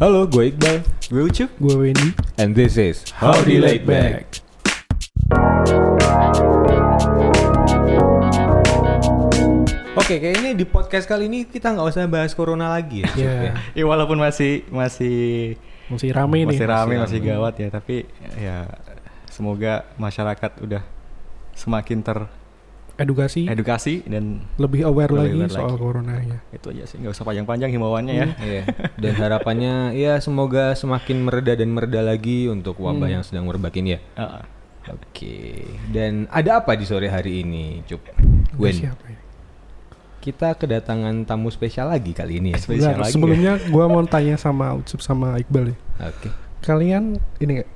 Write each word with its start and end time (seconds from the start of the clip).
Halo, 0.00 0.24
gue 0.24 0.48
Iqbal. 0.48 0.80
Gue 1.12 1.22
Ucup. 1.28 1.50
Gue 1.60 1.76
Wendy. 1.76 2.16
And 2.40 2.56
this 2.56 2.80
is 2.80 3.04
Howdy 3.20 3.60
Laid 3.60 3.84
Back. 3.84 4.40
Oke, 10.00 10.16
kayaknya 10.16 10.56
di 10.56 10.64
podcast 10.64 11.04
kali 11.04 11.28
ini 11.28 11.44
kita 11.44 11.76
nggak 11.76 11.86
usah 11.86 12.08
bahas 12.08 12.32
corona 12.32 12.72
lagi 12.72 13.04
ya. 13.04 13.10
Iya. 13.14 13.32
ya. 13.36 13.52
Ya 13.76 13.84
walaupun 13.84 14.16
masih 14.16 14.64
masih 14.72 15.54
Masih 15.90 16.10
rame 16.14 16.46
nih. 16.46 16.56
masih 16.56 16.66
rame, 16.66 16.94
Masih 16.96 17.02
masih 17.04 17.18
rame. 17.20 17.28
gawat 17.34 17.54
ya, 17.58 17.68
tapi 17.68 17.96
ya 18.38 18.56
semoga 19.28 19.84
masyarakat 19.98 20.52
udah 20.62 20.82
semakin 21.52 22.00
Edukasi. 22.96 23.46
teredukasi 23.46 23.94
dan 24.08 24.42
lebih 24.56 24.82
aware 24.84 25.12
Lebih 25.12 25.20
lagi 25.20 25.36
aware 25.36 25.52
soal 25.52 25.70
lagi. 25.70 25.80
corona 25.80 26.14
ya. 26.18 26.38
itu 26.50 26.66
aja 26.72 26.84
sih 26.86 26.96
nggak 26.98 27.12
usah 27.12 27.24
panjang-panjang 27.24 27.70
himbauannya 27.70 28.14
ya. 28.14 28.26
Iya. 28.38 28.62
Dan 28.96 29.12
harapannya 29.14 29.74
ya 29.94 30.18
semoga 30.18 30.74
semakin 30.74 31.22
mereda 31.22 31.52
dan 31.54 31.70
mereda 31.70 32.00
lagi 32.00 32.46
untuk 32.46 32.80
wabah 32.80 33.06
yang 33.06 33.22
sedang 33.22 33.46
merebak 33.46 33.76
ini 33.76 33.94
ya. 33.96 34.00
Heeh. 34.16 34.42
Oke. 34.90 35.36
Dan 35.92 36.24
ada 36.32 36.58
apa 36.58 36.72
di 36.72 36.88
sore 36.88 37.06
hari 37.06 37.44
ini, 37.44 37.84
Cup? 37.84 38.00
Ada 38.08 38.56
Wen. 38.56 38.74
Siapa 38.74 39.06
ya? 39.06 39.20
Kita 40.20 40.52
kedatangan 40.52 41.24
tamu 41.24 41.48
spesial 41.48 41.88
lagi 41.88 42.12
kali 42.12 42.40
ini 42.40 42.52
ya. 42.52 42.58
Spesial 42.58 42.92
Bentar, 42.92 43.04
lagi 43.04 43.12
sebelumnya 43.14 43.52
gua 43.68 43.88
mau 43.88 44.04
tanya 44.04 44.36
sama 44.36 44.72
Ucup 44.74 45.00
sama 45.00 45.36
Iqbal 45.36 45.72
ya. 45.72 45.76
Oke. 46.04 46.28
Kalian 46.60 47.16
ini 47.40 47.60
nggak 47.60 47.70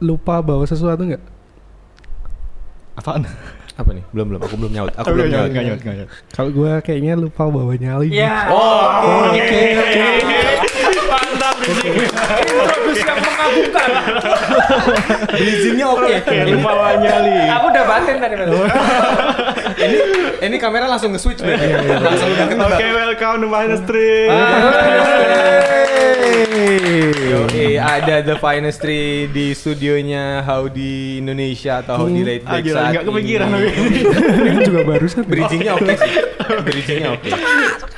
lupa 0.00 0.40
bawa 0.40 0.64
sesuatu 0.64 1.04
nggak? 1.04 1.20
Apaan? 2.94 3.24
Apa 3.82 3.98
nih? 3.98 4.04
Belum 4.14 4.26
belum. 4.30 4.40
Aku 4.46 4.54
belum 4.54 4.70
nyaut. 4.70 4.92
Aku 4.94 5.10
belum 5.10 5.26
nyaut. 5.26 5.50
nyaut, 5.50 5.50
nggak 5.50 5.64
nyaut, 5.66 5.80
nggak 5.82 5.96
nyaut. 5.98 6.10
Kalau 6.30 6.50
gua 6.54 6.78
kayaknya 6.78 7.18
lupa 7.18 7.42
bawa 7.50 7.74
nyali. 7.74 8.14
Ya. 8.14 8.46
Oh, 8.46 9.34
oke 9.34 9.58
oke. 9.74 10.02
Mantap 11.10 11.56
ini. 11.66 12.06
Introduksi 12.06 13.02
yang 13.02 13.18
mengagumkan. 13.18 13.88
Oke. 15.98 16.36
Ini 16.46 16.54
bawa 16.62 16.94
nyali. 16.94 17.34
Aku 17.58 17.66
udah 17.74 17.84
batin 17.90 18.16
tadi. 18.22 18.34
Mas. 18.38 18.50
ini 19.84 19.98
ini 20.46 20.56
kamera 20.62 20.86
langsung 20.86 21.10
nge-switch 21.10 21.42
berarti. 21.42 21.66
Langsung 21.90 22.28
udah 22.30 22.46
ketebak. 22.46 22.78
Oke, 22.78 22.86
welcome 22.94 23.38
to 23.42 23.48
Finest 23.50 23.82
Street. 23.90 24.30
Yoi, 27.22 27.76
ada 27.76 28.20
The 28.20 28.36
Finest 28.36 28.78
Tree 28.78 29.26
di 29.26 29.52
studionya 29.52 30.42
Howdy 30.42 31.18
Indonesia 31.18 31.78
atau 31.78 32.02
Howdy 32.02 32.20
Late 32.20 32.44
Ah, 32.44 32.50
Break 32.52 32.64
gila, 32.64 32.76
saat 32.76 32.90
nggak 32.92 33.04
kepikiran 33.06 33.46
ini. 33.46 33.54
tapi. 33.54 33.68
ini 34.48 34.60
juga 34.62 34.80
barusan. 34.84 35.22
Bridgingnya 35.24 35.72
oke 35.72 35.92
sih. 35.94 36.12
Bridgingnya 36.60 37.08
oke. 37.12 37.30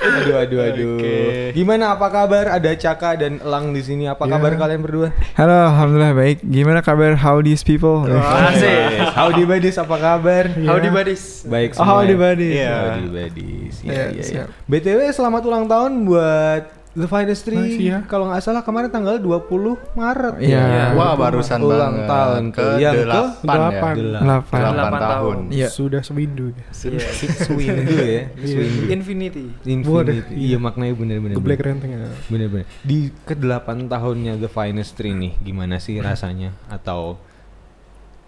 Aduh 0.05 0.35
aduh 0.37 0.61
aduh. 0.63 0.95
Oke. 0.95 1.17
Gimana 1.53 1.85
apa 1.91 2.07
kabar? 2.09 2.45
Ada 2.51 2.71
Caka 2.75 3.11
dan 3.17 3.41
Elang 3.41 3.73
di 3.73 3.81
sini. 3.81 4.05
Apa 4.05 4.25
Ya. 4.25 4.31
kabar 4.31 4.53
kalian 4.55 4.81
berdua? 4.81 5.09
Halo, 5.35 5.57
alhamdulillah 5.67 6.13
baik. 6.15 6.39
Gimana 6.43 6.81
kabar 6.81 7.17
howdy's 7.17 7.63
people? 7.63 8.05
Asik. 8.05 8.69
Yes. 8.69 9.17
Howdy 9.17 9.45
Buddies 9.45 9.77
apa 9.77 9.97
kabar? 9.97 10.45
Howdy 10.53 10.91
buddies. 10.91 11.43
Baik 11.45 11.73
Oh, 11.73 11.77
semua. 11.81 11.89
howdy 11.99 12.13
ya? 12.13 12.21
buddies. 12.21 12.53
Iya. 12.55 12.75
Howdy 12.77 13.09
Buddies. 13.11 13.75
Iya, 13.81 13.93
Iya, 13.93 14.05
iya, 14.13 14.25
iya. 14.31 14.45
BTW 14.65 14.99
selamat 15.11 15.43
ulang 15.43 15.65
tahun 15.65 16.05
buat 16.05 16.84
The 16.95 17.11
Finest 17.11 17.43
Tree. 17.43 17.75
ya. 17.83 18.07
Kalau 18.07 18.31
nggak 18.31 18.39
salah 18.39 18.63
kemarin 18.63 18.87
tanggal 18.87 19.19
20 19.19 19.51
Maret. 19.93 20.39
Iya. 20.39 20.95
Wah, 20.95 21.19
barusan 21.19 21.59
ulang 21.59 22.07
tahun 22.07 22.55
ke. 22.55 22.67
Yang 22.79 22.95
ke 22.95 23.03
delapan 23.03 23.35
ya. 23.35 23.43
delapan. 23.43 23.95
Delapan. 23.95 23.95
Delapan 23.99 24.61
Delapan 24.63 24.93
tahun. 24.95 25.11
tahun. 25.11 25.37
Iya. 25.51 25.69
Sudah 25.69 26.03
seminggu 26.07 26.55
ya. 26.55 26.67
Iya. 26.71 27.09
Swindu 27.43 27.97
ya. 27.99 28.23
Swindu. 28.55 28.83
Infinity. 28.89 29.47
Infinity. 29.67 29.91
Waduh, 29.91 30.17
Iya 30.31 30.57
maknanya 30.57 30.95
bener-bener. 30.95 31.35
Ke 31.35 31.43
Black 31.43 31.61
Renteng 31.61 31.91
ya. 31.93 32.07
Bener-bener. 32.31 32.67
Di 32.81 33.11
ke 33.23 33.35
8 33.35 33.91
tahunnya 33.91 34.39
The 34.39 34.47
Finest 34.47 34.95
Tree 34.95 35.13
nih, 35.13 35.35
gimana 35.43 35.83
sih 35.83 35.99
rasanya? 35.99 36.55
Atau 36.71 37.19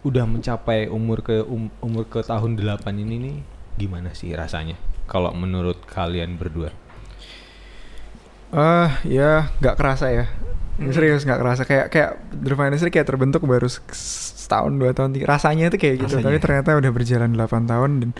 udah 0.03 0.23
mencapai 0.23 0.87
umur 0.87 1.23
ke 1.23 1.39
um- 1.43 1.71
umur 1.79 2.07
ke 2.07 2.19
tahun 2.19 2.59
8 2.59 2.99
ini 2.99 3.15
nih, 3.19 3.37
gimana 3.77 4.11
sih 4.11 4.35
rasanya? 4.35 4.75
Kalau 5.07 5.31
menurut 5.31 5.87
kalian 5.87 6.35
berdua? 6.35 6.75
Ah, 8.49 9.01
ya 9.03 9.51
nggak 9.57 9.75
kerasa 9.75 10.07
ya. 10.09 10.27
Serius 10.93 11.25
nggak 11.25 11.41
kerasa 11.41 11.63
kayak 11.65 11.87
kayak 11.89 12.11
The 12.31 12.53
Finest 12.53 12.85
kayak 12.87 13.07
terbentuk 13.07 13.41
baru 13.43 13.65
se- 13.65 13.81
setahun 14.45 14.71
dua 14.73 14.93
tahun 14.93 15.11
tiga. 15.11 15.25
rasanya 15.27 15.67
itu 15.67 15.77
kayak 15.77 15.97
gitu 15.99 16.21
Rasanya. 16.21 16.27
tapi 16.29 16.39
ternyata 16.39 16.71
udah 16.77 16.93
berjalan 16.93 17.31
8 17.33 17.67
tahun 17.67 17.91
dan 17.99 18.11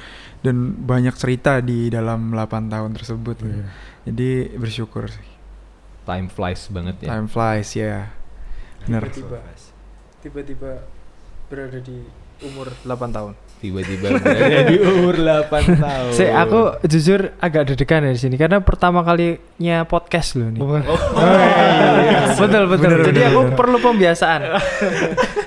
dan 0.41 0.57
banyak 0.75 1.15
cerita 1.15 1.61
di 1.61 1.87
dalam 1.87 2.33
8 2.33 2.67
tahun 2.67 2.91
tersebut 2.93 3.37
Iya. 3.39 3.65
jadi 4.03 4.31
bersyukur 4.57 5.07
sih 5.07 5.29
Time 6.03 6.27
flies 6.27 6.67
banget 6.67 6.97
ya. 6.99 7.09
time 7.13 7.29
flies 7.29 7.71
ya 7.73 8.11
bener 8.83 9.07
Tiba-tiba. 9.07 9.39
Tiba-tiba 10.19 10.71
berada 11.47 11.79
di 11.79 12.03
umur 12.41 12.73
8 12.83 13.13
tahun. 13.13 13.33
Tiba-tiba 13.57 14.21
berada 14.21 14.69
di 14.69 14.77
umur 14.79 15.17
8 15.17 15.49
tahun. 15.81 16.13
Saya 16.13 16.45
aku 16.45 16.61
jujur 16.85 17.33
agak 17.41 17.63
deg-degan 17.67 18.05
ya 18.05 18.13
di 18.13 18.21
sini 18.21 18.37
karena 18.37 18.61
pertama 18.61 19.01
kalinya 19.01 19.83
podcast 19.83 20.37
loh 20.37 20.53
nih. 20.53 20.61
Oh, 20.61 20.77
iya. 20.77 22.37
betul 22.37 22.69
betul. 22.69 22.91
Bener, 22.93 23.07
Jadi 23.07 23.17
bener, 23.17 23.33
aku 23.33 23.41
bener. 23.43 23.57
perlu 23.57 23.77
pembiasaan 23.81 24.41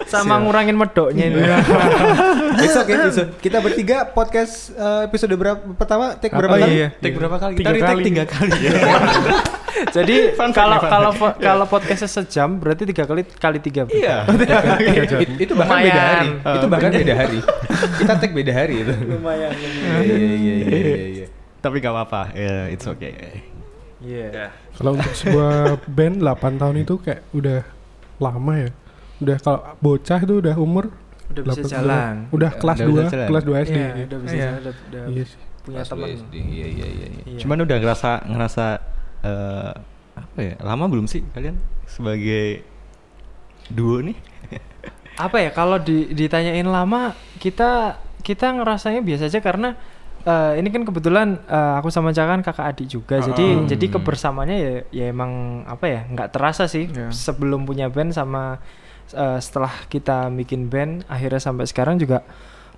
sama 0.05 0.41
ngurangin 0.41 0.73
medoknya 0.73 1.23
ini. 1.29 1.37
Okay, 1.37 2.65
it's 2.65 2.75
okay. 2.75 2.97
Kita 3.39 3.61
bertiga 3.61 4.09
podcast 4.09 4.73
eh, 4.73 5.05
episode 5.05 5.37
berapa 5.37 5.61
pertama 5.77 6.17
take 6.17 6.33
Oh, 6.33 6.41
berapa 6.41 6.57
kali? 6.57 6.71
iya. 6.75 6.87
Take 6.97 7.13
berapa 7.13 7.37
kali? 7.37 7.53
Tiga 7.55 7.69
Kita 7.69 7.77
retake 7.77 7.93
kali. 7.93 8.03
tiga 8.03 8.23
kali 8.25 8.57
ya. 8.57 8.71
Jadi 9.95 10.15
kalau 10.51 10.75
kalau 10.81 11.11
kalau 11.37 11.65
podcastnya 11.65 12.09
sejam 12.09 12.57
berarti 12.57 12.83
tiga 12.83 13.05
kali 13.05 13.21
kali 13.23 13.59
tiga. 13.61 13.85
Iya. 13.87 14.25
It- 14.27 15.39
itu 15.39 15.53
bahkan 15.53 15.77
beda 15.79 16.01
hari. 16.01 16.29
itu 16.57 16.67
bahkan 16.67 16.89
beda 16.91 17.13
hari. 17.15 17.39
Kita 17.97 18.13
take 18.17 18.33
beda 18.33 18.51
hari 18.51 18.81
itu. 18.81 18.93
Lumayan. 18.93 19.51
Iya 19.53 19.99
iya 20.03 20.33
iya 20.35 20.53
iya 20.55 21.07
iya. 21.15 21.27
Tapi 21.59 21.75
gak 21.77 21.91
apa-apa. 21.91 22.21
Ya, 22.31 22.67
it's 22.67 22.83
okay. 22.83 23.43
Iya. 23.99 24.51
Kalau 24.73 24.95
untuk 24.95 25.11
sebuah 25.11 25.75
band 25.85 26.23
8 26.23 26.55
tahun 26.55 26.75
itu 26.79 26.95
kayak 26.97 27.27
udah 27.31 27.59
lama 28.17 28.53
ya. 28.55 28.69
Udah 29.19 29.37
kalau 29.37 29.59
bocah 29.77 30.19
itu 30.19 30.35
udah 30.39 30.55
umur 30.55 30.87
Udah 31.29 31.43
bisa 31.45 31.61
8 31.61 31.75
jalan. 31.75 32.13
Udah 32.31 32.51
kelas 32.53 32.77
Udah 32.79 32.87
bisa 32.87 33.03
2, 33.05 33.11
jalan. 33.11 33.27
kelas 33.27 33.43
2 33.43 33.65
SD. 33.67 33.77
Iya, 33.77 33.89
udah 34.07 34.19
bisa 34.19 34.33
Iya. 34.33 34.43
jalan, 34.45 34.59
udah, 34.59 34.73
udah 34.79 35.03
Iya 35.05 35.23
sih. 35.25 35.39
punya 35.59 35.81
teman. 35.83 36.07
Iya 36.07 36.17
iya 36.33 36.65
iya 36.65 36.87
iya. 36.89 37.07
Iya. 37.27 37.39
Cuman 37.43 37.57
udah 37.61 37.77
ngerasa 37.77 38.09
ngerasa 38.25 38.65
eh, 39.21 39.73
apa 40.15 40.39
ya? 40.39 40.55
Lama 40.59 40.85
belum 40.87 41.05
sih 41.05 41.21
kalian 41.29 41.59
sebagai 41.85 42.63
duo 43.67 43.99
nih? 43.99 44.15
Apa 45.19 45.37
ya 45.37 45.51
kalau 45.51 45.75
di, 45.77 46.07
ditanyain 46.09 46.63
lama 46.63 47.11
kita 47.37 47.99
kita 48.19 48.51
ngerasanya 48.53 49.01
biasa 49.01 49.27
aja 49.27 49.39
karena 49.39 49.75
eh, 50.21 50.53
ini 50.55 50.69
kan 50.69 50.81
kebetulan 50.81 51.27
eh, 51.41 51.73
aku 51.75 51.87
sama 51.89 52.09
Caka 52.09 52.29
kan 52.29 52.41
kakak 52.41 52.65
adik 52.69 52.87
juga 52.89 53.19
jadi 53.19 53.45
Hmm. 53.53 53.67
jadi 53.67 53.85
kebersamaannya 53.91 54.57
ya 54.57 54.71
ya 54.89 55.05
emang 55.07 55.31
apa 55.65 55.85
ya 55.85 56.01
nggak 56.05 56.29
terasa 56.29 56.65
sih 56.65 56.87
Iya. 56.87 57.11
sebelum 57.11 57.63
punya 57.63 57.87
band 57.87 58.11
sama 58.11 58.63
eh, 59.09 59.39
setelah 59.39 59.75
kita 59.85 60.31
bikin 60.31 60.67
band 60.67 61.03
akhirnya 61.05 61.41
sampai 61.41 61.65
sekarang 61.65 61.95
juga 61.95 62.23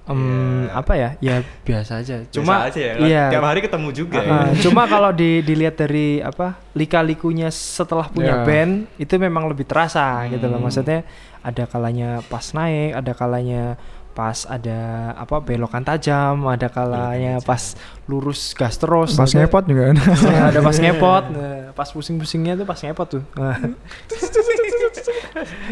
em, 0.03 0.18
Iya. 0.66 0.73
apa 0.73 0.94
ya 0.96 1.09
ya 1.19 1.35
biasa 1.62 2.02
aja 2.02 2.25
cuma 2.28 2.53
Biasa 2.58 2.69
aja 2.69 2.81
ya. 2.81 2.94
iya 3.00 3.23
Tiap 3.29 3.46
hari 3.46 3.62
ketemu 3.62 3.90
juga 3.91 4.18
Uh, 4.18 4.25
ya. 4.25 4.34
uh, 4.34 4.50
cuma 4.59 4.84
kalau 4.85 5.12
di, 5.12 5.41
dilihat 5.41 5.78
dari 5.78 6.18
apa 6.19 6.58
lika-likunya 6.73 7.50
setelah 7.50 8.08
punya 8.08 8.41
Ya. 8.41 8.44
band 8.44 8.90
itu 8.96 9.13
memang 9.16 9.46
lebih 9.46 9.63
terasa 9.63 10.25
gitu 10.28 10.46
loh 10.46 10.58
Hmm. 10.58 10.66
maksudnya 10.66 11.06
ada 11.41 11.63
kalanya 11.66 12.22
pas 12.29 12.46
naik 12.53 12.91
ada 12.94 13.12
kalanya 13.18 13.63
pas 14.12 14.44
ada 14.44 15.12
apa 15.16 15.40
belokan 15.40 15.88
tajam 15.88 16.44
ada 16.44 16.68
kalanya 16.68 17.40
pas 17.40 17.79
lurus 18.12 18.52
gas 18.52 18.75
terus 18.75 19.16
pas 19.16 19.24
ada- 19.31 19.47
ngepot 19.47 19.63
juga 19.63 19.84
kan 19.91 19.97
Ya, 20.28 20.41
ada 20.52 20.59
pas 20.59 20.75
ngepot 20.75 21.24
nah, 21.35 21.72
pas 21.72 21.88
pusing-pusingnya 21.88 22.59
tuh 22.59 22.68
pas 22.68 22.79
ngepot 22.79 23.07
tuh 23.07 23.24
Nah, 23.40 23.56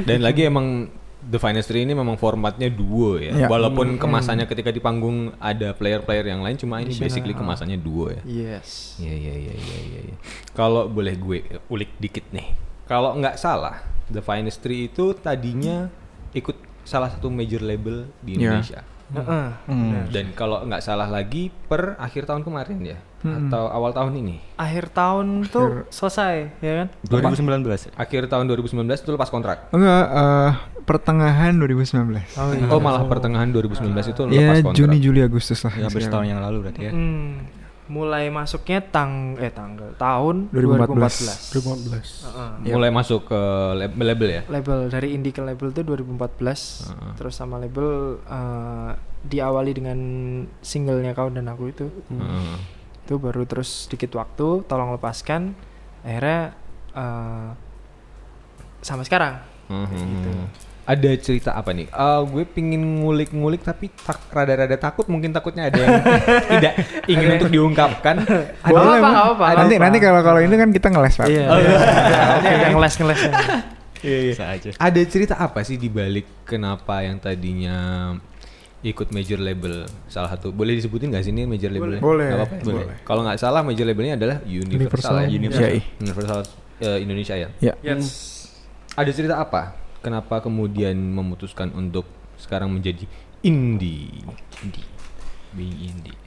Dan 0.07 0.23
lagi 0.23 0.47
emang 0.47 0.87
The 1.19 1.35
Finest 1.35 1.67
Tree 1.67 1.83
ini 1.83 1.91
memang 1.91 2.15
formatnya 2.15 2.71
duo 2.71 3.19
ya. 3.19 3.35
Iya. 3.35 3.47
Walaupun 3.51 3.99
kemasannya 3.99 4.47
ketika 4.47 4.71
di 4.71 4.79
panggung 4.79 5.35
ada 5.37 5.75
player-player 5.75 6.31
yang 6.31 6.39
lain, 6.39 6.55
cuma 6.55 6.79
ini 6.79 6.95
basically 6.95 7.35
ah. 7.35 7.39
kemasannya 7.43 7.75
duo 7.75 8.07
ya. 8.07 8.23
yes 8.23 8.95
Iya 8.97 9.13
iya 9.13 9.33
iya 9.35 9.53
iya 9.53 9.79
iya. 9.83 9.99
iya. 10.09 10.15
Kalau 10.55 10.87
boleh 10.87 11.19
gue 11.19 11.43
ulik 11.67 11.91
dikit 11.99 12.23
nih. 12.31 12.55
Kalau 12.87 13.13
nggak 13.19 13.35
salah, 13.35 13.83
The 14.09 14.19
Finest 14.19 14.59
Tree 14.59 14.85
itu 14.85 15.13
tadinya 15.13 15.87
ikut 16.31 16.55
salah 16.81 17.07
satu 17.07 17.27
major 17.27 17.59
label 17.59 18.09
di 18.19 18.33
Iya. 18.33 18.57
Indonesia. 18.57 18.81
Heeh. 19.09 19.47
Hmm. 19.65 20.05
Dan 20.07 20.33
kalau 20.33 20.61
nggak 20.61 20.79
salah 20.79 21.05
lagi 21.05 21.49
per 21.49 21.97
akhir 21.97 22.25
tahun 22.25 22.41
kemarin 22.41 22.77
ya, 22.83 22.97
Hmm. 23.19 23.49
atau 23.49 23.67
awal 23.67 23.89
tahun 23.89 24.13
ini. 24.15 24.37
akhir 24.55 24.89
tahun 24.91 25.43
tuh 25.45 25.89
selesai 25.89 26.55
ya 26.59 26.73
kan 26.79 26.87
2019 27.03 27.67
ya? 27.83 27.91
Akhir 27.95 28.25
tahun 28.25 28.45
2019 28.47 29.01
itu 29.01 29.09
lepas 29.09 29.27
kontrak. 29.27 29.67
enggak 29.69 30.03
eh, 30.07 30.51
pertengahan 30.83 31.51
2019 31.53 32.15
oh, 32.31 32.53
Oh 32.69 32.79
malah 32.79 33.03
pertengahan 33.03 33.49
2019 33.49 33.91
itu 34.07 34.21
lepas 34.23 34.29
ya 34.31 34.49
kontrak. 34.61 34.73
Juni 34.73 34.97
Juli 34.99 35.21
Agustus 35.21 35.59
lah 35.61 35.73
Ya 35.75 35.85
hampir 35.85 36.01
setahun 36.01 36.25
yang 36.25 36.39
lalu 36.39 36.57
berarti 36.63 36.81
ya. 36.81 36.91
Hmm. 36.91 37.45
Mulai 37.89 38.29
masuknya 38.29 38.79
tang 38.83 39.33
eh 39.35 39.49
tanggal 39.49 39.91
tahun 39.95 40.47
2014. 40.49 41.49
2014. 41.51 41.57
2015. 41.57 42.23
Heeh. 42.23 42.51
Iya. 42.63 42.73
Mulai 42.75 42.91
masuk 42.91 43.25
ke 43.25 43.41
lab- 43.75 43.97
label 43.99 44.29
ya. 44.31 44.41
label 44.47 44.79
dari 44.87 45.07
indie 45.11 45.29
ke 45.29 45.41
label 45.41 45.69
itu 45.69 45.81
2014 45.81 46.85
Heeh. 46.85 47.11
terus 47.15 47.33
sama 47.33 47.57
label 47.57 47.89
eh, 48.21 48.91
diawali 49.21 49.71
dengan 49.73 49.99
singlenya 50.59 51.11
kau 51.11 51.27
dan 51.27 51.45
aku 51.45 51.63
itu 51.67 51.89
Heeh. 52.07 52.55
itu 53.03 53.17
baru 53.17 53.43
terus 53.43 53.85
sedikit 53.85 54.13
waktu 54.15 54.63
tolong 54.63 54.93
lepaskan 54.93 55.57
akhirnya 56.01 56.53
eh, 56.91 57.49
sama 58.79 59.01
sekarang 59.01 59.41
Mhm. 59.67 59.91
gitu. 59.91 60.31
Ada 60.89 61.09
cerita 61.21 61.53
apa 61.53 61.69
nih? 61.69 61.85
Eh, 61.85 62.21
gue 62.33 62.43
pingin 62.49 62.81
ngulik-ngulik 62.81 63.61
tapi 63.61 63.93
tak, 63.93 64.25
rada-rada 64.33 64.73
takut 64.73 65.05
mungkin 65.05 65.29
takutnya 65.29 65.69
ada 65.69 65.77
yang 65.77 66.01
tidak 66.57 66.73
ingin 67.05 67.37
untuk 67.37 67.49
diungkapkan. 67.53 68.25
Nggak 68.25 68.65
apa-apa, 68.65 68.97
nggak 68.97 69.13
apa-apa, 69.13 69.45
nggak 69.45 69.59
nanti 69.61 69.75
apa-apa. 69.77 69.85
nanti 69.85 69.97
kalau 70.01 70.21
kalau 70.25 70.39
ini 70.41 70.55
kan 70.57 70.69
kita 70.73 70.87
ngeles 70.89 71.13
pak. 71.13 71.27
iya 71.29 71.45
Oh, 71.45 71.57
iya. 71.61 71.77
Ada 72.41 72.67
ngeles 72.73 72.93
ngeles 72.97 73.21
Iya, 73.99 74.17
iya. 74.31 74.33
Ada 74.79 75.01
cerita 75.05 75.35
apa 75.37 75.59
sih 75.61 75.75
di 75.75 75.91
balik 75.91 76.47
kenapa 76.47 77.03
yang 77.03 77.19
tadinya 77.19 78.15
ikut 78.79 79.11
major 79.11 79.43
label 79.43 79.83
salah 80.07 80.31
satu 80.31 80.55
boleh 80.55 80.71
disebutin 80.79 81.11
nggak 81.11 81.23
sih 81.27 81.35
ini 81.35 81.43
major 81.43 81.67
labelnya? 81.67 81.99
Boleh, 81.99 82.31
apa-apa 82.31 82.55
ya? 82.55 82.63
boleh. 82.63 82.85
Kalau 83.03 83.21
nggak 83.27 83.37
salah 83.37 83.61
major 83.61 83.83
labelnya 83.83 84.15
adalah 84.15 84.39
Universal, 84.47 84.79
Universal. 84.79 85.15
ya. 85.19 85.27
Universal. 85.27 85.71
Universal 85.99 86.39
eh, 86.79 86.97
Indonesia 87.03 87.35
ya. 87.35 87.47
Ya. 87.59 87.73
yes 87.83 88.07
Ada 88.95 89.11
cerita 89.11 89.35
apa? 89.35 89.88
Kenapa 89.99 90.39
kemudian 90.39 90.95
memutuskan 90.95 91.75
untuk 91.75 92.07
sekarang 92.39 92.71
menjadi 92.71 93.03
indie? 93.43 94.23
Indie. 94.63 94.87
Being 95.51 95.77
indie. 95.91 96.19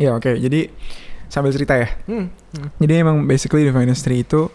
Ya 0.00 0.16
oke. 0.16 0.32
Jadi 0.40 0.72
sambil 1.28 1.52
cerita 1.52 1.76
ya. 1.76 1.92
Hmm. 2.08 2.32
Jadi 2.80 2.92
emang 2.96 3.28
basically 3.28 3.68
The 3.68 3.74
Finest 3.74 4.02
Tree 4.06 4.24
itu 4.24 4.48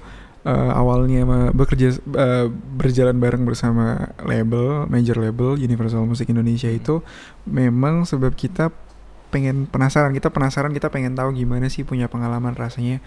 eh, 0.45 0.71
awalnya 0.73 1.25
bekerja 1.53 1.95
eh, 1.97 2.47
berjalan 2.51 3.17
bareng 3.17 3.43
bersama 3.45 4.13
label 4.25 4.89
major 4.89 5.17
label 5.21 5.57
Universal 5.57 6.05
Music 6.05 6.29
Indonesia 6.29 6.69
itu 6.69 7.01
memang 7.45 8.09
sebab 8.09 8.33
kita 8.33 8.73
pengen 9.33 9.67
penasaran 9.67 10.15
kita 10.15 10.31
penasaran 10.31 10.71
kita 10.71 10.87
pengen 10.87 11.17
tahu 11.17 11.35
gimana 11.35 11.67
sih 11.67 11.83
punya 11.83 12.07
pengalaman 12.07 12.55
rasanya 12.55 13.03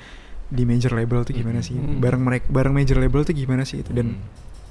di 0.48 0.64
major 0.64 0.92
label 0.92 1.22
itu 1.22 1.32
gimana 1.34 1.60
sih 1.60 1.76
Hmm. 1.76 2.00
bareng 2.00 2.20
mereka 2.20 2.44
bareng 2.48 2.72
major 2.72 2.96
label 2.96 3.20
itu 3.20 3.32
gimana 3.36 3.62
sih 3.62 3.80
itu 3.80 3.92
dan 3.92 4.16
Hmm. 4.16 4.24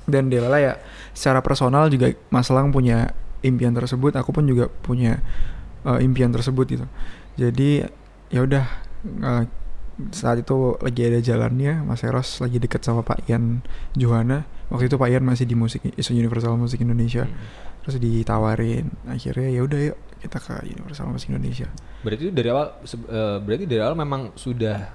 dan 0.05 0.23
Delala 0.27 0.57
ya 0.57 0.73
secara 1.11 1.39
personal 1.39 1.87
juga 1.87 2.09
Mas 2.29 2.47
Lang 2.47 2.71
punya 2.71 3.11
impian 3.41 3.71
tersebut 3.71 4.13
aku 4.13 4.31
pun 4.31 4.43
juga 4.43 4.65
punya 4.67 5.21
uh, 5.83 5.99
impian 5.99 6.33
tersebut 6.33 6.65
gitu 6.67 6.85
jadi 7.35 7.85
ya 8.27 8.39
udah 8.41 8.65
uh, 9.21 9.43
saat 10.09 10.41
itu 10.41 10.55
lagi 10.77 11.01
ada 11.03 11.19
jalannya 11.19 11.81
Mas 11.81 12.01
Eros 12.01 12.37
lagi 12.37 12.57
deket 12.57 12.81
sama 12.81 13.01
Pak 13.01 13.25
Ian 13.25 13.61
Johana 13.93 14.45
waktu 14.69 14.87
itu 14.87 14.97
Pak 14.97 15.09
Ian 15.09 15.23
masih 15.23 15.43
di 15.43 15.53
musik 15.53 15.81
isu 15.85 16.13
Universal 16.13 16.53
Musik 16.55 16.81
Indonesia 16.81 17.25
Hmm. 17.25 17.37
terus 17.81 17.97
ditawarin 17.97 18.91
akhirnya 19.05 19.47
ya 19.47 19.61
udah 19.63 19.79
yuk 19.79 19.97
kita 20.17 20.37
ke 20.37 20.53
Universal 20.65 21.07
Musik 21.07 21.29
Indonesia 21.29 21.69
Berarti 22.01 22.29
dari 22.29 22.49
awal 22.49 22.67
eh, 22.83 23.37
berarti 23.39 23.63
dari 23.63 23.79
awal 23.79 23.95
memang 23.95 24.21
sudah 24.33 24.91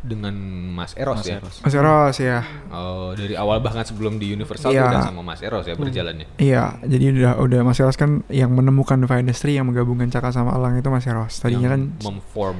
dengan 0.00 0.32
Mas 0.70 0.92
Eros 0.94 1.16
Mas 1.16 1.26
ya. 1.26 1.36
Eros. 1.36 1.54
Mas 1.60 1.74
Eros 1.74 2.16
ya 2.16 2.40
Oh, 2.68 3.12
dari 3.12 3.34
awal 3.34 3.60
bahkan 3.60 3.82
sebelum 3.82 4.16
di 4.16 4.30
Universal 4.30 4.70
Iya. 4.70 4.88
udah 4.88 5.02
sama 5.04 5.20
Mas 5.20 5.40
Eros 5.40 5.62
ya 5.62 5.74
berjalannya. 5.74 6.24
Iya, 6.36 6.80
jadi 6.80 7.04
udah 7.14 7.32
udah 7.38 7.60
Mas 7.62 7.76
Eros 7.76 7.94
kan 7.94 8.24
yang 8.28 8.48
menemukan 8.50 8.96
Divine 8.96 9.22
Industry 9.22 9.54
yang 9.54 9.66
menggabungkan 9.66 10.08
Caka 10.08 10.30
sama 10.30 10.50
Alang 10.50 10.74
itu 10.74 10.86
Mas 10.86 11.04
Eros. 11.04 11.36
Tadinya 11.36 11.68
kan 11.70 11.92
Yang 11.92 12.06
memform 12.06 12.58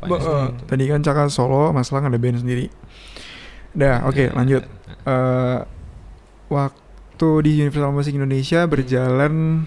Ba- 0.00 0.16
eh, 0.16 0.48
tadi 0.64 0.84
kan 0.84 1.00
Caka 1.00 1.28
solo, 1.28 1.70
Mas 1.70 1.88
Lang 1.88 2.04
ada 2.04 2.16
band 2.16 2.38
sendiri. 2.38 2.66
Udah, 3.70 4.02
oke 4.02 4.32
lanjut. 4.32 4.66
Eh 5.00 5.58
waktu 6.48 7.28
di 7.40 7.60
Universal 7.60 7.92
Music 7.92 8.12
Indonesia 8.12 8.64
berjalan 8.64 9.62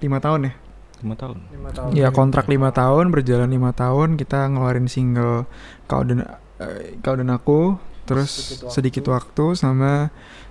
lima 0.00 0.18
tahun 0.18 0.48
ya. 0.48 0.52
Lima 1.00 1.14
tahun 1.16 1.38
lima 1.52 1.70
tahun 1.72 1.90
Ya 1.96 2.08
kontrak 2.12 2.46
lima 2.46 2.70
tahun 2.70 3.08
berjalan 3.12 3.48
lima 3.48 3.72
tahun 3.72 4.20
kita 4.20 4.52
ngeluarin 4.52 4.86
single 4.86 5.48
kau 5.88 6.04
dan 6.04 6.28
eh, 6.60 7.00
kau 7.00 7.16
dan 7.16 7.32
aku 7.32 7.80
terus 8.04 8.30
Sedikit 8.30 8.66
Waktu. 8.66 8.74
sedikit 8.74 9.04
waktu 9.14 9.44
sama 9.56 9.92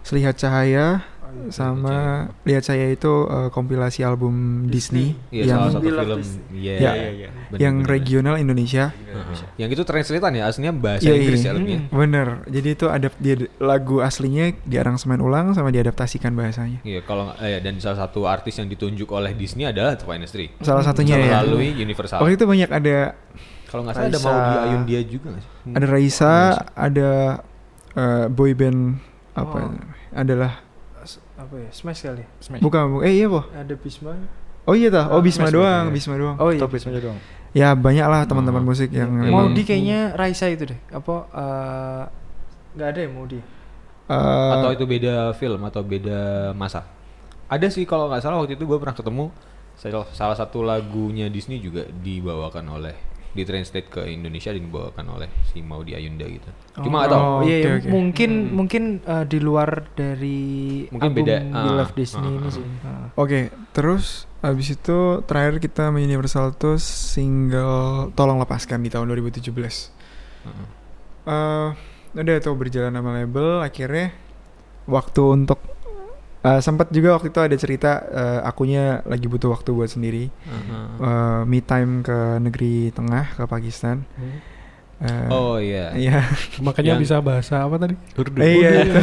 Selihat 0.01 0.35
Cahaya. 0.39 1.03
Sama 1.49 1.95
Lihat 2.41 2.63
Saya 2.63 2.85
itu 2.87 3.09
eh, 3.25 3.49
kompilasi 3.49 4.01
album 4.01 4.33
Disney, 4.65 5.13
Iya, 5.29 5.43
yang 5.47 5.57
salah 5.59 5.71
satu 5.73 5.85
film. 5.85 6.17
Disney. 6.17 6.41
Iya, 6.51 6.73
Ya. 6.75 6.91
iya, 6.93 7.09
iya. 7.11 7.29
Bener, 7.47 7.59
yang 7.59 7.75
bener. 7.77 7.89
regional 7.89 8.35
Indonesia. 8.35 8.85
Heeh. 8.91 9.37
Yang 9.57 9.69
itu 9.71 9.83
translatean 9.83 10.33
ya, 10.33 10.43
aslinya 10.45 10.71
bahasa 10.71 11.03
Iya, 11.03 11.13
Inggris 11.15 11.39
iya. 11.39 11.45
ya 11.45 11.53
lebihnya. 11.53 11.79
Bener. 11.89 12.27
Jadi 12.45 12.67
itu 12.69 12.85
ada 12.85 13.07
dia 13.15 13.35
lagu 13.57 13.95
aslinya 13.99 14.45
diaransemen 14.63 15.19
ulang 15.19 15.51
sama 15.51 15.69
diadaptasikan 15.69 16.31
bahasanya. 16.31 16.79
Iya, 16.81 17.01
kalau 17.01 17.27
nggak- 17.27 17.39
eh, 17.41 17.59
dan 17.59 17.73
salah 17.77 17.99
satu 17.99 18.23
artis 18.23 18.55
yang 18.55 18.67
ditunjuk 18.67 19.09
oleh 19.09 19.33
Disney 19.33 19.65
adalah 19.65 19.93
The 19.93 20.05
Finest 20.05 20.31
Three. 20.31 20.49
Salah 20.59 20.81
satunya 20.81 21.15
ya. 21.15 21.41
Melalui 21.41 21.73
Universal. 21.75 22.19
Waktu 22.19 22.35
itu 22.35 22.45
banyak 22.45 22.69
ada 22.69 22.97
Kalau 23.65 23.81
nggak 23.83 23.95
salah 23.95 24.07
ada 24.07 24.17
Raisa. 24.17 24.29
Maudi 24.31 24.57
Ayundia 24.63 25.01
juga 25.03 25.25
nggak 25.29 25.41
sih? 25.41 25.51
ada 25.71 25.85
Raisa, 25.85 26.33
ada 26.71 27.09
eh, 27.91 28.25
boy 28.27 28.51
band 28.51 28.97
apa 29.31 29.59
Oh. 29.63 29.73
adalah 30.11 30.61
apa 31.39 31.55
ya? 31.55 31.69
Smash 31.71 32.03
kali? 32.03 32.27
Smash. 32.37 32.59
bukan 32.59 32.81
bu- 32.91 33.01
eh 33.01 33.15
iya 33.15 33.27
po 33.27 33.47
ada 33.47 33.73
Bisma. 33.73 34.11
Oh 34.67 34.75
iya 34.75 34.91
tah 34.91 35.07
oh 35.09 35.23
Bisma 35.23 35.47
Smash 35.47 35.55
doang 35.55 35.85
ya. 35.87 35.93
Bisma 35.95 36.15
doang. 36.15 36.35
Oh 36.35 36.51
iya. 36.51 36.59
Top 36.59 36.75
Smash 36.75 36.99
doang. 36.99 37.19
Ya 37.49 37.73
banyak 37.73 38.05
lah 38.05 38.27
teman-teman 38.27 38.61
Oh. 38.61 38.67
musik 38.67 38.91
yang 38.91 39.09
memang 39.09 39.49
Maudi 39.49 39.63
kayaknya 39.63 40.13
Raisa 40.13 40.45
itu 40.45 40.67
deh. 40.67 40.79
Apa 40.91 41.15
eh, 41.31 42.01
nggak 42.75 42.87
ada 42.87 42.99
ya 42.99 43.09
Maudi 43.09 43.39
eh, 44.05 44.51
atau 44.53 44.69
itu 44.69 44.85
beda 44.85 45.33
film 45.33 45.61
atau 45.63 45.81
beda 45.81 46.19
masa? 46.53 46.85
Ada 47.47 47.71
sih 47.71 47.87
kalau 47.87 48.05
nggak 48.05 48.21
salah 48.21 48.37
waktu 48.37 48.53
itu 48.53 48.67
gue 48.67 48.77
pernah 48.77 48.93
ketemu. 48.93 49.33
Salah, 49.73 50.05
salah 50.11 50.35
satu 50.35 50.59
lagunya 50.59 51.31
Disney 51.31 51.57
juga 51.57 51.87
dibawakan 51.87 52.67
oleh 52.69 52.93
ditranslate 53.29 53.87
ke 53.93 54.01
Indonesia 54.09 54.49
dan 54.49 54.65
dibawakan 54.65 55.05
oleh 55.13 55.29
si 55.45 55.61
Maudi 55.61 55.93
Ayunda 55.93 56.25
gitu. 56.25 56.49
Cuma 56.81 57.05
nggak 57.05 57.11
tahu. 57.13 57.21
Oh, 57.21 57.39
iya, 57.45 57.57
iya, 57.61 57.71
oke. 57.77 57.87
mungkin 57.93 58.31
Hmm. 58.33 58.53
mungkin 58.57 58.83
eh, 59.05 59.25
di 59.29 59.37
luar 59.37 59.69
dari 59.93 60.39
Mungkin 60.89 61.09
album 61.13 61.17
beda, 61.21 61.35
Bill 61.45 61.77
ah, 61.77 61.85
of 61.85 61.91
Disney 61.93 62.25
ah, 62.25 62.33
ini 62.33 62.47
ah. 62.49 62.53
sih 62.53 62.65
Ah. 62.81 63.07
Oke, 63.13 63.39
terus 63.75 64.25
abis 64.41 64.73
itu 64.73 64.97
terakhir 65.29 65.61
kita 65.61 65.93
main 65.93 66.07
Universal 66.07 66.55
tuh 66.57 66.81
single 66.81 68.09
Tolong 68.17 68.41
Lepaskan 68.41 68.81
di 68.81 68.89
tahun 68.89 69.11
2017. 69.13 69.45
Heeh. 69.45 70.67
eh 71.29 71.69
udah 72.09 72.35
tuh 72.41 72.57
berjalan 72.57 72.89
sama 72.89 73.13
label, 73.13 73.61
akhirnya 73.61 74.09
waktu 74.89 75.21
untuk 75.21 75.61
eh, 76.41 76.59
sempat 76.59 76.87
juga 76.89 77.15
waktu 77.15 77.29
itu 77.29 77.39
ada 77.39 77.55
cerita 77.55 77.91
eh, 78.05 78.39
akunya 78.43 79.03
lagi 79.03 79.25
butuh 79.25 79.49
waktu 79.49 79.69
buat 79.69 79.87
sendiri, 79.87 80.27
Heeh. 80.29 80.85
Eh, 80.99 81.41
me 81.43 81.59
time 81.59 82.01
ke 82.01 82.17
negeri 82.39 82.91
tengah 82.91 83.33
ke 83.33 83.43
Pakistan. 83.43 84.03
Eh, 84.99 85.27
Oh 85.31 85.55
iya. 85.55 85.95
Iya, 85.95 86.27
Makanya 86.59 86.95
Yang- 86.95 87.03
bisa 87.03 87.15
bahasa 87.19 87.63
apa 87.63 87.75
tadi? 87.77 87.95
Urdu 88.13 88.35
Eh, 88.39 88.51
iya, 88.59 88.69
itu. 88.83 88.99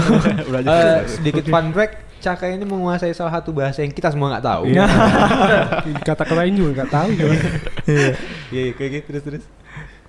aja 0.52 0.68
Eh, 0.76 0.98
sedikit 1.08 1.44
fun 1.46 1.72
fact, 1.72 2.04
Caka 2.16 2.48
ini 2.48 2.64
menguasai 2.64 3.12
salah 3.12 3.28
satu 3.30 3.52
bahasa 3.52 3.84
yang 3.84 3.92
kita 3.92 4.08
semua 4.08 4.32
nggak 4.32 4.44
tahu. 4.44 4.62
Iya. 4.68 4.84
Kata 6.08 6.24
lain 6.32 6.52
juga 6.52 6.70
nggak 6.82 6.90
tahu. 6.90 7.08
Iya. 7.12 7.28
Iya, 7.86 8.08
iya, 8.50 8.70
kayak 8.72 8.90
gitu 8.92 9.06
terus 9.08 9.22
terus. 9.22 9.44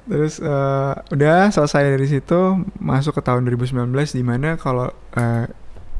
Terus 0.07 0.33
eh, 0.39 0.93
udah 1.11 1.51
selesai 1.51 1.83
dari 1.83 2.07
situ 2.07 2.39
masuk 2.79 3.11
ke 3.11 3.21
tahun 3.21 3.43
2019 3.43 3.91
di 3.91 4.23
mana 4.23 4.55
kalau 4.55 4.87
eh, 5.13 5.51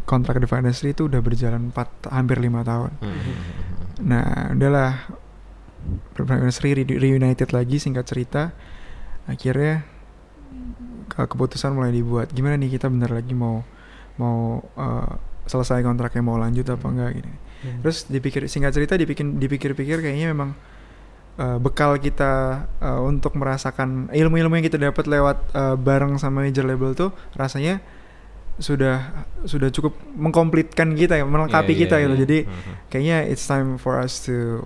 kontrak 0.08 0.40
The 0.40 0.48
Finestry 0.48 0.96
itu 0.96 1.12
udah 1.12 1.20
berjalan 1.20 1.76
4 1.76 2.08
hampir 2.16 2.40
lima 2.40 2.64
tahun. 2.64 2.96
Nah, 4.08 4.56
udahlah 4.56 5.04
Finestry 6.16 6.80
re- 6.80 6.98
reunited 6.98 7.52
lagi 7.52 7.78
singkat 7.78 8.08
cerita. 8.08 8.56
Akhirnya 9.28 9.84
ke- 11.12 11.28
keputusan 11.28 11.76
mulai 11.76 11.92
dibuat. 11.92 12.32
Gimana 12.32 12.56
nih 12.56 12.80
kita 12.80 12.88
bener 12.88 13.12
lagi 13.12 13.36
mau 13.36 13.68
mau 14.16 14.64
eh, 14.80 15.12
selesai 15.46 15.84
kontraknya 15.84 16.24
mau 16.24 16.40
lanjut 16.40 16.68
apa 16.72 16.86
enggak 16.88 17.12
gini. 17.20 17.34
Terus 17.84 18.08
dipikir 18.08 18.48
singkat 18.48 18.72
cerita 18.72 18.96
dipikir 18.96 19.28
dipikir-pikir 19.28 20.00
kayaknya 20.00 20.30
memang 20.30 20.54
uh, 21.42 21.58
bekal 21.58 21.98
kita 21.98 22.66
uh, 22.82 23.02
untuk 23.02 23.34
merasakan 23.34 24.14
ilmu-ilmu 24.14 24.62
yang 24.62 24.66
kita 24.66 24.78
dapat 24.78 25.06
lewat 25.10 25.38
uh, 25.58 25.74
bareng 25.74 26.18
sama 26.22 26.46
major 26.46 26.66
label 26.66 26.94
tuh 26.94 27.10
rasanya 27.34 27.82
sudah 28.58 28.96
sudah 29.44 29.70
cukup 29.70 29.94
mengkomplitkan 30.14 30.94
kita 30.94 31.14
ya, 31.16 31.24
melengkapi 31.24 31.72
Iya, 31.72 31.78
iya, 31.78 31.84
kita 31.84 31.96
gitu. 31.96 32.10
iya. 32.10 32.20
Jadi 32.20 32.38
Mhm. 32.44 32.74
kayaknya 32.90 33.18
it's 33.26 33.46
time 33.46 33.78
for 33.78 33.98
us 33.98 34.22
to 34.22 34.66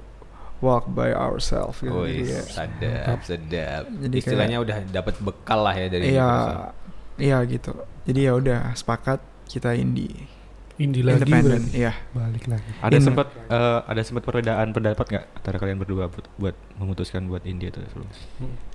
walk 0.59 0.87
by 0.87 1.09
ourselves 1.09 1.81
gitu. 1.81 1.91
Oh, 1.91 2.05
Jadi 2.05 2.23
iya, 2.23 2.37
ya, 2.37 2.41
sedap, 2.45 3.19
sedap. 3.25 3.83
Jadi 3.89 4.15
Istilahnya 4.15 4.57
udah 4.59 4.77
dapat 4.87 5.15
bekal 5.19 5.59
lah 5.59 5.73
ya 5.73 5.87
dari 5.87 6.03
Iya, 6.11 6.31
iya 7.17 7.37
gitu. 7.43 7.73
Jadi 8.03 8.19
ya 8.21 8.33
udah 8.33 8.59
sepakat 8.71 9.19
kita 9.45 9.73
indie. 9.73 10.29
Indie 10.77 11.05
lagi 11.05 11.21
independen 11.21 11.61
berarti. 11.61 11.77
iya 11.77 11.93
Balik 12.09 12.45
lagi. 12.47 12.69
Ada 12.79 12.95
In- 12.95 13.03
sempat 13.03 13.27
eh, 13.29 13.79
ada 13.83 14.01
sempat 14.01 14.23
perbedaan 14.23 14.67
pendapat 14.71 15.05
nggak 15.05 15.25
antara 15.35 15.57
kalian 15.59 15.77
berdua 15.77 16.07
buat, 16.07 16.25
buat 16.39 16.55
memutuskan 16.79 17.27
buat 17.27 17.43
India 17.43 17.69
itu 17.69 17.83
sebelumnya? 17.85 18.17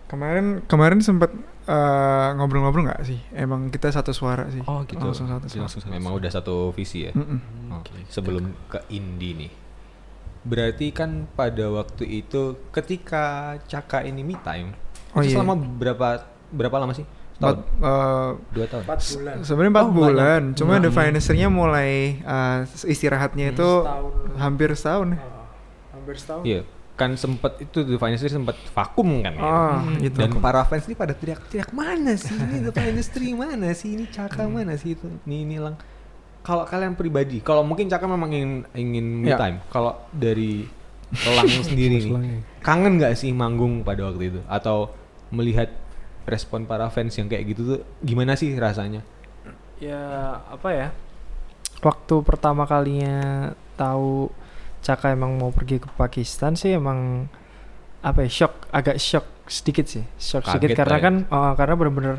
Kemarin 0.07 0.47
kemarin 0.65 0.99
sempat 0.99 1.35
eh, 1.65 2.29
ngobrol-ngobrol 2.33 2.85
nggak 2.85 3.03
sih 3.03 3.19
emang 3.33 3.69
kita 3.69 3.91
satu 3.91 4.11
suara 4.11 4.47
sih 4.47 4.63
Oh 4.63 4.83
gitu. 4.83 4.99
langsung 4.99 5.27
satu 5.27 5.45
suara 5.45 5.63
langsung 5.63 5.81
satu 5.81 5.91
Memang 5.91 6.13
suara. 6.13 6.21
udah 6.21 6.31
satu 6.33 6.55
visi 6.71 6.99
ya. 7.03 7.13
Mm-mm. 7.13 7.39
Oke. 7.75 7.91
Sebelum 8.07 8.45
ke 8.67 8.79
indie 8.89 9.35
nih. 9.37 9.53
Berarti 10.43 10.87
kan 10.91 11.11
pada 11.29 11.67
waktu 11.69 12.07
itu 12.21 12.43
ketika 12.71 13.25
Caka 13.65 14.03
ini 14.03 14.23
me 14.23 14.39
time. 14.39 14.79
Oh 15.11 15.19
itu 15.19 15.35
iya. 15.35 15.37
selama 15.37 15.59
berapa 15.59 16.23
berapa 16.49 16.77
lama 16.79 16.93
sih? 16.93 17.03
Empat, 17.37 17.53
Tahun? 17.53 17.85
eh, 17.85 18.31
Dua 18.49 18.67
tahun. 18.67 18.85
bulan. 18.87 19.37
sebenarnya 19.43 19.73
empat 19.75 19.85
Oh, 19.85 19.93
bulan 19.93 20.43
cuma 20.55 20.73
Hmm. 20.73 20.85
The 20.87 20.91
Finance-nya 20.91 21.49
mulai 21.49 21.91
eh, 22.17 22.59
istirahatnya 22.87 23.53
itu 23.53 23.71
Setahun. 23.77 24.13
hampir 24.37 24.69
setahun 24.73 25.09
ya 25.11 25.19
Ah, 25.19 25.47
hampir 25.93 26.15
setahun. 26.15 26.43
Iya. 26.45 26.61
Kan 26.97 27.13
sempet 27.15 27.61
itu 27.61 27.85
The 27.85 28.01
Finance 28.01 28.25
sempat 28.25 28.57
vakum 28.73 29.21
kan 29.21 29.37
ya. 29.37 29.41
Ah, 29.41 29.85
gitu. 30.01 30.17
Dan 30.17 30.41
para 30.41 30.65
fans 30.65 30.89
ini 30.89 30.97
pada 30.97 31.13
teriak-teriak 31.13 31.71
mana 31.71 32.17
sih 32.17 32.33
ini 32.33 32.65
The 32.65 32.73
Finance 32.73 33.13
mana 33.37 33.69
sih 33.73 34.01
ini 34.01 34.05
Caka 34.09 34.49
Hmm. 34.49 34.57
mana 34.57 34.73
sih 34.75 34.97
itu 34.97 35.05
ini 35.25 35.45
ini 35.45 35.57
lang. 35.61 35.77
Kalau 36.41 36.63
kalian 36.63 36.95
pribadi, 36.95 37.43
kalau 37.43 37.61
mungkin 37.61 37.87
Caka 37.87 38.07
memang 38.07 38.31
ingin 38.31 38.53
ingin 38.73 39.07
me 39.21 39.29
Ya. 39.29 39.37
time. 39.37 39.61
Kalau 39.69 39.99
dari 40.11 40.65
Elang 41.23 41.47
sendiri 41.69 42.03
nih, 42.03 42.43
kangen 42.61 42.99
nggak 42.99 43.15
sih 43.15 43.31
manggung 43.31 43.85
pada 43.85 44.11
waktu 44.11 44.33
itu 44.35 44.41
atau 44.47 44.91
melihat 45.29 45.71
respon 46.27 46.67
para 46.67 46.91
fans 46.91 47.15
yang 47.15 47.31
kayak 47.31 47.55
gitu 47.55 47.63
tuh 47.63 47.79
gimana 48.03 48.35
sih 48.35 48.57
rasanya? 48.57 49.05
ya 49.77 50.01
apa 50.49 50.69
ya 50.73 50.89
waktu 51.79 52.15
pertama 52.25 52.65
kalinya 52.65 53.53
tahu 53.77 54.33
Caka 54.87 55.11
emang 55.11 55.35
mau 55.35 55.51
pergi 55.51 55.77
ke 55.77 55.91
Pakistan 55.91 56.55
sih 56.55 56.71
emang 56.73 57.27
apa 58.01 58.23
ya 58.23 58.31
shock 58.31 58.71
agak 58.71 58.97
shock 58.97 59.27
sedikit 59.45 59.83
sih 59.85 60.07
shock 60.17 60.43
Kaget 60.45 60.55
sedikit 60.55 60.77
karena 60.79 60.97
ya. 60.97 61.03
kan 61.03 61.15
oh, 61.29 61.53
karena 61.53 61.75
bener-bener 61.75 62.17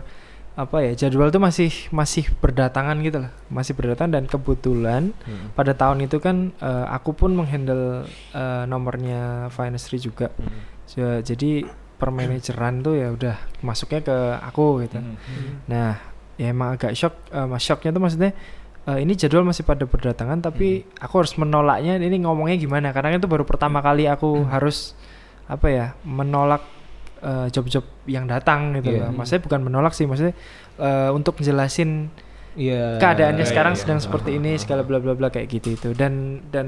apa 0.53 0.77
ya 0.81 0.91
jadwal 0.97 1.29
tuh 1.29 1.39
masih 1.39 1.69
masih 1.91 2.27
berdatangan 2.35 2.97
gitu 2.99 3.21
lah 3.21 3.31
masih 3.47 3.71
berdatangan 3.71 4.11
dan 4.11 4.25
kebetulan 4.25 5.03
Hmm. 5.21 5.53
pada 5.53 5.71
tahun 5.71 6.01
itu 6.01 6.17
kan 6.17 6.49
eh, 6.51 6.85
aku 6.89 7.13
pun 7.13 7.31
menghandle 7.31 8.03
eh, 8.33 8.63
nomornya 8.65 9.47
Finestry 9.49 9.95
juga 9.97 10.33
Ja- 10.87 11.21
jadi 11.21 11.63
permanajeran 11.97 12.79
tuh 12.79 12.95
ya 12.95 13.09
udah 13.09 13.35
masuknya 13.59 14.01
ke 14.01 14.17
aku 14.39 14.81
gitu 14.81 14.97
Hmm. 14.97 15.15
Nah, 15.65 15.97
ya 16.35 16.47
emang 16.47 16.73
agak 16.73 16.93
shock. 16.93 17.13
eh, 17.29 17.43
mas 17.43 17.61
shocknya 17.61 17.89
tuh 17.89 18.01
maksudnya 18.01 18.31
eh, 18.87 18.99
ini 19.03 19.13
jadwal 19.13 19.43
masih 19.43 19.67
pada 19.67 19.83
berdatangan, 19.83 20.39
tapi 20.39 20.87
aku 20.97 21.13
harus 21.19 21.35
menolaknya. 21.35 21.99
Ini 21.99 22.23
ngomongnya 22.23 22.55
gimana? 22.55 22.95
Karena 22.95 23.19
itu 23.19 23.27
baru 23.27 23.43
pertama 23.43 23.83
kali 23.83 24.07
aku 24.07 24.47
harus 24.47 24.95
apa 25.47 25.67
ya 25.67 25.85
menolak 26.07 26.63
eh, 27.21 27.47
job-job 27.51 27.83
yang 28.07 28.25
datang 28.25 28.79
gitu 28.79 28.95
loh. 28.95 29.11
Maksudnya 29.11 29.43
bukan 29.43 29.61
menolak 29.67 29.93
sih, 29.93 30.07
maksudnya 30.07 30.33
eh, 30.79 31.09
untuk 31.11 31.39
jelasin 31.43 32.09
Iya. 32.57 32.97
keadaannya 32.97 33.45
iya, 33.45 33.51
sekarang 33.53 33.77
iya. 33.77 33.79
sedang 33.85 33.99
seperti 34.01 34.41
ini, 34.41 34.57
segala 34.57 34.81
bla 34.81 34.97
bla 34.97 35.13
bla 35.13 35.29
kayak 35.29 35.45
gitu 35.61 35.77
itu. 35.77 35.89
Dan 35.93 36.41
dan 36.49 36.67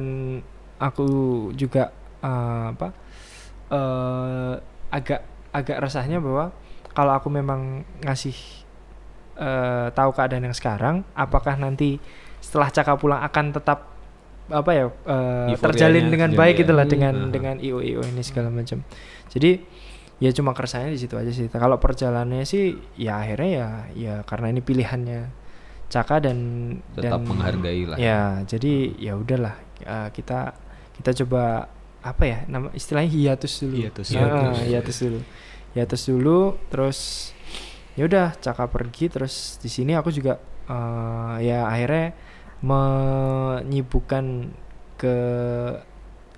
aku 0.78 1.50
juga 1.58 1.90
eh, 2.22 2.66
apa 2.78 2.88
eh 3.74 4.54
agak 4.94 5.22
agak 5.50 5.78
resahnya 5.82 6.22
bahwa 6.22 6.54
kalau 6.94 7.14
aku 7.18 7.30
memang 7.34 7.86
ngasih 8.06 8.38
eh, 9.40 9.88
tahu 9.96 10.12
keadaan 10.12 10.44
yang 10.52 10.58
sekarang, 10.58 11.08
apakah 11.16 11.56
nanti 11.56 11.96
setelah 12.44 12.68
Caka 12.72 13.00
pulang 13.00 13.24
akan 13.24 13.46
tetap 13.56 13.80
apa 14.50 14.72
ya 14.74 14.86
Euforianya 14.90 15.62
terjalin 15.62 16.06
dengan 16.10 16.30
baik 16.34 16.56
ya. 16.58 16.60
gitulah 16.66 16.86
Hmm. 16.90 16.94
dengan 16.94 17.16
Aha. 17.16 17.30
dengan 17.30 17.56
io 17.62 17.80
io 17.86 18.02
ini 18.02 18.24
segala 18.26 18.50
macam. 18.50 18.82
Jadi 19.30 19.62
ya 20.20 20.30
cuma 20.34 20.52
keresahannya 20.58 20.98
di 20.98 21.00
situ 21.00 21.16
aja 21.16 21.30
sih. 21.30 21.46
Kalau 21.54 21.78
perjalanannya 21.78 22.44
sih 22.50 22.74
ya 22.98 23.22
akhirnya 23.22 23.50
ya 23.50 23.68
ya 23.94 24.14
karena 24.26 24.50
ini 24.52 24.62
pilihannya 24.66 25.22
Caka 25.90 26.22
dan 26.22 26.38
Tetap 26.94 27.22
dan 27.22 27.30
menghargai 27.30 27.82
lah. 27.90 27.98
Ya, 27.98 28.46
jadi 28.46 28.94
ya 28.98 29.18
udahlah 29.18 29.58
eh, 29.82 30.10
kita 30.14 30.54
kita 31.02 31.26
coba 31.26 31.70
apa 32.00 32.24
ya 32.26 32.38
nama 32.50 32.74
istilahnya 32.74 33.10
hiatus 33.10 33.54
dulu. 33.62 33.76
Hiatus. 33.86 34.08
Hiatus. 34.14 34.58
hiatus 34.66 34.98
dulu. 35.02 35.20
Hiatus 35.78 36.02
dulu 36.10 36.40
terus 36.74 36.98
ya 38.00 38.08
udah 38.08 38.40
Caka 38.40 38.72
pergi 38.72 39.12
terus 39.12 39.60
di 39.60 39.68
sini 39.68 39.92
aku 39.92 40.08
juga 40.08 40.40
uh, 40.72 41.36
ya 41.44 41.68
akhirnya 41.68 42.16
menyibukkan 42.64 44.56
ke 44.96 45.18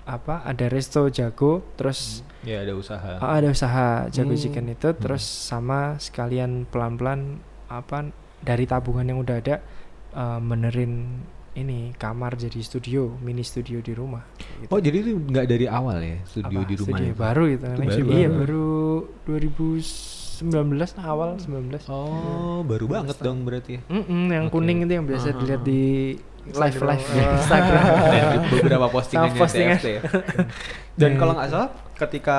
apa 0.02 0.42
ada 0.42 0.66
resto 0.66 1.06
jago 1.06 1.62
terus 1.78 2.26
hmm. 2.42 2.50
ya 2.50 2.66
ada 2.66 2.74
usaha 2.74 3.10
uh, 3.22 3.30
ada 3.38 3.54
usaha 3.54 4.10
jago 4.10 4.34
hmm. 4.34 4.42
chicken 4.42 4.66
itu 4.74 4.90
hmm. 4.90 4.98
terus 4.98 5.22
hmm. 5.22 5.38
sama 5.46 5.80
sekalian 6.02 6.66
pelan 6.66 6.98
pelan 6.98 7.20
apa 7.70 8.10
dari 8.42 8.66
tabungan 8.66 9.06
yang 9.06 9.22
udah 9.22 9.38
ada 9.38 9.62
eh, 9.62 10.18
uh, 10.18 10.42
menerin 10.42 11.22
ini 11.54 11.94
kamar 11.94 12.34
jadi 12.34 12.58
studio 12.64 13.14
mini 13.22 13.46
studio 13.46 13.78
di 13.78 13.94
rumah 13.94 14.26
gitu. 14.58 14.70
oh 14.74 14.80
jadi 14.82 14.96
itu 15.06 15.10
nggak 15.14 15.46
dari 15.46 15.66
awal 15.70 16.02
ya 16.02 16.18
studio 16.26 16.58
apa, 16.58 16.66
di 16.66 16.74
rumah 16.74 16.98
studio 16.98 17.12
itu. 17.12 17.22
baru 17.22 17.42
gitu 17.46 17.64
itu, 17.70 17.82
itu 17.86 18.02
baru, 18.02 18.18
iya 18.18 18.28
baru 18.32 18.70
2000 19.30 20.21
19 20.42 20.98
nah 20.98 21.06
awal 21.06 21.38
19. 21.38 21.86
Oh, 21.86 22.66
baru 22.66 22.86
banget 22.90 23.16
tahun. 23.18 23.26
dong 23.30 23.38
berarti. 23.46 23.74
Mm 23.86 24.02
-mm, 24.02 24.22
yang 24.28 24.46
okay. 24.50 24.54
kuning 24.58 24.78
itu 24.82 24.92
yang 24.98 25.06
biasa 25.06 25.26
uh 25.26 25.30
-huh. 25.30 25.40
dilihat 25.40 25.62
di 25.62 25.82
live 26.50 26.78
live 26.82 27.06
di 27.06 27.20
Instagram. 27.22 27.84
Beberapa 28.58 28.86
postingannya 28.90 29.38
postingan. 29.38 29.78
TFT 29.78 29.86
ya. 29.86 30.00
Dan 31.00 31.10
kalau 31.14 31.32
nggak 31.38 31.48
salah 31.54 31.70
ketika 31.94 32.38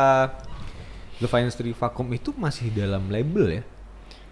The 1.23 1.27
Finest 1.31 1.55
Three 1.55 1.71
Vacuum 1.71 2.11
itu 2.11 2.35
masih 2.35 2.67
dalam 2.75 3.07
label 3.07 3.61
ya? 3.61 3.63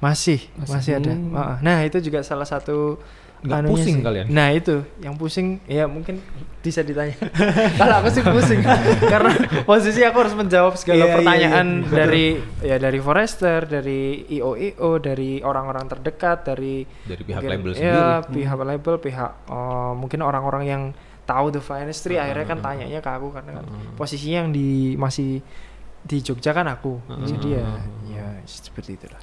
Masih, 0.01 0.49
masih, 0.57 0.73
masih 0.75 0.93
ada. 0.97 1.13
Hmm. 1.13 1.61
Nah, 1.61 1.85
itu 1.85 2.01
juga 2.01 2.25
salah 2.25 2.49
satu 2.49 2.97
Nggak 3.41 3.67
pusing 3.67 3.98
sih. 3.98 4.03
kalian? 4.03 4.25
nah 4.27 4.48
itu 4.50 4.75
yang 5.00 5.15
pusing 5.15 5.48
ya 5.65 5.86
mungkin 5.86 6.21
bisa 6.60 6.79
ditanya 6.79 7.17
kalau 7.81 7.95
aku 7.98 8.10
sih 8.10 8.21
pusing 8.21 8.62
karena 9.13 9.33
posisi 9.63 10.01
aku 10.01 10.17
harus 10.19 10.36
menjawab 10.36 10.74
segala 10.75 10.95
Iya, 10.95 11.03
iya, 11.03 11.15
pertanyaan 11.15 11.67
iya, 11.67 11.81
betul. 11.81 11.98
dari 11.98 12.25
ya 12.62 12.75
dari 12.77 13.00
Forester 13.00 13.60
dari 13.65 14.01
IO 14.31 14.53
IO 14.53 14.89
dari 14.98 15.41
orang-orang 15.41 15.86
terdekat 15.88 16.45
dari 16.45 16.86
Dari 17.01 17.17
pihak 17.19 17.39
mungkin- 17.39 17.50
label 17.51 17.71
ya, 17.71 17.77
sendiri. 18.21 18.29
pihak 18.38 18.60
label 18.62 18.95
pihak 19.00 19.31
oh, 19.48 19.91
mungkin 19.93 20.19
orang-orang 20.21 20.63
yang 20.63 20.83
tahu 21.24 21.50
The 21.50 21.62
Finance 21.62 22.00
Tree 22.00 22.15
Ah, 22.15 22.29
akhirnya 22.29 22.45
kan 22.45 22.57
ah. 22.60 22.65
tanyanya 22.67 23.00
ke 23.00 23.10
aku 23.10 23.27
karena 23.31 23.51
kan 23.55 23.65
posisinya 23.95 24.38
yang 24.39 24.51
di 24.51 24.69
masih 24.95 25.41
di 26.01 26.17
Jogja 26.19 26.50
kan 26.51 26.67
aku 26.67 27.01
Ah, 27.07 27.17
jadi 27.24 27.48
ya 27.51 27.63
ah, 27.63 27.81
ya 28.07 28.25
seperti 28.43 28.95
itulah 28.95 29.21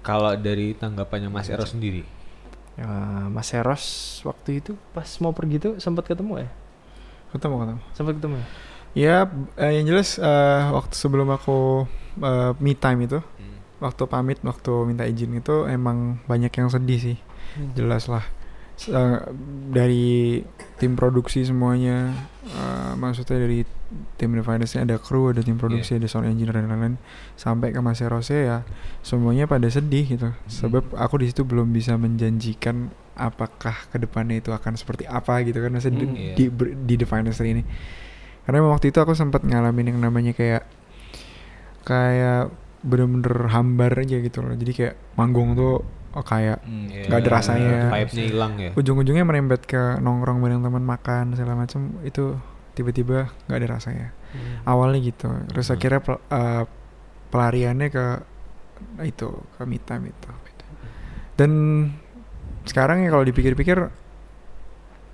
Kalau 0.00 0.30
dari 0.34 0.70
tanggapannya 0.72 1.26
Mas 1.26 1.48
Eros 1.48 1.70
sendiri, 1.72 2.06
Ya, 2.76 2.88
Mas 3.32 3.50
Eros 3.56 3.84
waktu 4.28 4.60
itu 4.60 4.76
pas 4.92 5.08
mau 5.24 5.32
pergi 5.32 5.56
tuh 5.56 5.72
sempat 5.80 6.04
ketemu 6.04 6.44
ya? 6.44 6.50
ketemu 7.32 7.54
ketemu. 7.62 7.80
Sempat 7.92 8.12
ketemu 8.20 8.36
ya? 8.36 8.46
ya 8.96 9.16
eh, 9.60 9.72
yang 9.80 9.86
jelas 9.92 10.16
eh, 10.16 10.62
waktu 10.72 10.94
sebelum 10.96 11.28
aku 11.32 11.84
eh, 12.20 12.52
me 12.60 12.72
time 12.72 13.04
itu 13.04 13.20
waktu 13.76 14.02
pamit 14.08 14.40
waktu 14.40 14.72
minta 14.88 15.04
izin 15.04 15.36
itu 15.36 15.68
emang 15.68 16.20
banyak 16.24 16.52
yang 16.52 16.68
sedih 16.72 17.00
sih. 17.00 17.18
Jelas 17.76 18.08
lah. 18.08 18.24
Eh, 18.76 19.18
dari 19.72 20.44
tim 20.76 20.96
produksi 20.96 21.44
semuanya 21.44 22.12
eh, 22.44 22.92
maksudnya 22.96 23.40
dari 23.40 23.64
tim 24.16 24.34
Definance 24.34 24.74
ada 24.74 24.98
kru 24.98 25.30
ada 25.30 25.40
tim 25.40 25.54
produksi 25.56 25.94
ada 25.94 26.06
sound 26.06 26.26
engineer 26.26 26.58
dan 26.58 26.66
lain-lain. 26.66 26.96
Sampai 27.34 27.70
ke 27.70 27.78
Mas 27.78 28.02
Rose 28.02 28.34
ya 28.34 28.66
semuanya 29.00 29.46
pada 29.46 29.66
sedih 29.66 30.04
gitu. 30.06 30.28
Sebab 30.46 30.94
aku 30.94 31.20
di 31.20 31.30
situ 31.30 31.42
belum 31.42 31.70
bisa 31.70 31.94
menjanjikan 31.94 32.88
apakah 33.14 33.88
ke 33.88 33.96
depannya 33.96 34.38
itu 34.38 34.50
akan 34.50 34.76
seperti 34.76 35.06
apa 35.06 35.40
gitu 35.40 35.56
kan 35.58 35.70
maksudnya 35.70 36.02
di, 36.02 36.06
Hmm, 36.06 36.16
iya. 36.16 36.34
di, 36.36 36.44
di 36.82 36.94
Definance 36.96 37.40
ini. 37.40 37.62
Karena 38.42 38.62
waktu 38.66 38.90
itu 38.90 38.98
aku 38.98 39.14
sempat 39.14 39.42
ngalamin 39.42 39.94
yang 39.94 39.98
namanya 40.02 40.30
kayak 40.30 40.66
kayak 41.82 42.50
bener-bener 42.82 43.50
hambar 43.50 43.94
aja 43.98 44.16
gitu 44.18 44.38
loh. 44.42 44.54
Jadi 44.54 44.72
kayak 44.72 44.94
manggung 45.14 45.54
tuh 45.54 45.82
oh, 46.12 46.24
kayak 46.24 46.62
Hmm, 46.62 46.86
ya, 46.88 47.06
Nggak 47.06 47.20
ada 47.22 47.30
rasanya. 47.32 47.78
Vibe-nya 47.90 48.24
hilang 48.26 48.52
ya. 48.58 48.70
ujung-ujungnya 48.74 49.24
merembet 49.26 49.62
ke 49.64 49.98
nongkrong 49.98 50.38
bareng 50.38 50.62
teman 50.62 50.84
makan 50.84 51.34
segala 51.34 51.54
macam 51.58 51.98
itu 52.02 52.36
tiba-tiba 52.76 53.18
nggak 53.48 53.56
ada 53.56 53.68
rasanya 53.72 54.08
awalnya 54.62 55.00
gitu 55.00 55.26
terus 55.48 55.66
Hmm. 55.66 55.74
akhirnya 55.74 56.00
pel- 56.00 56.24
eh, 56.28 56.64
pelariannya 57.26 57.88
ke 57.88 58.04
itu 59.02 59.28
ke 59.56 59.62
me 59.64 59.80
time 59.80 60.04
itu 60.06 60.30
dan 61.34 61.50
sekarang 62.62 63.00
ya 63.00 63.08
kalau 63.08 63.24
dipikir-pikir 63.24 63.88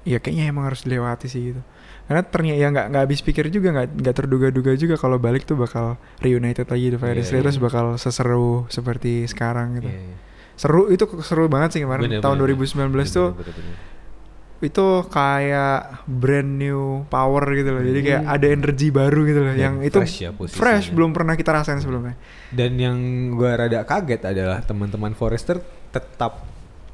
ya 0.03 0.19
kayaknya 0.19 0.51
emang 0.51 0.67
harus 0.67 0.83
dilewati 0.83 1.31
sih 1.31 1.55
gitu 1.55 1.63
karena 2.03 2.27
ternyata 2.27 2.59
ya 2.59 2.69
nggak 2.69 2.87
nggak 2.91 3.03
habis 3.07 3.21
pikir 3.23 3.47
juga 3.49 3.71
nggak 3.71 3.87
nggak 3.95 4.15
terduga-duga 4.19 4.75
juga 4.75 4.99
kalau 4.99 5.17
balik 5.17 5.47
tuh 5.47 5.55
bakal 5.55 5.95
reunited 6.19 6.67
lagi 6.67 6.91
Fire 6.93 7.15
Iya, 7.15 7.23
Street, 7.23 7.39
iya. 7.39 7.47
terus 7.47 7.63
bakal 7.63 7.95
seseru 7.95 8.67
seperti 8.67 9.25
sekarang 9.25 9.79
gitu 9.79 9.87
Iya, 9.87 10.03
iya. 10.03 10.17
seru 10.53 10.91
itu 10.91 11.07
seru 11.23 11.47
banget 11.47 11.79
sih 11.79 11.81
kemarin 11.81 12.11
Bener, 12.11 12.21
tahun 12.21 12.37
bener, 12.37 12.59
2019 12.59 12.91
bener, 12.91 13.07
tuh 13.07 13.29
bener, 13.33 13.55
bener. 13.55 13.77
Itu 14.63 14.87
kayak 15.07 15.81
brand 16.05 16.51
new 16.55 16.81
power 17.07 17.43
gitu 17.53 17.71
loh. 17.71 17.83
Jadi 17.83 18.01
kayak 18.01 18.23
ada 18.25 18.47
energi 18.47 18.89
baru 18.89 19.21
gitu 19.23 19.41
loh. 19.41 19.53
Dan 19.53 19.59
yang 19.59 19.75
itu 19.81 19.99
fresh 19.99 20.17
ya 20.21 20.31
posisinya. 20.31 20.57
fresh 20.57 20.87
belum 20.89 21.11
pernah 21.11 21.35
kita 21.35 21.51
rasain 21.53 21.79
sebelumnya. 21.79 22.15
Dan 22.49 22.75
yang 22.75 22.97
gua 23.33 23.59
rada 23.59 23.83
kaget 23.83 24.23
adalah 24.25 24.59
teman-teman 24.61 25.13
Forester 25.13 25.59
tetap 25.89 26.47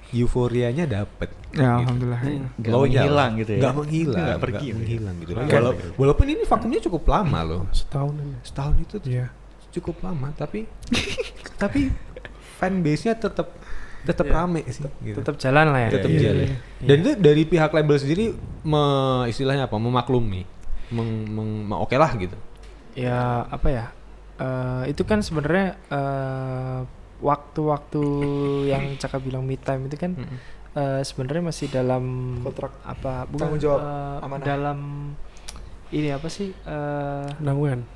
euforianya 0.09 0.85
dapet. 0.85 1.29
Ya 1.51 1.77
Gitu. 1.77 1.85
alhamdulillah. 1.85 2.21
Nggak 2.57 2.73
Loyal. 2.73 2.89
menghilang 3.05 3.31
gitu 3.37 3.51
ya. 3.51 3.61
Nggak 3.61 3.75
menghilang, 3.77 4.25
nggak 4.25 4.41
pergi 4.41 4.57
gitu 4.59 4.67
ya. 4.67 4.75
menghilang 4.75 5.15
gitu. 5.21 5.31
Walau- 5.35 5.77
pergi. 5.77 5.97
walaupun 5.97 6.27
ini 6.27 6.43
vakumnya 6.43 6.81
cukup 6.81 7.03
lama 7.07 7.41
loh. 7.43 7.63
Setahun 7.71 8.15
ini. 8.17 8.37
Setahun 8.43 8.77
itu 8.79 8.97
Iya. 9.05 9.27
cukup 9.71 10.01
lama, 10.01 10.33
tapi 10.33 10.65
tapi 11.61 11.93
fan 12.57 12.81
base-nya 12.81 13.15
tetap 13.15 13.53
tetap 14.01 14.25
Iya. 14.25 14.35
rame 14.37 14.61
sih. 14.65 14.83
Gitu. 15.01 15.17
tetap 15.17 15.35
jalan 15.37 15.67
lah 15.69 15.81
ya 15.81 15.91
tetap 15.93 16.09
Iya, 16.09 16.21
jalan. 16.23 16.45
iya. 16.45 16.57
Dan 16.81 16.97
itu 16.99 17.11
dari 17.17 17.43
pihak 17.45 17.71
label 17.71 17.97
sendiri 17.97 18.25
me, 18.63 18.83
istilahnya 19.27 19.65
apa? 19.65 19.77
Memaklumi, 19.77 20.43
meng, 20.91 21.11
meng- 21.27 21.65
me- 21.65 21.79
oke 21.79 21.95
lah 21.95 22.13
gitu. 22.15 22.37
ya 22.93 23.19
apa 23.45 23.69
ya 23.69 23.85
eh, 24.37 24.83
itu 24.89 25.03
kan 25.03 25.19
sebenarnya 25.19 25.67
eh, 25.85 26.81
waktu-waktu 27.19 28.03
yang 28.67 28.95
Caka 28.97 29.19
bilang 29.19 29.43
me 29.43 29.55
time 29.57 29.87
itu 29.87 29.95
kan 29.97 30.19
eh, 30.73 31.01
sebenarnya 31.01 31.43
masih 31.45 31.67
dalam 31.69 32.05
Kontrak. 32.41 32.75
apa 32.83 33.23
bukan 33.25 33.39
Tanggung 33.49 33.61
jawab 33.61 33.81
amanah. 34.21 34.43
dalam 34.43 34.79
ini 35.91 36.09
apa 36.09 36.27
sih 36.27 36.51
eh, 36.51 37.27
Nanggungan. 37.39 37.87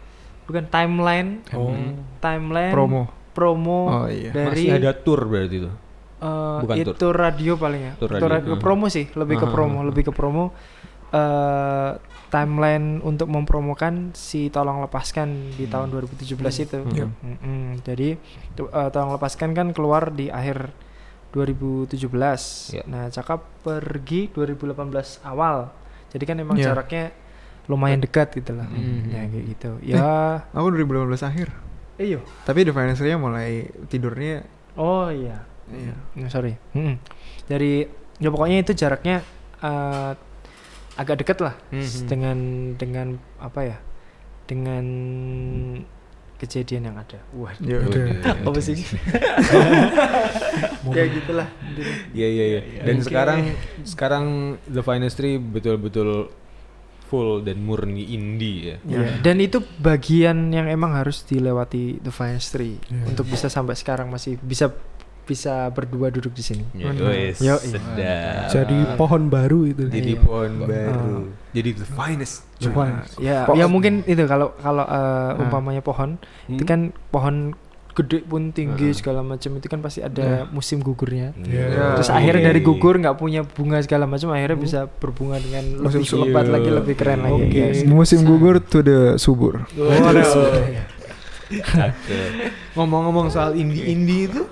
bukan 0.42 0.64
timeline 0.68 1.30
Oh. 1.50 1.74
timeline 2.18 2.70
Promo. 2.70 3.02
promo 3.32 3.80
Oh 3.88 4.06
iya. 4.06 4.30
dari 4.30 4.66
Masih 4.66 4.78
ada 4.78 4.92
tour 4.92 5.22
berarti 5.24 5.56
itu. 5.58 5.70
Eh, 6.22 6.58
bukan 6.60 6.76
itu 6.78 6.90
tour. 6.94 7.12
radio 7.12 7.52
paling 7.56 7.82
ya 7.82 7.92
Tour 7.96 8.10
Tour 8.12 8.20
radio, 8.22 8.30
radio. 8.30 8.52
hmm. 8.52 8.62
promo 8.62 8.86
sih 8.86 9.10
lebih 9.12 9.36
ke 9.36 9.46
Ah, 9.46 9.50
promo 9.50 9.74
ah, 9.74 9.80
ah. 9.80 9.86
lebih 9.86 10.02
ke 10.04 10.12
promo 10.12 10.44
eh 11.10 11.90
timeline 12.28 13.02
untuk 13.02 13.28
mempromokan 13.28 13.94
si 14.12 14.48
tolong 14.48 14.80
lepaskan 14.80 15.28
di 15.52 15.66
tahun 15.66 15.92
2017 15.92 16.32
itu 16.62 16.78
Hmm. 16.80 16.96
Yep. 16.96 17.08
Mm-mm. 17.20 17.64
jadi 17.82 18.08
eh, 18.56 18.88
tolong 18.88 19.12
lepaskan 19.12 19.52
kan 19.52 19.68
keluar 19.70 20.08
di 20.08 20.30
akhir 20.30 20.72
2017 21.32 22.00
Ya. 22.70 22.82
nah 22.86 23.08
cakap 23.08 23.44
pergi 23.60 24.28
2018 24.30 24.88
awal 25.22 25.68
jadi 26.08 26.24
kan 26.24 26.36
emang 26.38 26.56
Ya. 26.56 26.70
jaraknya 26.70 27.12
lumayan 27.64 28.00
dekat 28.00 28.32
gitu 28.32 28.52
lah 28.52 28.64
Hmm. 28.64 29.08
ya 29.08 29.22
kayak 29.22 29.44
gitu 29.50 29.70
ya 29.82 29.96
Aku 30.50 30.68
2018 30.68 31.20
akhir. 31.22 31.48
iyo 31.94 32.24
Tapi 32.42 32.64
The 32.64 32.72
Financial 32.72 33.16
mulai 33.16 33.50
tidurnya 33.86 34.42
oh 34.74 35.08
iya 35.08 35.44
iya. 35.72 35.94
Hmm, 36.14 36.28
sorry. 36.28 36.52
Mm-mm. 36.72 36.96
Dari 37.44 37.84
ya 38.16 38.28
pokoknya 38.28 38.58
itu 38.60 38.72
jaraknya 38.72 39.24
eh, 39.58 40.12
agak 40.92 41.16
dekat 41.18 41.38
lah 41.40 41.54
Mhm. 41.70 41.82
s- 41.82 42.04
dengan 42.04 42.38
dengan 42.74 43.06
apa 43.36 43.60
ya? 43.62 43.78
Dengan 44.44 44.84
kejadian 46.36 46.90
yang 46.90 46.96
ada. 46.98 47.22
Wah. 47.32 47.54
Ya 47.58 47.78
Oke. 47.78 48.02
udah. 48.02 48.34
Apa 48.42 48.58
sih? 48.58 48.74
ya 50.90 51.04
gitulah. 51.08 51.48
Iya 52.12 52.28
iya 52.28 52.44
iya. 52.44 52.60
Dan 52.82 53.00
Oke. 53.00 53.06
sekarang 53.06 53.40
sekarang 53.82 54.24
The 54.66 54.82
Finestry 54.82 55.38
betul-betul 55.38 56.28
full 57.06 57.44
dan 57.44 57.60
murni 57.60 58.08
indie 58.08 58.72
ya. 58.72 58.76
Ya. 58.82 59.00
Dan 59.20 59.38
itu 59.38 59.60
bagian 59.78 60.48
yang 60.48 60.64
emang 60.66 60.96
harus 60.96 61.22
dilewati 61.22 62.00
The 62.00 62.12
Tree 62.42 62.80
Iya. 62.80 63.04
untuk 63.06 63.28
bisa 63.28 63.46
sampai 63.46 63.76
sekarang 63.76 64.08
masih 64.08 64.40
bisa 64.40 64.72
bisa 65.22 65.70
berdua 65.70 66.08
duduk 66.08 66.30
di 66.30 66.42
sini. 66.42 66.64
Ya, 66.72 66.90
Yoi. 66.90 67.32
sedap. 67.32 68.48
Jadi 68.48 68.74
pohon 68.94 69.26
baru 69.26 69.64
itu. 69.64 69.86
Jadi 69.86 70.12
Iya. 70.12 70.20
pohon 70.20 70.52
baru. 70.60 71.16
Jadi 71.50 71.68
the 71.74 71.86
finest. 71.88 72.42
Cuman 72.58 73.06
Ya, 73.16 73.44
Po- 73.44 73.54
ya 73.54 73.66
mungkin 73.66 74.02
itu 74.02 74.22
kalau 74.24 74.54
kalau 74.56 74.82
eh, 74.82 75.38
umpamanya 75.38 75.80
pohon 75.80 76.18
itu 76.46 76.60
Hmm? 76.60 76.68
kan 76.68 76.80
pohon 77.08 77.36
gede 77.92 78.24
pun 78.24 78.48
tinggi 78.50 78.88
Hmm. 78.88 78.96
segala 78.96 79.20
macam 79.20 79.52
itu 79.52 79.68
kan 79.68 79.78
pasti 79.78 80.00
ada 80.00 80.48
musim 80.48 80.80
gugurnya. 80.80 81.36
Iya. 81.36 81.94
Terus 81.94 82.08
Ah, 82.08 82.16
akhirnya 82.16 82.48
dari 82.48 82.60
gugur 82.60 82.96
nggak 82.96 83.14
punya 83.14 83.44
bunga 83.44 83.78
segala 83.78 84.08
macam 84.08 84.32
akhirnya 84.32 84.56
bisa 84.56 84.78
berbunga 84.90 85.36
dengan 85.36 85.76
Musim 85.78 86.00
lebih 86.00 86.18
lebat 86.24 86.46
lagi 86.48 86.70
lebih 86.72 86.94
keren 86.94 87.20
lagi. 87.20 87.42
Oke. 87.42 87.52
guys. 87.52 87.84
Musim 87.84 88.24
gugur 88.24 88.58
to 88.58 88.80
the 88.80 88.98
subur. 89.16 89.68
Cakep. 89.68 90.24
Ngomong-ngomong 92.72 93.28
soal 93.28 93.52
indie-indie 93.52 94.24
itu 94.26 94.42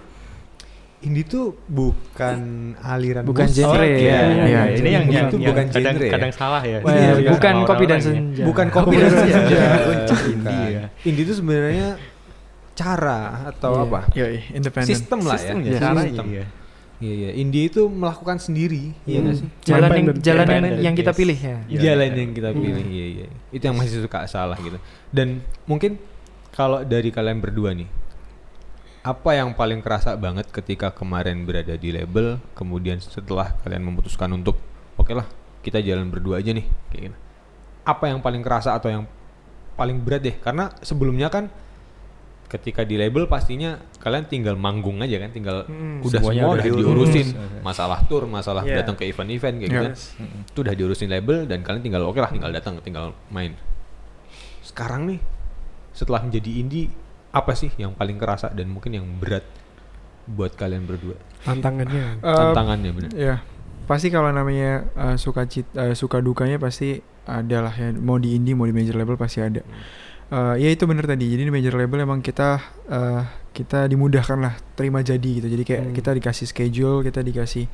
indie 1.01 1.25
tuh 1.25 1.57
bukan 1.65 2.39
aliran 2.77 3.25
Bukan 3.25 3.49
musik. 3.49 3.65
genre, 3.65 3.83
ya. 3.83 3.97
ya, 3.97 3.97
iya, 3.97 4.21
iya. 4.45 4.61
Ini 4.77 4.91
yang, 4.91 5.05
Itu 5.09 5.17
yang, 5.17 5.27
yang 5.33 5.49
bukan 5.49 5.67
kadang, 5.67 5.85
genre 5.97 6.05
ya? 6.05 6.13
kadang 6.13 6.33
salah 6.33 6.63
ya. 6.63 6.79
Wah, 6.81 6.93
Iya, 6.93 7.11
iya. 7.17 7.31
bukan 7.33 7.55
kopi 7.65 7.85
dan 7.85 7.99
ya. 7.99 8.05
senja. 8.05 8.45
Bukan 8.45 8.67
kopi 8.69 8.85
Kopi 8.85 8.97
dan 9.01 9.11
senja. 9.17 9.61
Indie 10.29 10.67
ya. 10.69 10.85
Indie 11.03 11.25
itu 11.25 11.35
sebenarnya 11.35 11.89
cara 12.75 13.21
atau 13.49 13.73
Iya. 13.75 13.85
apa? 13.85 14.01
Ya, 14.13 14.27
independen. 14.51 14.89
Sistem 14.89 15.19
lah 15.23 15.37
ya. 15.37 15.53
Iya. 15.55 15.79
caranya, 15.79 16.05
Sistem. 16.07 16.27
iya. 16.29 16.45
Iya 17.01 17.13
iya. 17.17 17.31
Indie 17.33 17.65
itu 17.65 17.83
melakukan 17.89 18.37
sendiri, 18.37 18.93
iya 19.05 19.25
Hmm. 19.25 19.33
sih? 19.33 19.49
Jalan 19.65 19.89
yang 19.89 20.07
jalan 20.13 20.13
yang, 20.13 20.21
Independent, 20.21 20.85
yang 20.85 20.95
kita 20.95 21.13
pilih 21.13 21.33
ya. 21.35 21.57
Iya, 21.65 21.79
jalan 21.81 22.07
iya. 22.07 22.19
yang 22.19 22.31
kita 22.31 22.51
pilih 22.53 22.85
iya 22.87 23.07
iya 23.17 23.27
itu 23.51 23.63
yang 23.63 23.73
masih 23.75 23.93
suka 23.99 24.21
salah 24.27 24.61
gitu 24.61 24.77
dan 25.09 25.41
mungkin 25.65 25.97
kalau 26.53 26.85
dari 26.85 27.09
kalian 27.09 27.41
berdua 27.41 27.73
nih 27.73 27.89
apa 29.01 29.31
yang 29.33 29.53
paling 29.53 29.81
kerasa 29.81 30.13
banget 30.15 30.49
ketika 30.51 30.91
kemarin 30.91 31.43
berada 31.43 31.73
di 31.75 31.89
label 31.89 32.37
kemudian 32.53 33.01
setelah 33.01 33.57
kalian 33.59 33.81
memutuskan 33.83 34.29
untuk 34.31 34.61
oke 34.95 35.11
lah 35.11 35.25
kita 35.61 35.81
jalan 35.81 36.09
berdua 36.09 36.39
aja 36.39 36.53
nih 36.53 36.65
kayak 36.89 37.03
gitu 37.07 37.17
apa 37.83 38.05
yang 38.07 38.21
paling 38.21 38.41
kerasa 38.41 38.73
atau 38.73 38.89
yang 38.89 39.05
paling 39.73 39.97
berat 39.99 40.21
deh 40.21 40.37
karena 40.37 40.69
sebelumnya 40.79 41.29
kan 41.29 41.49
ketika 42.47 42.83
di 42.83 42.99
label 42.99 43.25
pastinya 43.25 43.79
kalian 43.97 44.27
tinggal 44.27 44.53
manggung 44.55 45.01
aja 45.01 45.17
kan 45.17 45.31
tinggal 45.31 45.65
Hmm, 45.65 46.03
udah 46.03 46.21
semua 46.21 46.33
udah 46.35 46.51
udah 46.53 46.65
diurus. 46.67 46.83
diurusin 46.83 47.29
Hmm. 47.31 47.63
masalah 47.63 48.05
tour 48.05 48.27
masalah 48.27 48.63
Yeah. 48.63 48.77
datang 48.77 48.99
ke 48.99 49.07
event-event 49.07 49.57
kayak 49.57 49.71
gitu 49.71 49.79
Yeah. 49.79 49.87
kan 49.87 49.95
itu 50.45 50.59
udah 50.61 50.75
diurusin 50.75 51.09
label 51.09 51.47
dan 51.47 51.63
kalian 51.63 51.81
tinggal 51.81 52.05
oke 52.05 52.19
lah 52.19 52.29
tinggal 52.29 52.51
datang 52.51 52.77
tinggal 52.81 53.17
main 53.29 53.57
sekarang 54.61 55.09
nih 55.09 55.21
setelah 55.91 56.21
menjadi 56.21 56.51
indie 56.53 56.91
apa 57.31 57.53
sih 57.55 57.71
yang 57.79 57.95
paling 57.95 58.19
kerasa 58.19 58.51
dan 58.51 58.67
mungkin 58.69 58.99
yang 58.99 59.07
berat 59.19 59.47
buat 60.27 60.55
kalian 60.55 60.87
berdua 60.87 61.17
tantangannya. 61.43 62.19
Eh, 62.27 62.37
tantangannya 62.37 62.91
bener 62.93 63.11
Ya, 63.17 63.35
pasti 63.87 64.11
kalau 64.11 64.31
namanya 64.31 64.87
uh, 64.95 65.17
suka 65.17 65.47
cit, 65.47 65.67
uh, 65.75 65.95
suka 65.97 66.19
dukanya 66.23 66.59
pasti 66.61 67.01
ada 67.27 67.67
lah 67.71 67.75
ya. 67.75 67.91
Mau 67.95 68.19
di 68.19 68.35
indie, 68.35 68.55
mau 68.55 68.67
di 68.67 68.75
major 68.75 68.95
label 68.99 69.15
pasti 69.19 69.41
ada. 69.43 69.63
Uh, 70.31 70.55
ya 70.55 70.71
itu 70.71 70.87
bener 70.87 71.07
tadi. 71.11 71.27
Jadi 71.27 71.43
di 71.47 71.53
major 71.55 71.75
label 71.75 72.07
emang 72.07 72.23
kita 72.23 72.63
uh, 72.87 73.23
kita 73.51 73.91
dimudahkan 73.91 74.39
lah 74.39 74.55
terima 74.79 75.03
jadi 75.03 75.31
gitu. 75.43 75.49
Jadi 75.51 75.63
kayak 75.67 75.83
Hmm. 75.91 75.95
kita 75.95 76.11
dikasih 76.15 76.47
schedule, 76.47 77.03
kita 77.03 77.23
dikasih 77.23 77.67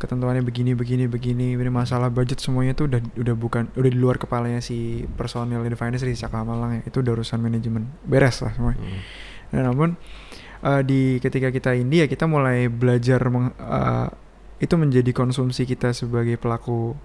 ketentuannya 0.00 0.40
begini, 0.40 0.72
begini, 0.72 1.04
begini. 1.04 1.52
Ini 1.52 1.68
masalah 1.68 2.08
budget 2.08 2.40
semuanya 2.40 2.72
tuh 2.72 2.88
udah 2.88 3.00
udah 3.20 3.34
bukan 3.36 3.68
udah 3.76 3.90
di 3.92 3.98
luar 4.00 4.16
kepalanya 4.16 4.64
si 4.64 5.04
personil 5.20 5.60
di 5.60 5.76
finance 5.76 6.02
di 6.02 6.16
Cakra 6.16 6.40
Malang 6.40 6.80
ya. 6.80 6.88
Itu 6.88 7.04
udah 7.04 7.20
urusan 7.20 7.36
manajemen. 7.36 7.84
Beres 8.08 8.40
lah 8.40 8.56
semuanya. 8.56 8.80
Hmm. 8.80 9.00
Nah, 9.52 9.60
namun 9.68 9.88
uh, 10.64 10.80
di 10.80 11.20
ketika 11.20 11.52
kita 11.52 11.76
indie 11.76 12.02
ya 12.02 12.06
kita 12.08 12.24
mulai 12.24 12.72
belajar 12.72 13.20
meng- 13.28 13.52
uh, 13.60 14.08
itu 14.56 14.74
menjadi 14.80 15.12
konsumsi 15.12 15.68
kita 15.68 15.92
sebagai 15.92 16.40
pelaku 16.40 16.96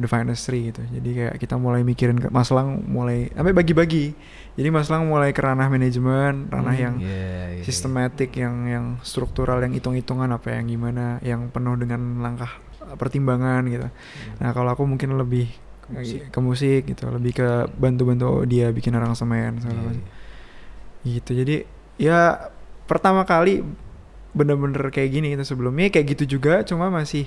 the 0.00 0.08
industry 0.08 0.72
gitu. 0.72 0.80
Jadi 0.88 1.08
kayak 1.12 1.34
kita 1.36 1.56
mulai 1.56 1.84
mikirin 1.84 2.16
ke 2.16 2.28
Mas 2.28 2.48
Lang 2.48 2.80
mulai 2.88 3.28
sampai 3.32 3.52
bagi-bagi. 3.52 4.16
Jadi 4.56 4.68
Mas 4.68 4.88
Lang 4.88 5.04
mulai 5.06 5.32
ke 5.32 5.40
ranah 5.40 5.68
manajemen, 5.68 6.48
ranah 6.48 6.72
Hmm, 6.72 6.84
yang 6.84 6.94
Iya, 7.00 7.60
iya, 7.60 7.62
sistematik, 7.64 8.32
yang 8.36 8.54
yang 8.66 8.86
struktural, 9.00 9.60
yang 9.60 9.72
hitung-hitungan 9.72 10.28
apa 10.28 10.52
yang 10.56 10.68
gimana, 10.68 11.20
yang 11.20 11.48
penuh 11.48 11.76
dengan 11.76 12.20
langkah 12.20 12.52
uh, 12.80 12.96
pertimbangan 12.96 13.64
gitu. 13.68 13.88
Nah, 14.40 14.50
kalau 14.52 14.72
aku 14.72 14.84
mungkin 14.84 15.16
lebih 15.16 15.48
Ke 15.82 15.98
musik. 15.98 16.20
ke 16.30 16.38
musik 16.40 16.80
gitu, 16.88 17.04
lebih 17.10 17.32
ke 17.36 17.48
bantu-bantu 17.74 18.46
dia 18.46 18.70
bikin 18.70 18.94
aransemen 18.94 19.60
segala 19.60 19.76
Iya, 19.76 19.86
macam 19.90 20.04
iya. 20.04 20.10
gitu 21.02 21.30
jadi 21.34 21.56
ya 21.98 22.18
pertama 22.86 23.26
kali 23.26 23.66
bener-bener 24.32 24.88
kayak 24.88 25.10
gini 25.10 25.34
itu 25.34 25.42
sebelumnya 25.42 25.90
kayak 25.90 26.14
gitu 26.14 26.38
juga 26.38 26.62
cuma 26.62 26.88
masih 26.88 27.26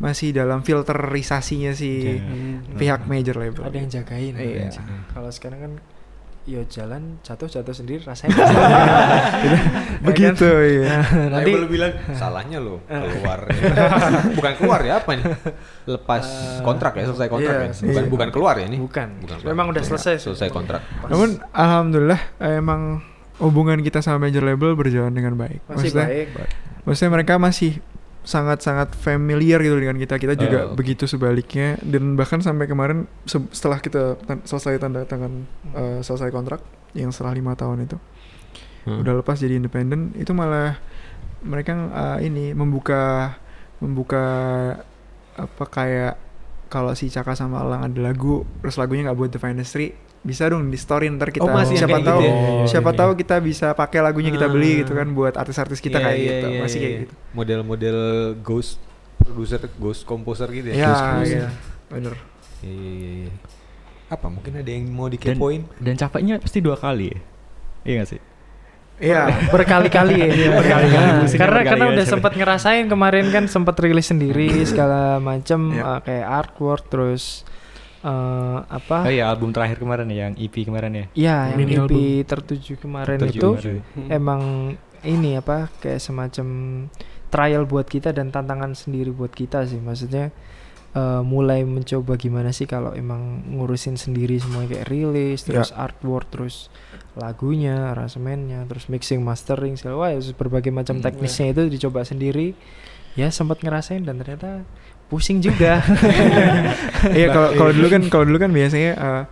masih 0.00 0.32
dalam 0.32 0.60
filterisasinya 0.60 1.70
si 1.70 2.16
Iya. 2.16 2.24
pihak 2.74 3.00
major 3.04 3.36
label 3.36 3.62
Ada 3.62 3.76
yang 3.76 3.90
jagain. 3.90 4.32
Iya. 4.32 4.56
yang 4.58 4.72
jaga. 4.72 4.94
Kalau 5.10 5.28
sekarang 5.30 5.60
kan 5.60 5.72
yo 6.42 6.64
jalan 6.66 7.20
jatuh 7.20 7.46
jatuh 7.46 7.70
sendiri 7.70 8.00
rasanya. 8.02 8.32
Begitu 10.02 10.48
ya 10.80 10.98
nanti 11.28 11.52
label 11.52 11.68
bilang 11.68 11.92
salahnya 12.10 12.58
lo 12.58 12.80
keluar. 12.88 13.44
Bukan 14.32 14.52
keluar 14.56 14.80
ya 14.80 14.98
apa 14.98 15.10
nih 15.12 15.24
lepas 15.86 16.24
Eh, 16.24 16.62
kontrak 16.62 16.92
ya 16.94 17.04
selesai 17.06 17.28
kontrak 17.28 17.54
iya, 17.54 17.68
ya? 17.68 17.72
bukan 17.84 18.04
bukan 18.08 18.28
keluar 18.30 18.54
ya 18.56 18.66
ini? 18.66 18.78
Bukan, 18.78 19.08
Bukan 19.20 19.36
memang 19.44 19.68
udah 19.68 19.82
selesai 19.82 20.16
selesai 20.18 20.48
kontrak. 20.48 20.80
Pas- 20.80 21.10
namun 21.10 21.38
alhamdulillah 21.50 22.20
emang 22.40 23.04
hubungan 23.36 23.80
kita 23.80 24.00
sama 24.00 24.20
major 24.22 24.40
label 24.40 24.72
berjalan 24.74 25.12
dengan 25.12 25.34
baik. 25.34 25.60
Masih 25.66 25.92
maksudnya 25.92 26.06
baik. 26.08 26.28
maksudnya 26.82 27.10
mereka 27.12 27.32
masih 27.36 27.72
sangat-sangat 28.30 28.94
familiar 28.94 29.58
gitu 29.58 29.74
dengan 29.74 29.98
kita. 29.98 30.14
Kita 30.16 30.34
juga 30.34 30.70
oke. 30.70 30.78
begitu 30.78 31.04
sebaliknya 31.04 31.74
dan 31.82 32.14
bahkan 32.14 32.38
sampai 32.38 32.64
kemarin 32.64 32.98
se- 33.24 33.50
setelah 33.50 33.76
kita 33.76 34.14
tan- 34.20 34.44
selesai 34.44 34.78
tanda 34.78 35.02
tangan 35.02 35.32
eh, 35.72 35.98
selesai 36.00 36.30
kontrak 36.30 36.62
yang 36.94 37.10
setelah 37.10 37.34
lima 37.34 37.52
tahun 37.52 37.84
itu 37.84 37.98
Hmm. 38.80 39.04
udah 39.04 39.20
lepas 39.20 39.36
jadi 39.36 39.60
independen 39.60 40.16
itu 40.16 40.32
malah 40.32 40.80
mereka 41.42 41.74
eh, 41.74 42.24
ini 42.24 42.54
membuka 42.54 43.36
membuka 43.76 44.24
apa 45.34 45.64
kayak 45.66 46.14
kalau 46.68 46.94
si 46.94 47.08
Caka 47.08 47.34
sama 47.34 47.60
Alang 47.60 47.84
ada 47.84 48.00
lagu 48.00 48.46
terus 48.60 48.76
lagunya 48.76 49.04
nggak 49.04 49.18
buat 49.18 49.30
The 49.30 49.36
Finestry 49.38 49.92
bisa 50.20 50.44
dong 50.46 50.68
di 50.68 50.76
story 50.76 51.08
ntar 51.10 51.28
kita 51.28 51.42
Oh, 51.42 51.50
masih 51.50 51.74
siapa 51.74 51.96
kayak 51.96 52.04
tahu 52.04 52.20
gitu 52.20 52.28
ya? 52.28 52.34
Oh, 52.36 52.64
siapa 52.64 52.90
iya. 52.90 52.98
tahu 52.98 53.10
kita 53.16 53.36
bisa 53.40 53.66
pakai 53.72 54.00
lagunya 54.00 54.28
kita 54.28 54.46
beli 54.46 54.84
gitu 54.84 54.92
kan 54.92 55.08
buat 55.10 55.32
artis-artis 55.32 55.80
kita 55.80 55.96
Iya, 55.96 56.04
kayak 56.04 56.18
iya, 56.18 56.28
gitu 56.28 56.46
iya, 56.46 56.60
masih 56.60 56.76
iya, 56.76 56.82
kayak 56.82 56.92
iya. 56.92 57.02
gitu 57.02 57.14
Model-model 57.32 57.98
ghost 58.38 58.76
producer, 59.16 59.58
ghost 59.74 60.02
composer 60.04 60.48
gitu 60.48 60.68
ya. 60.68 60.74
ya 60.74 60.86
Ghost 60.86 61.02
iya 61.26 61.46
bener 61.88 62.14
Iya, 62.60 62.68
iya, 62.70 62.92
iya, 62.92 63.10
iya. 63.24 63.32
Apa 64.06 64.26
mungkin 64.26 64.52
ada 64.54 64.68
yang 64.68 64.84
mau 64.86 65.06
dikepoin? 65.06 65.64
Dan 65.76 65.94
capeknya 65.94 66.36
pasti 66.36 66.58
dua 66.58 66.74
kali 66.74 67.08
ya. 67.08 67.18
Iya 67.82 67.94
gak 67.96 68.10
sih? 68.10 68.20
iya 69.00 69.24
berkali-kali 69.48 70.12
ya 70.14 70.28
Iya, 70.28 70.48
berkali-kali. 70.52 71.08
Musiknya 71.18 71.40
karena 71.40 71.60
karena 71.64 71.84
udah 71.88 72.04
sempat 72.04 72.32
ngerasain 72.36 72.84
kemarin 72.84 73.32
kan 73.32 73.48
sempat 73.48 73.80
rilis 73.80 74.04
sendiri 74.04 74.52
segala 74.62 75.16
macam 75.16 75.72
Iya. 75.72 75.80
eh, 75.80 76.00
kayak 76.04 76.26
artwork 76.28 76.84
terus 76.86 77.48
eh, 78.02 78.58
apa 78.62 78.96
Oh 79.02 79.12
iya 79.12 79.26
album 79.26 79.50
terakhir 79.50 79.76
kemarin 79.76 80.08
ya, 80.08 80.26
yang 80.26 80.34
EP 80.34 80.54
kemarin 80.54 80.92
ya. 80.92 81.04
ya 81.12 81.36
yang 81.48 81.58
Mini 81.58 81.74
EP 81.74 81.80
album. 81.80 82.00
tertuju 82.24 82.72
kemarin 82.76 83.16
Tertuju 83.16 83.36
itu 83.36 83.48
kemarin. 83.50 83.78
Hmm. 83.94 84.08
emang 84.10 84.42
ini 85.02 85.30
apa 85.34 85.56
kayak 85.78 85.98
semacam 85.98 86.46
trial 87.26 87.62
buat 87.64 87.86
kita 87.86 88.10
dan 88.10 88.28
tantangan 88.28 88.74
sendiri 88.74 89.10
buat 89.10 89.30
kita 89.30 89.64
sih 89.64 89.78
maksudnya 89.78 90.28
eh, 90.90 91.22
mulai 91.22 91.62
mencoba 91.62 92.16
gimana 92.16 92.50
sih 92.50 92.64
kalau 92.64 92.90
emang 92.92 93.22
ngurusin 93.48 93.94
sendiri 93.94 94.36
semua 94.36 94.64
kayak 94.64 94.86
rilis 94.86 95.40
Ya. 95.42 95.46
terus 95.54 95.70
artwork 95.70 96.26
terus 96.28 96.68
lagunya 97.14 97.90
aransemennya 97.90 98.64
terus 98.64 98.86
mixing 98.86 99.20
mastering 99.20 99.74
segala 99.74 99.96
wah 100.00 100.10
berbagai 100.32 100.70
macam 100.70 100.96
Hmm, 100.96 101.04
teknisnya 101.04 101.50
itu 101.50 101.68
dicoba 101.68 102.02
sendiri 102.02 102.54
ya 103.12 103.26
sempat 103.28 103.60
ngerasain 103.60 104.02
dan 104.02 104.16
ternyata 104.16 104.62
pusing 105.10 105.42
juga 105.42 105.82
iya 107.18 107.28
kalau 107.28 107.50
kalau 107.52 107.72
dulu 107.72 107.88
kan 107.88 108.02
kalau 108.06 108.24
dulu 108.24 108.38
kan 108.38 108.50
biasanya 108.50 108.92
eh, 108.94 109.22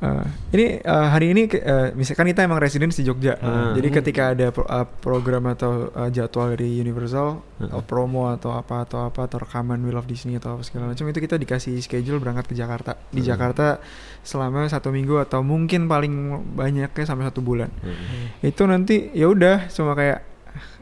eh, 0.00 0.24
ini 0.52 0.64
eh, 0.78 1.06
hari 1.08 1.32
ini 1.32 1.42
eh, 1.48 1.90
misalkan 1.92 2.26
kita 2.26 2.42
emang 2.42 2.56
residence 2.56 2.94
di 2.94 3.04
Jogja 3.04 3.34
Ah. 3.36 3.72
jadi 3.72 3.88
Hmm. 3.88 3.96
ketika 3.96 4.22
ada 4.30 4.46
pro- 4.48 4.64
eh, 4.64 4.86
program 5.00 5.48
atau 5.48 5.90
eh, 5.90 6.10
jadwal 6.10 6.52
dari 6.52 6.78
Universal 6.78 7.40
atau 7.58 7.80
promo 7.82 8.28
atau 8.28 8.52
apa 8.52 8.84
atau 8.84 9.02
apa 9.02 9.24
atau 9.24 9.38
rekaman 9.38 9.80
Wheel 9.80 9.96
of 9.96 10.06
Disney 10.06 10.36
atau 10.36 10.54
apa 10.54 10.62
segala 10.62 10.88
macam 10.88 11.04
itu 11.04 11.18
kita 11.18 11.34
dikasih 11.36 11.74
schedule 11.78 12.18
berangkat 12.18 12.46
ke 12.46 12.54
Jakarta 12.54 12.94
di 13.08 13.18
Hmm. 13.18 13.28
Jakarta 13.28 13.82
selama 14.22 14.64
satu 14.66 14.88
minggu 14.88 15.18
atau 15.18 15.40
mungkin 15.40 15.84
paling 15.84 16.12
banyaknya 16.54 17.04
sampai 17.04 17.24
satu 17.24 17.40
bulan 17.40 17.68
Hmm. 17.76 18.30
itu 18.40 18.62
nanti 18.62 19.10
ya 19.10 19.26
udah 19.26 19.66
cuma 19.68 19.92
kayak 19.92 20.20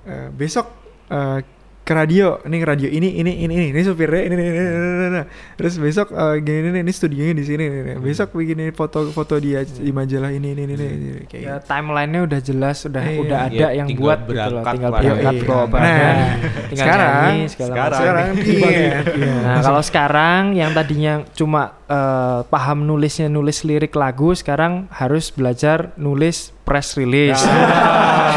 eh, 0.04 0.28
besok 0.28 0.66
eh, 1.08 1.40
ke 1.82 1.92
radio 1.92 2.38
ini 2.42 2.56
radio 2.60 2.86
ini 2.86 3.18
ini 3.18 3.42
ini 3.42 3.52
ini 3.52 3.74
ini 3.74 3.80
supirnya 3.82 4.22
ini 4.22 4.34
ini, 4.34 4.44
ini, 4.44 4.60
ini, 4.60 4.70
ini, 4.70 5.06
ini. 5.08 5.22
terus 5.56 5.74
besok 5.76 6.10
eh, 6.10 6.38
gini 6.38 6.58
ini 6.64 6.78
ini 6.78 6.92
studionya 6.92 7.34
di 7.34 7.42
sini 7.42 7.64
ini, 7.64 7.78
ini. 7.80 7.92
besok 7.98 8.30
bikin 8.32 8.54
ini 8.56 8.70
foto 8.70 9.10
foto 9.10 9.34
di 9.36 9.50
di 9.58 9.90
majalah 9.90 10.30
ini 10.30 10.54
ini 10.54 10.62
ini, 10.64 10.74
ini, 10.74 10.86
ini. 10.86 11.22
kayak 11.26 11.42
ya 11.42 11.52
gitu. 11.52 11.66
timelinenya 11.66 12.20
udah 12.22 12.40
jelas 12.40 12.78
udah 12.84 13.02
Iya. 13.02 13.18
udah 13.18 13.38
ada 13.42 13.58
Ya, 13.58 13.68
yang 13.74 13.88
buat 13.92 14.18
gitu 14.22 14.38
loh 14.48 14.62
tinggal 14.64 14.90
berangkat 14.92 15.34
Iya. 15.34 15.42
bawa 15.42 15.58
Nah, 15.58 15.66
badan 15.66 16.14
tinggal 16.70 16.86
sekarang- 16.86 17.12
nyanyi 17.18 17.42
sekarang- 17.44 17.92
sekarang 17.92 18.26
iya 18.38 18.70
iya. 19.10 19.32
Nah, 19.42 19.58
kalau 19.60 19.82
sekarang 19.82 20.42
yang 20.54 20.70
tadinya 20.72 21.12
cuma 21.32 21.81
eh, 21.92 22.40
paham 22.46 22.82
nulisnya 22.82 23.28
nulis 23.28 23.60
lirik 23.62 23.92
lagu, 23.92 24.32
sekarang 24.32 24.88
harus 24.90 25.28
belajar 25.28 25.92
nulis 25.94 26.56
press 26.62 26.96
release. 26.96 27.42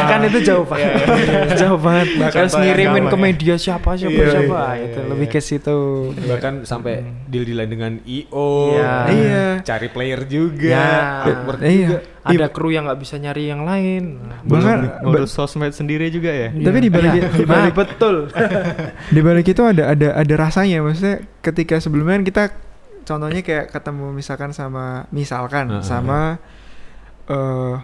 kan 0.05 0.21
itu 0.21 0.43
jauh 0.43 0.65
banget. 0.65 0.91
jauh 1.55 1.79
banget. 1.79 2.07
Bahkan 2.19 2.41
Harus 2.41 2.53
ngirimin 2.53 3.05
ke 3.05 3.15
ya. 3.15 3.21
media 3.21 3.55
siapa 3.55 3.95
siapa 3.95 4.13
Iya, 4.13 4.27
siapa 4.29 4.45
iya, 4.45 4.59
Ah, 4.59 4.73
iya, 4.75 4.85
itu 4.85 4.99
iya. 4.99 5.07
lebih 5.07 5.27
ke 5.29 5.39
situ. 5.39 5.77
Bahkan 6.13 6.53
sampai 6.63 6.93
Hmm. 6.97 7.25
deal-dealan 7.25 7.67
dengan 7.67 7.91
IO, 8.03 8.49
Iya. 8.71 8.93
Iya. 9.07 9.45
cari 9.63 9.87
player 9.87 10.21
juga, 10.25 10.67
Ya. 10.67 10.89
artwork 11.23 11.59
Iya. 11.59 11.71
juga. 11.87 11.97
Ada 12.25 12.45
kru 12.49 12.69
yang 12.69 12.85
nggak 12.85 12.99
bisa 12.99 13.15
nyari 13.15 13.43
yang 13.45 13.61
lain. 13.61 14.03
Nah, 14.25 14.39
Bahkan 14.43 14.77
ngurus 15.05 15.29
sosmed 15.31 15.69
sendiri 15.71 16.09
juga 16.09 16.29
ya. 16.29 16.49
tapi 16.49 16.77
di 16.81 16.89
balik 16.89 17.11
Iya. 17.15 17.29
di 17.31 17.45
balik 17.45 17.73
betul. 17.73 18.15
di 19.07 19.21
balik 19.21 19.45
itu 19.45 19.61
ada 19.61 19.83
ada 19.87 20.07
ada 20.13 20.33
rasanya 20.35 20.81
maksudnya 20.81 21.21
ketika 21.39 21.77
sebelumnya 21.77 22.17
kan 22.17 22.25
kita 22.25 22.43
contohnya 23.05 23.41
kayak 23.41 23.69
ketemu 23.69 24.11
misalkan 24.11 24.51
sama 24.51 25.05
misalkan 25.13 25.69
Heeh. 25.69 25.85
sama 25.85 26.41
eh 27.29 27.75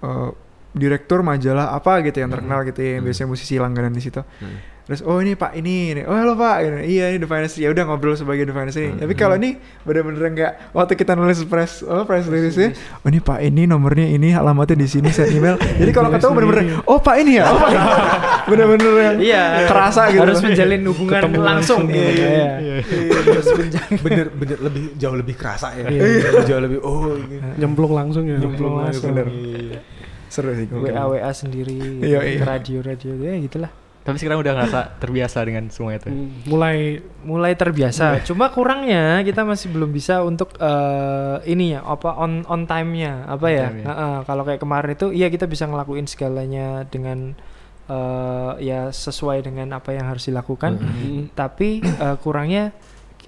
eh, 0.00 0.30
direktur 0.70 1.26
majalah 1.26 1.74
apa 1.74 1.98
gitu 2.06 2.22
yang 2.22 2.30
terkenal 2.30 2.62
gitu 2.62 2.78
ya 2.78 2.98
yang 2.98 3.04
biasanya 3.04 3.28
musisi 3.28 3.58
langganan 3.58 3.90
di 3.90 4.02
situ 4.02 4.22
Hmm. 4.22 4.56
Terus 4.90 5.00
oh 5.00 5.16
ini 5.16 5.32
pak 5.32 5.54
ini, 5.54 5.94
ini. 5.94 6.02
oh 6.02 6.10
halo 6.10 6.34
pak 6.34 6.56
Ini, 6.60 6.82
iya 6.82 7.04
ini 7.08 7.18
The 7.18 7.30
Finest 7.30 7.54
ya 7.54 7.70
udah 7.70 7.86
ngobrol 7.86 8.12
sebagai 8.12 8.42
The 8.42 8.50
Finest 8.50 8.74
ini 8.74 8.90
Hmm. 8.90 8.98
tapi 8.98 9.14
kalau 9.14 9.38
ini 9.38 9.54
bener-bener 9.80 10.18
enggak 10.26 10.52
waktu 10.72 10.92
kita 10.94 11.14
nulis 11.14 11.38
press 11.44 11.80
oh 11.80 12.02
press 12.02 12.26
release 12.26 12.58
oh 12.58 13.06
ini 13.06 13.22
pak 13.22 13.38
ini 13.38 13.64
nomornya 13.64 14.02
ini 14.04 14.34
alamatnya 14.34 14.74
di 14.76 14.90
sini 14.90 15.08
send 15.08 15.30
email 15.30 15.54
jadi 15.78 15.90
kalau 15.90 16.10
ketemu 16.10 16.32
bener-bener 16.34 16.64
oh 16.82 16.98
pak 16.98 17.16
ini 17.16 17.38
ya 17.38 17.44
oh 17.48 17.56
pak 17.56 17.70
ini." 17.70 17.86
bener-bener 18.50 18.90
yang 18.90 19.16
Iya. 19.20 19.44
kerasa 19.70 20.10
gitu 20.10 20.20
Harus 20.20 20.42
menjalin 20.42 20.82
hubungan 20.82 21.22
Ketemu 21.22 21.38
langsung. 21.38 21.80
langsung. 21.86 21.94
Iya. 21.94 22.08
Iya. 22.10 22.48
Iya, 22.82 23.18
Harus 23.22 23.46
menjalin. 23.52 23.98
bener 24.00 24.26
bener 24.32 24.58
lebih 24.60 24.82
jauh 24.96 25.14
lebih 25.14 25.34
kerasa 25.36 25.68
ya, 25.72 25.86
Iya. 25.86 26.42
jauh 26.42 26.58
lebih 26.58 26.78
oh 26.82 27.14
ini. 27.14 27.36
nyemplung 27.56 27.92
langsung 27.92 28.26
ya 28.26 28.36
Nyemplung 28.36 28.74
langsung. 28.76 29.14
bener. 29.14 29.30
Iya. 29.30 29.78
seru 30.26 30.50
sih. 30.52 30.66
WA 30.66 31.04
WA 31.06 31.30
sendiri, 31.30 31.78
Iya, 32.00 32.22
iya. 32.24 32.42
radio 32.42 32.82
radio 32.82 33.14
ya 33.16 33.38
gitulah. 33.38 33.70
Tapi 34.10 34.18
sekarang 34.18 34.38
udah 34.38 34.52
ngerasa 34.52 34.80
terbiasa 34.98 35.38
dengan 35.42 35.64
semua 35.68 35.94
itu. 35.94 36.10
Hmm, 36.10 36.42
mulai 36.44 36.76
mulai 37.22 37.52
terbiasa. 37.54 38.20
Cuma 38.22 38.50
kurangnya 38.50 39.22
kita 39.22 39.42
masih 39.42 39.70
belum 39.70 39.90
bisa 39.90 40.20
untuk 40.20 40.52
eh 40.56 41.36
ini 41.46 41.72
ya 41.72 41.80
apa 41.80 42.14
on 42.14 42.42
on 42.44 42.64
time-nya 42.64 43.24
apa 43.24 43.46
On 43.46 43.50
ya? 43.50 43.66
time-nya. 43.68 43.84
Heeh, 43.86 44.16
kalau 44.24 44.42
kayak 44.42 44.58
kemarin 44.58 44.90
itu 44.92 45.06
iya 45.10 45.26
kita 45.26 45.44
bisa 45.44 45.64
ngelakuin 45.64 46.04
segalanya 46.04 46.82
dengan 46.84 47.38
eh 47.86 48.52
ya 48.60 48.80
sesuai 48.88 49.42
dengan 49.42 49.72
apa 49.72 49.90
yang 49.90 50.06
harus 50.06 50.26
dilakukan. 50.26 50.78
hmm, 50.78 51.32
Tapi 51.32 51.80
eh, 51.82 52.16
kurangnya 52.18 52.70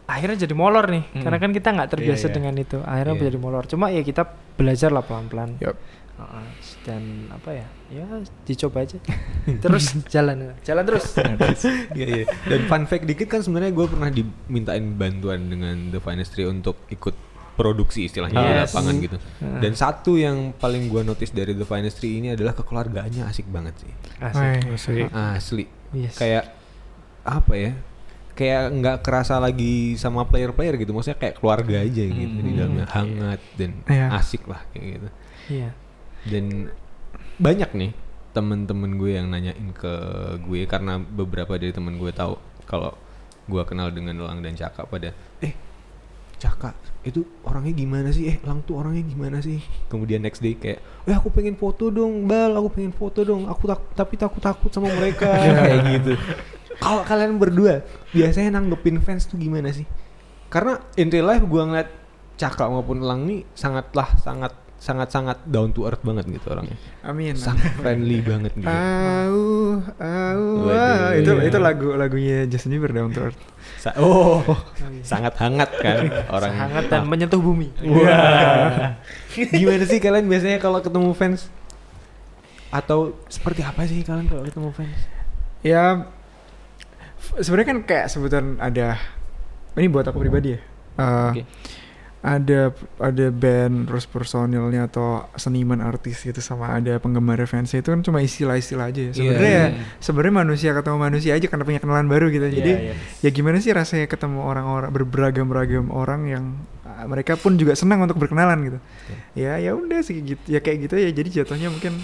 akhirnya 0.03 0.45
jadi 0.45 0.55
molor 0.55 0.87
nih. 0.87 1.05
Hmm. 1.09 1.23
Karena 1.23 1.39
kan 1.39 1.51
kita 1.51 1.69
nggak 1.73 1.91
terbiasa 1.91 2.27
Iya, 2.27 2.31
iya. 2.31 2.37
dengan 2.37 2.55
itu. 2.57 2.79
Akhirnya 2.83 3.15
Iya. 3.17 3.25
jadi 3.31 3.39
molor. 3.39 3.65
Cuma 3.67 3.87
ya 3.89 4.03
kita 4.03 4.23
belajar 4.55 4.91
lah 4.91 5.03
pelan-pelan. 5.03 5.57
Yup. 5.59 5.77
Heeh, 6.13 6.45
dan 6.83 7.03
apa 7.29 7.51
ya? 7.55 7.67
Ya 7.91 8.05
dicoba 8.43 8.83
aja. 8.83 8.99
terus 9.63 9.95
jalan, 10.07 10.55
jalan 10.61 10.85
terus. 10.85 11.07
Iya 11.93 12.07
iya. 12.09 12.25
Dan 12.45 12.67
fun 12.67 12.85
fact 12.85 13.05
dikit 13.05 13.29
kan 13.29 13.41
sebenarnya 13.41 13.71
gue 13.71 13.87
pernah 13.87 14.09
dimintain 14.09 14.85
bantuan 14.93 15.47
dengan 15.47 15.89
The 15.89 15.99
Finestry 15.99 16.45
untuk 16.45 16.83
ikut 16.89 17.15
produksi 17.53 18.07
istilahnya 18.07 18.35
di 18.35 18.49
Yes. 18.51 18.61
lapangan 18.67 18.95
gitu. 18.99 19.17
Heeh. 19.39 19.61
Dan 19.61 19.73
satu 19.73 20.13
yang 20.15 20.51
paling 20.53 20.89
gue 20.89 21.03
notice 21.03 21.31
dari 21.31 21.53
The 21.53 21.63
Finestry 21.63 22.19
ini 22.19 22.33
adalah 22.33 22.53
kekeluargaannya 22.53 23.23
asik 23.25 23.47
banget 23.47 23.77
sih. 23.79 23.93
Asik. 24.19 24.61
Asik. 24.69 25.07
Asli. 25.13 25.65
Yes. 25.93 26.17
Kayak 26.17 26.57
apa 27.23 27.53
ya? 27.53 27.73
Kayak 28.33 28.63
nggak 28.73 28.97
kerasa 29.05 29.37
lagi 29.37 29.95
sama 29.95 30.25
player-player 30.25 30.81
gitu. 30.81 30.91
Maksudnya 30.91 31.21
kayak 31.21 31.37
keluarga 31.37 31.77
aja 31.79 32.03
gitu 32.03 32.33
di 32.35 32.51
Hmm. 32.51 32.59
dalamnya 32.59 32.87
hangat 32.89 33.41
dan 33.55 33.71
Iya. 33.85 34.07
asik 34.17 34.49
lah 34.49 34.65
kayak 34.73 34.87
gitu. 34.89 35.09
Iya. 35.53 35.71
Dan 36.29 36.71
banyak 37.41 37.71
nih 37.75 37.93
temen-temen 38.33 38.97
gue 38.97 39.11
yang 39.13 39.29
nanyain 39.29 39.69
ke 39.77 39.95
gue 40.41 40.65
karena 40.65 40.97
beberapa 40.97 41.53
dari 41.61 41.73
temen 41.73 42.01
gue 42.01 42.09
tahu 42.17 42.39
kalau 42.65 42.97
gue 43.45 43.63
kenal 43.69 43.93
dengan 43.93 44.17
Lang 44.25 44.41
dan 44.41 44.57
Caka 44.57 44.89
pada 44.89 45.13
eh 45.45 45.53
Caka 46.41 46.75
itu 47.07 47.23
orangnya 47.47 47.71
gimana 47.71 48.09
sih? 48.11 48.27
Eh 48.27 48.37
Lang 48.43 48.67
tuh 48.67 48.83
orangnya 48.83 49.05
gimana 49.07 49.39
sih? 49.39 49.63
Kemudian 49.87 50.27
next 50.27 50.43
day 50.43 50.59
kayak 50.59 50.83
eh 51.07 51.15
aku 51.15 51.31
pengen 51.31 51.55
foto 51.55 51.93
dong 51.93 52.27
Bal 52.27 52.57
aku 52.59 52.83
pengen 52.83 52.91
foto 52.91 53.23
dong. 53.23 53.47
Aku 53.47 53.71
tak 53.71 53.79
tapi 53.95 54.19
takut 54.19 54.43
takut 54.43 54.71
sama 54.75 54.91
mereka. 54.91 55.31
Kayak 55.63 55.79
gitu. 55.99 56.13
Kalau 56.83 57.07
kalian 57.07 57.39
berdua 57.39 57.87
biasanya 58.11 58.59
nanggepin 58.59 58.99
fans 58.99 59.31
tuh 59.31 59.39
gimana 59.39 59.71
sih? 59.71 59.87
Karena 60.51 60.83
in 60.99 61.15
real 61.15 61.31
life 61.31 61.47
gue 61.47 61.63
ngeliat 61.63 61.91
Caka 62.41 62.67
maupun 62.67 63.07
Lang 63.07 63.23
nih 63.29 63.47
sangatlah 63.55 64.11
sangat 64.19 64.51
sangat 64.83 65.15
sangat 65.15 65.39
down 65.47 65.71
to 65.71 65.87
earth 65.87 66.03
banget 66.03 66.27
gitu 66.27 66.51
orangnya 66.51 66.75
amin 67.07 67.39
sangat 67.39 67.71
friendly 67.79 68.19
banget 68.19 68.51
gitu 68.59 68.67
Au, 68.67 69.79
au, 70.03 70.43
Waduh, 70.67 70.75
ah. 70.75 71.15
itu 71.15 71.33
iya. 71.39 71.47
itu 71.47 71.59
lagu 71.63 71.95
lagunya 71.95 72.51
Justin 72.51 72.75
Bieber 72.75 72.91
Down 72.91 73.15
to 73.15 73.31
Earth. 73.31 73.39
Sa- 73.79 73.95
oh, 74.03 74.43
sangat 75.07 75.39
hangat 75.39 75.71
kan 75.79 76.11
orang 76.35 76.51
Hangat 76.51 76.85
dan 76.91 77.07
menyentuh 77.07 77.39
bumi. 77.39 77.71
Wah. 77.87 78.99
Gimana 79.55 79.87
sih 79.87 80.03
kalian 80.03 80.27
biasanya 80.27 80.59
kalau 80.59 80.83
ketemu 80.83 81.15
fans? 81.15 81.47
Atau 82.75 83.15
seperti 83.31 83.63
apa 83.63 83.87
sih 83.87 84.03
kalian 84.03 84.27
kalau 84.27 84.43
ketemu 84.43 84.69
fans? 84.75 84.99
Ya 85.63 86.11
sebenarnya 87.39 87.69
kan 87.71 87.79
kayak 87.87 88.07
sebutan 88.11 88.59
ada 88.59 88.99
ini 89.79 89.87
buat 89.87 90.05
aku 90.11 90.19
pribadi 90.21 90.59
ya. 90.59 90.61
Eh, 90.99 91.31
Oke. 91.33 91.43
Ada 92.23 92.71
ada 93.03 93.27
band 93.35 93.91
terus 93.91 94.07
personilnya 94.07 94.87
atau 94.87 95.27
seniman 95.35 95.83
artis 95.83 96.23
gitu 96.23 96.39
sama 96.39 96.71
ada 96.71 97.03
penggemar 97.03 97.43
fansnya 97.51 97.83
itu 97.83 97.91
kan 97.91 97.99
cuma 98.07 98.23
istilah-istilah 98.23 98.95
aja 98.95 99.11
ya. 99.11 99.13
Sebenarnya 99.13 99.51
Iya, 99.51 99.59
ya, 99.59 99.67
iya. 99.75 99.85
sebenarnya 99.99 100.35
manusia 100.47 100.71
ketemu 100.71 100.99
manusia 101.03 101.33
aja 101.35 101.47
karena 101.51 101.65
punya 101.67 101.81
kenalan 101.83 102.07
baru 102.07 102.31
gitu. 102.31 102.47
Jadi 102.47 102.73
Iya, 102.79 102.95
iya. 102.95 103.27
ya 103.27 103.31
gimana 103.35 103.59
sih 103.59 103.75
rasanya 103.75 104.07
ketemu 104.07 104.39
orang-orang 104.39 104.95
berberagam-beragam 104.95 105.91
orang 105.91 106.21
yang 106.31 106.45
ah, 106.87 107.11
mereka 107.11 107.35
pun 107.35 107.59
juga 107.59 107.75
senang 107.75 107.99
untuk 108.07 108.23
berkenalan 108.23 108.71
gitu. 108.71 108.79
Ya 109.35 109.59
ya 109.59 109.75
udah 109.75 109.99
sih 110.07 110.23
gitu. 110.23 110.43
Ya 110.47 110.63
kayak 110.63 110.87
gitu 110.87 110.95
ya. 111.03 111.11
Jadi 111.11 111.43
jatuhnya 111.43 111.75
mungkin 111.75 111.99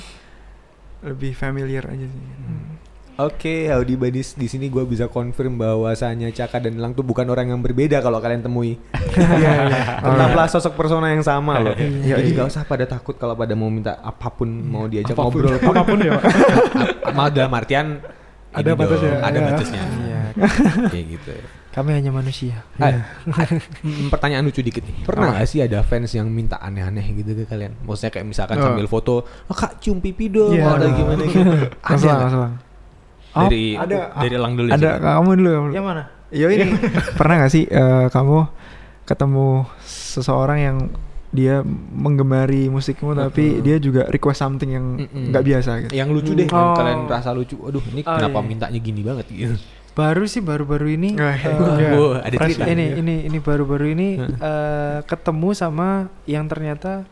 lebih 1.06 1.30
familiar 1.30 1.86
aja 1.86 2.06
sih. 2.10 2.22
Hmm. 2.42 2.74
Oke, 3.18 3.66
Audi 3.66 3.98
Badis 3.98 4.38
di 4.38 4.46
sini 4.46 4.70
gue 4.70 4.86
bisa 4.86 5.10
confirm 5.10 5.58
bahwasanya 5.58 6.30
Caka 6.30 6.62
dan 6.62 6.78
Elang 6.78 6.94
tuh 6.94 7.02
bukan 7.02 7.26
orang 7.26 7.50
yang 7.50 7.58
berbeda 7.58 7.98
kalau 7.98 8.22
kalian 8.22 8.40
temui. 8.40 8.78
Iya, 9.18 9.50
iya. 9.66 9.82
Tetaplah 9.98 10.46
sosok 10.46 10.78
persona 10.78 11.10
yang 11.10 11.26
sama 11.26 11.58
loh. 11.58 11.74
Iya, 11.74 12.14
Jadi 12.14 12.30
iya. 12.30 12.36
nggak 12.38 12.48
usah 12.48 12.62
pada 12.62 12.86
takut 12.86 13.18
kalau 13.18 13.34
pada 13.34 13.50
mau 13.52 13.66
minta 13.66 13.98
apa 13.98 14.30
pun 14.30 14.46
mau 14.46 14.86
diajak 14.86 15.10
Apa 15.12 15.26
pun, 15.26 15.42
ngobrol 15.42 15.58
pun. 15.58 15.74
apa 15.74 15.82
pun 15.82 15.98
ya. 15.98 16.14
Mau 17.18 17.26
dalam 17.26 17.50
artian 17.50 17.98
Ada 18.54 18.78
batasnya. 18.78 19.12
Ada 19.18 19.34
Iya. 19.34 19.46
batasnya. 19.50 19.82
Iya. 19.82 20.20
Kayak 20.86 21.06
gitu. 21.10 21.32
Kami 21.68 21.90
hanya 21.92 22.10
manusia. 22.10 22.62
Ah, 22.78 23.02
pertanyaan 24.08 24.46
lucu 24.46 24.62
dikit 24.62 24.82
nih. 24.82 25.02
Pernah 25.02 25.34
nggak 25.34 25.46
sih 25.46 25.58
ada 25.58 25.82
fans 25.82 26.14
yang 26.14 26.30
minta 26.30 26.54
aneh-aneh 26.56 27.02
gitu 27.16 27.34
ke 27.34 27.44
kalian? 27.44 27.74
Maksudnya 27.82 28.10
kayak 28.12 28.26
misalkan 28.28 28.56
Oh. 28.56 28.70
sambil 28.70 28.86
foto, 28.86 29.14
oh, 29.26 29.56
kak 29.56 29.82
cium 29.82 29.98
pipi 29.98 30.30
dong, 30.30 30.54
Iya. 30.54 30.78
atau 30.78 30.90
gimana 30.90 31.22
gitu. 31.24 31.42
Ada 31.82 31.90
Masalah, 31.90 32.30
nggak? 32.30 32.52
Masalah. 33.30 33.46
Dari 33.46 33.64
ada. 33.74 33.96
dari 34.16 34.34
Elang 34.34 34.54
dulu. 34.54 34.68
Ada 34.68 34.90
coba. 34.94 35.08
kamu 35.14 35.30
dulu. 35.34 35.50
dulu. 35.50 35.72
Yang 35.72 35.86
mana? 35.86 36.02
Ya 36.28 36.46
ini 36.46 36.64
pernah 37.18 37.34
gak 37.38 37.50
sih 37.50 37.64
eh, 37.64 38.06
kamu 38.08 38.38
ketemu 39.04 39.48
seseorang 39.82 40.58
yang 40.58 40.76
dia 41.28 41.60
menggemari 41.92 42.68
musikmu 42.68 43.12
tapi 43.12 43.44
Mm-mm. 43.50 43.62
dia 43.62 43.76
juga 43.76 44.08
request 44.08 44.38
something 44.38 44.70
yang 44.70 44.86
nggak 45.06 45.44
biasa 45.44 45.70
gitu. 45.82 45.92
Yang 45.92 46.08
lucu 46.10 46.32
deh, 46.32 46.44
yang 46.44 46.56
Oh. 46.56 46.72
kalian 46.72 47.00
rasa 47.04 47.30
lucu. 47.30 47.56
Aduh, 47.60 47.84
ini 47.86 48.00
Oh, 48.02 48.12
kenapa 48.12 48.38
iya. 48.38 48.46
mintanya 48.46 48.78
gini 48.78 49.00
banget 49.02 49.26
gitu. 49.28 49.56
Baru 49.92 50.24
sih 50.24 50.40
baru-baru 50.40 50.88
ini. 50.90 51.12
Iya. 51.12 51.90
Wah, 51.94 52.20
ada 52.22 52.36
cerita. 52.38 52.64
ini 52.64 52.80
Iya. 52.86 52.96
ini 52.96 53.14
ini 53.26 53.38
baru-baru 53.38 53.86
ini 53.90 54.08
eh, 54.20 54.98
ketemu 55.04 55.48
sama 55.52 55.88
yang 56.24 56.44
ternyata 56.44 57.04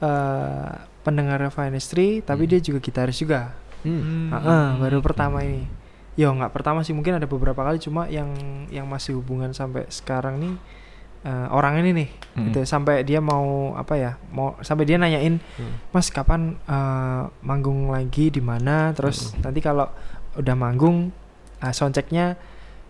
eh 0.00 0.70
pendengar 1.02 1.42
Finestry 1.48 2.18
tapi 2.20 2.46
Hmm. 2.46 2.50
dia 2.50 2.60
juga 2.60 2.78
gitaris 2.78 3.18
juga. 3.18 3.54
Hmm. 3.82 4.30
Ah, 4.30 4.38
ah, 4.38 4.66
baru 4.76 4.98
pertama 4.98 5.42
ini. 5.42 5.66
Ya 6.14 6.28
nggak 6.28 6.50
pertama 6.50 6.82
sih 6.82 6.92
mungkin 6.92 7.16
ada 7.16 7.24
beberapa 7.24 7.56
kali 7.58 7.78
cuma 7.78 8.04
yang 8.06 8.28
yang 8.68 8.84
masih 8.84 9.16
hubungan 9.16 9.50
sampai 9.50 9.88
sekarang 9.88 10.38
nih 10.38 10.54
eh, 11.22 11.46
orang 11.48 11.78
ini 11.78 11.90
nih 11.94 12.08
Mm. 12.32 12.44
gitu 12.48 12.60
sampai 12.64 13.00
dia 13.02 13.20
mau 13.20 13.72
apa 13.74 13.94
ya 13.94 14.12
mau 14.28 14.56
sampai 14.58 14.82
dia 14.82 14.96
nanyain 14.96 15.36
Hmm. 15.36 15.76
mas 15.88 16.08
kapan 16.08 16.56
eh, 16.58 17.22
manggung 17.40 17.88
lagi 17.88 18.28
di 18.28 18.40
mana 18.40 18.90
terus 18.90 19.32
nanti 19.38 19.58
kalau 19.58 19.86
udah 20.32 20.56
manggung 20.56 21.12
uh, 21.60 21.70
soundchecknya 21.70 22.34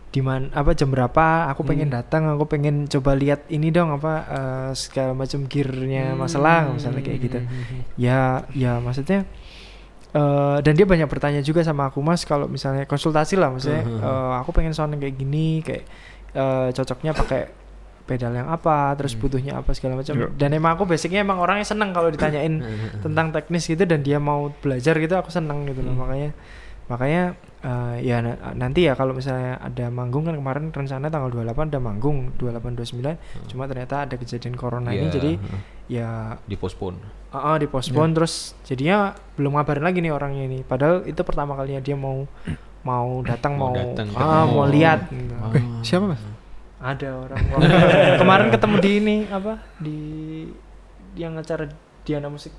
di 0.08 0.20
mana 0.20 0.46
apa 0.52 0.72
jam 0.72 0.88
berapa 0.88 1.48
aku 1.48 1.64
pengen 1.64 1.90
Hmm. 1.90 1.96
datang 1.98 2.22
aku 2.26 2.46
pengen 2.46 2.84
coba 2.86 3.12
lihat 3.12 3.44
ini 3.48 3.68
dong 3.68 3.90
apa 3.90 4.12
eh, 4.24 4.70
segala 4.72 5.12
macam 5.12 5.44
gearnya 5.44 6.14
masalah 6.14 6.70
misalnya 6.70 7.00
kayak 7.00 7.20
gitu 7.20 7.38
Hmm. 7.38 7.82
ya 7.96 8.20
ya 8.52 8.78
maksudnya 8.78 9.26
eh 10.12 10.56
dan 10.60 10.72
dia 10.72 10.84
banyak 10.84 11.06
bertanya 11.06 11.40
juga 11.40 11.60
sama 11.60 11.88
aku 11.88 11.98
mas 11.98 12.22
kalau 12.22 12.44
misalnya 12.44 12.84
konsultasi 12.84 13.34
lah 13.34 13.48
maksudnya 13.48 13.80
Mhm. 13.80 13.98
eh, 13.98 14.32
aku 14.38 14.50
pengen 14.50 14.72
sound 14.72 14.92
kayak 14.94 15.16
gini 15.16 15.60
kayak 15.60 15.84
eh, 16.32 16.68
cocoknya 16.70 17.12
pakai 17.12 17.42
pedal 18.02 18.34
yang 18.34 18.46
apa 18.46 18.92
terus 18.92 19.14
Hmm. 19.14 19.22
butuhnya 19.22 19.52
apa 19.56 19.72
segala 19.72 19.94
macam 19.94 20.12
Iya. 20.12 20.28
dan 20.34 20.50
emang 20.50 20.74
aku 20.74 20.84
basicnya 20.84 21.22
emang 21.22 21.38
orangnya 21.38 21.64
seneng 21.64 21.90
kalau 21.90 22.10
ditanyain 22.10 22.60
Hmm. 22.60 23.00
tentang 23.00 23.30
teknis 23.30 23.64
gitu 23.64 23.84
dan 23.84 24.02
dia 24.02 24.18
mau 24.18 24.50
belajar 24.54 24.98
gitu 24.98 25.14
aku 25.14 25.30
seneng 25.30 25.64
gitu 25.64 25.80
loh 25.80 25.94
Hmm. 25.94 26.02
makanya 26.02 26.30
makanya 26.92 27.32
eh, 27.60 27.96
ya 28.02 28.20
na- 28.20 28.36
nanti 28.52 28.84
ya 28.84 28.92
kalau 28.92 29.10
misalnya 29.10 29.56
ada 29.56 29.88
manggung 29.88 30.22
kan 30.22 30.34
kemarin 30.34 30.68
rencana 30.68 31.08
tanggal 31.08 31.32
28 31.32 31.72
ada 31.72 31.80
manggung 31.80 32.36
28 32.36 32.76
29 33.00 33.16
cuma 33.48 33.64
ternyata 33.64 34.04
ada 34.04 34.14
kejadian 34.14 34.52
corona 34.52 34.90
ini 34.90 35.08
Iya, 35.08 35.10
jadi 35.10 35.30
heeh. 35.34 35.60
ya 35.88 36.08
dipospon. 36.44 37.00
Ah, 37.28 37.48
ah, 37.48 37.56
dipospon 37.56 38.12
terus 38.12 38.34
jadinya 38.62 39.10
belum 39.34 39.56
ngabarin 39.56 39.82
lagi 39.82 39.98
nih 39.98 40.10
orangnya 40.10 40.44
ini. 40.44 40.60
Padahal 40.62 41.00
itu 41.04 41.16
pertama 41.22 41.54
kalinya 41.54 41.80
dia 41.80 41.96
mau 41.96 42.28
mau 42.82 43.22
datang 43.22 43.54
Mau 43.54 43.70
mau, 43.70 43.72
datang, 43.72 44.06
ah 44.10 44.20
ketemu. 44.42 44.52
mau 44.52 44.64
lihat. 44.68 45.00
gitu. 45.08 45.34
Ah. 45.34 45.50
Eh, 45.50 45.64
siapa 45.80 46.04
mas? 46.06 46.20
Ada 46.76 47.08
orang 47.16 47.38
kemarin 48.18 48.48
ketemu 48.50 48.74
di 48.76 48.90
ini 48.92 49.16
apa 49.26 49.52
di 49.78 49.98
yang 51.14 51.36
acara 51.36 51.70
Diana 52.02 52.26
Musik 52.26 52.50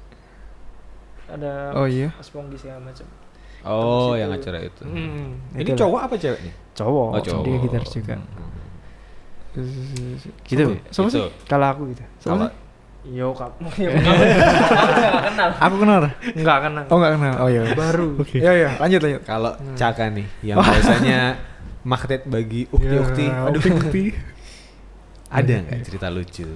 ada 1.26 1.76
Oh 1.76 1.86
iya. 1.86 2.12
Mas 2.14 2.30
Ponggi 2.30 2.56
segala 2.56 2.80
macam. 2.82 3.08
Oh, 3.64 4.12
yang 4.14 4.30
acara 4.30 4.60
itu. 4.60 4.84
Hmm, 4.84 5.40
Ini 5.56 5.64
itulah. 5.64 5.80
cowok 5.80 6.00
apa 6.04 6.16
cewek 6.20 6.40
nih? 6.44 6.54
Cowok. 6.76 7.08
Oh, 7.10 7.22
cowok. 7.22 7.44
Dia 7.44 7.58
gitaris 7.64 7.92
juga. 7.92 8.16
Hmm. 8.20 10.16
Gitu. 10.44 10.64
Sama 10.90 11.08
Itu. 11.08 11.24
Kalau 11.46 11.66
aku 11.70 11.82
gitu. 11.94 12.04
Kalau 12.20 12.50
Yo 13.04 13.36
kamu. 13.36 13.68
Yo 13.84 13.92
kamu. 13.92 14.24
Enggak 14.96 15.24
kenal. 15.28 15.50
Aku 15.60 15.76
kenal. 15.76 16.00
Enggak 16.34 16.58
kenal. 16.64 16.84
Oh 16.88 16.98
nggak 16.98 17.14
kenal. 17.20 17.34
Oh 17.38 17.50
iya. 17.52 17.62
Baru. 17.76 18.08
Oke. 18.16 18.40
Ya 18.40 18.52
ya 18.56 18.70
lanjut 18.80 19.00
lanjut. 19.04 19.22
kalau 19.24 19.52
Hmm. 19.54 19.76
Caka 19.76 20.08
nih 20.08 20.28
yang 20.42 20.58
biasanya 20.58 21.20
magnet 21.84 22.24
bagi 22.24 22.64
ukti-ukti. 22.76 23.28
Ya, 23.28 23.44
Aduh, 23.44 23.60
ukti-ukti. 23.60 24.04
ada 25.28 25.54
nggak 25.60 25.80
cerita 25.84 26.08
lucu 26.08 26.48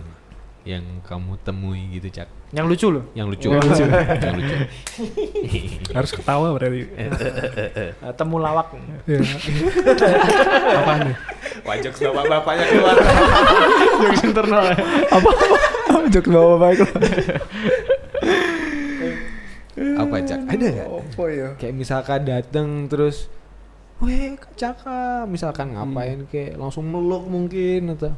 yang 0.63 0.83
kamu 1.03 1.35
temui 1.41 1.95
gitu, 1.95 2.07
Cak? 2.13 2.29
Yang 2.55 2.65
lucu 2.71 2.87
loh. 2.95 3.03
Yang 3.11 3.27
lucu. 3.35 3.47
Yang 3.51 3.63
lucu. 3.67 3.83
yang 4.23 4.35
lucu. 4.39 4.55
Harus 5.97 6.11
ketawa 6.15 6.47
berarti. 6.55 6.87
Eh, 6.95 7.11
temu 8.15 8.39
lawak. 8.39 8.71
Ya. 9.03 9.19
Apaan 10.79 11.11
nih? 11.11 11.15
Wajok 11.67 11.93
sama 11.99 12.23
bapaknya 12.23 12.65
keluar. 12.71 12.95
Jokes 13.99 14.23
internal 14.23 14.63
ya. 14.71 14.77
Apa? 15.11 15.29
Jok 16.07 16.25
baik 16.63 16.79
loh. 16.87 16.93
apa, 19.77 20.15
Cak? 20.23 20.39
Ada 20.47 20.65
nggak? 20.71 20.87
Apa 20.87 21.23
ya? 21.29 21.47
Kayak 21.59 21.75
misalkan 21.75 22.21
datang 22.25 22.67
terus 22.87 23.27
Weh, 23.97 24.37
Kak 24.37 24.53
Caka, 24.53 25.25
misalkan 25.25 25.73
Hmm. 25.73 25.89
ngapain 25.89 26.29
kayak 26.29 26.53
langsung 26.61 26.85
meluk 26.85 27.25
mungkin 27.25 27.97
atau 27.97 28.13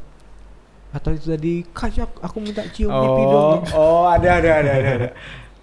atau 0.90 1.10
itu 1.12 1.26
tadi 1.28 1.54
Kak 1.70 1.90
Cak, 1.92 2.10
aku 2.20 2.38
minta 2.40 2.66
cium 2.68 2.90
pipi 2.90 3.24
Oh, 3.24 3.30
dong. 3.30 3.60
oh 3.72 4.04
ada 4.06 4.30
ada 4.38 4.50
ada 4.58 4.72
ada 4.74 4.90
ada. 4.96 5.10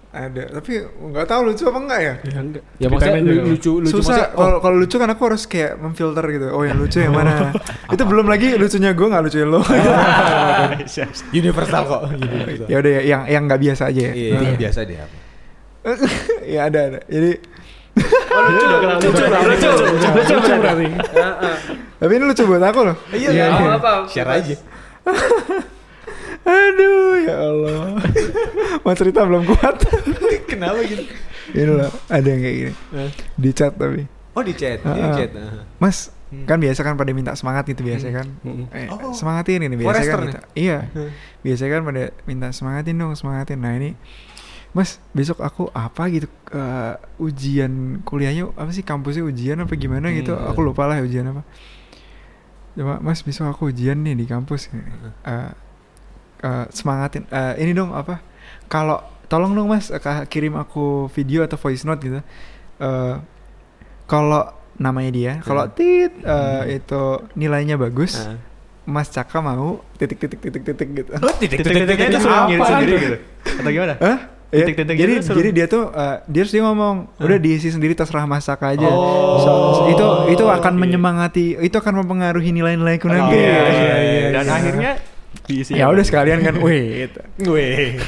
Ada, 0.07 0.49
tapi 0.49 0.81
nggak 0.81 1.25
tahu 1.25 1.41
lucu 1.45 1.63
apa 1.63 1.77
enggak 1.77 1.99
ya? 1.99 2.13
Ya 2.25 2.39
enggak. 2.39 2.63
Ya 2.75 2.87
maksudnya 2.89 3.21
lu- 3.21 3.45
lucu 3.45 3.71
lucu 3.77 3.91
Susah. 3.93 4.33
oh, 4.33 4.39
Kalau 4.39 4.57
kalau 4.59 4.77
lucu 4.79 4.95
kan 4.95 5.09
aku 5.09 5.21
harus 5.25 5.43
kayak 5.45 5.77
memfilter 5.77 6.25
gitu. 6.27 6.47
Oh 6.49 6.63
yang 6.63 6.73
lucu 6.75 6.97
yang 6.97 7.13
mana? 7.13 7.53
Itu 7.85 8.01
belum 8.01 8.25
lagi 8.25 8.55
lucunya 8.55 8.91
gue 8.91 9.03
nggak 9.05 9.23
lucuin 9.23 9.47
lo. 9.47 9.61
universal 11.33 11.81
kok. 11.85 12.01
Ya 12.71 12.75
udah 12.79 12.91
ya, 12.91 13.01
yang 13.03 13.21
yang 13.27 13.41
nggak 13.45 13.61
biasa 13.61 13.83
aja 13.87 14.01
ya. 14.01 14.13
Iya, 14.13 14.29
yang 14.41 14.57
biasa 14.57 14.79
deh. 14.83 14.97
apa. 14.97 15.15
ya 16.55 16.59
ada 16.65 16.79
ada. 16.87 16.99
Jadi 17.05 17.31
Oh, 17.97 18.41
lucu 18.47 18.65
dong. 18.65 18.81
Lucu, 18.85 19.09
lucu, 19.09 19.23
lucu, 19.25 19.67
lucu, 19.67 20.07
lucu, 20.13 20.33
Lucu 20.37 20.53
berarti. 20.55 20.85
tapi 21.97 22.11
ini 22.13 22.25
lucu 22.25 22.43
buat 22.45 22.63
aku 22.63 22.79
loh. 22.85 22.95
Iya, 23.09 23.29
Iya, 23.29 23.29
iya. 23.33 23.45
iya. 23.49 23.69
apa? 23.75 23.91
Share 24.05 24.29
aja. 24.31 24.55
Aduh 26.47 27.13
ya 27.19 27.35
Allah. 27.37 27.99
Mau 28.83 28.93
cerita 28.93 29.23
belum 29.23 29.43
kuat. 29.45 29.75
Kenapa 30.49 30.79
gitu? 30.81 31.03
ini 31.47 31.63
loh 31.65 31.87
ada 32.05 32.23
yang 32.23 32.41
kayak 32.41 32.55
gini. 32.57 32.73
Di 33.33 33.49
chat 33.51 33.73
tapi. 33.73 34.03
Oh 34.31 34.43
di 34.43 34.53
chat, 34.53 34.79
Ah, 34.81 34.93
di 34.93 35.01
ah. 35.01 35.13
chat. 35.13 35.31
ah. 35.33 35.63
Mas, 35.77 36.11
Hmm. 36.27 36.43
kan 36.43 36.59
biasa 36.59 36.83
kan 36.83 36.93
pada 36.93 37.07
minta 37.09 37.31
semangat 37.33 37.63
gitu 37.65 37.81
biasa 37.81 38.11
kan. 38.11 38.27
Hmm. 38.43 38.67
Eh, 38.69 38.91
Oh. 38.91 39.15
semangatin 39.15 39.63
ini 39.63 39.75
biasa 39.75 39.87
Forester 39.87 40.11
kan. 40.13 40.27
minta- 40.27 40.47
Iya. 40.53 40.79
Hmm. 40.91 41.09
Biasa 41.39 41.63
kan 41.65 41.81
pada 41.81 42.01
minta 42.23 42.47
semangatin 42.51 42.95
dong, 42.95 43.15
semangatin. 43.15 43.55
Nah, 43.57 43.71
ini 43.73 43.95
Mas, 44.69 44.99
besok 45.09 45.39
aku 45.39 45.71
apa 45.71 46.03
gitu 46.11 46.27
eh, 46.51 46.93
ujian 47.17 47.71
kuliahnya 48.03 48.51
apa 48.51 48.67
sih 48.69 48.83
kampusnya 48.83 49.23
ujian 49.23 49.55
apa 49.57 49.71
gimana 49.73 50.11
gitu. 50.11 50.35
Hmm. 50.35 50.51
Aku 50.51 50.59
lupa 50.61 50.83
lah 50.83 50.99
ujian 50.99 51.23
apa. 51.25 51.47
Coba 52.77 53.01
Mas, 53.01 53.19
besok 53.19 53.49
aku 53.49 53.63
ujian 53.67 53.97
nih 53.97 54.13
di 54.13 54.25
kampus. 54.25 54.69
Eh, 54.69 55.49
eh, 56.39 56.65
semangatin 56.69 57.25
Eh, 57.27 57.53
ini 57.59 57.73
dong 57.73 57.89
apa? 57.91 58.21
Kalau 58.67 59.01
tolong 59.25 59.51
dong 59.51 59.65
Mas 59.67 59.89
ka- 59.91 60.23
kirim 60.25 60.53
aku 60.53 61.09
video 61.09 61.41
atau 61.41 61.57
voice 61.57 61.81
note 61.81 61.99
gitu. 61.99 62.19
Eh 62.77 63.15
kalau 64.05 64.45
namanya 64.77 65.09
dia, 65.09 65.31
kalau 65.41 65.65
Hmm. 65.65 65.73
tit 65.73 66.13
eh, 66.15 66.77
itu 66.77 67.01
nilainya 67.33 67.75
bagus, 67.75 68.21
Ah. 68.21 68.37
Mas 68.85 69.09
Caka 69.09 69.41
mau 69.41 69.81
titik 69.97 70.15
titik 70.15 70.39
titik 70.39 70.63
titik 70.63 70.89
gitu. 70.95 71.11
Oh, 71.13 71.33
titik 71.33 71.59
Titik-titiknya 71.59 72.07
itu 72.07 72.13
itu 72.13 72.21
suruh 72.21 72.45
ngirim 72.45 72.61
apa? 72.61 72.69
sendiri 72.69 72.93
gitu. 72.95 73.17
Atau 73.57 73.71
gimana? 73.73 73.93
Hah? 73.97 74.17
Ya, 74.21 74.36
Titik-titik 74.47 74.95
jadi 74.95 75.13
gitu 75.19 75.31
jadi 75.33 75.49
dia 75.51 75.65
tuh 75.67 75.91
eh, 75.91 76.23
dia 76.25 76.43
dia 76.43 76.63
ngomong 76.63 77.19
udah 77.19 77.35
diisi 77.37 77.67
sendiri 77.67 77.91
terserah 77.91 78.23
masak 78.23 78.63
aja. 78.63 78.87
Oh. 78.87 79.39
So- 79.39 79.65
itu 79.87 80.05
itu 80.31 80.43
akan 80.43 80.73
oke. 80.73 80.81
menyemangati 80.81 81.59
itu 81.59 81.75
akan 81.75 81.99
mempengaruhi 82.01 82.51
nilai-nilaiku 82.51 83.05
Oh, 83.05 83.11
nanti. 83.11 83.35
iya, 83.35 83.51
Ya, 83.51 83.63
iya, 83.67 83.95
ya, 83.99 84.27
Dan 84.31 84.45
ya. 84.45 84.53
akhirnya 84.53 84.91
diisi. 85.43 85.71
ya 85.73 85.85
udah 85.87 85.99
sekalian 86.01 86.39
kan, 86.41 86.55
wait. 86.59 87.11
Gue. 87.43 87.99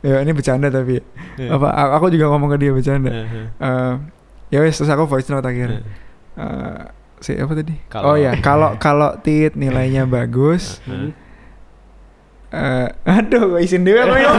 Ya 0.00 0.20
ini 0.20 0.32
bercanda 0.32 0.68
tapi 0.68 1.00
Iya. 1.36 1.56
apa 1.56 1.68
aku 1.94 2.08
juga 2.08 2.28
ngomong 2.28 2.52
ke 2.52 2.58
dia 2.58 2.72
bercanda. 2.72 3.08
Eh, 3.56 3.94
ya 4.50 4.58
wes 4.60 4.76
terus 4.76 4.88
aku 4.88 5.04
voice 5.06 5.28
note 5.28 5.44
akhirnya. 5.44 5.80
Eh, 6.36 6.80
si 7.20 7.36
apa 7.36 7.52
tadi? 7.52 7.72
Kalau- 7.86 8.04
Oh 8.04 8.16
ya, 8.16 8.36
kalau 8.44 8.76
kalau 8.76 9.16
tit 9.18 9.56
nilainya 9.56 10.04
bagus, 10.04 10.80
eh 12.50 12.88
aduh 13.16 13.54
gue 13.54 13.64
apa 13.94 14.16
ya? 14.18 14.32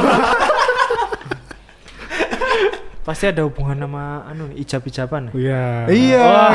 Pasti 3.01 3.25
ada 3.25 3.41
hubungan 3.41 3.81
sama 3.81 4.21
anu 4.29 4.53
nih, 4.53 4.61
ijab-ijaban. 4.61 5.33
Iya. 5.33 5.89
Iya. 5.89 6.21
Wah. 6.21 6.53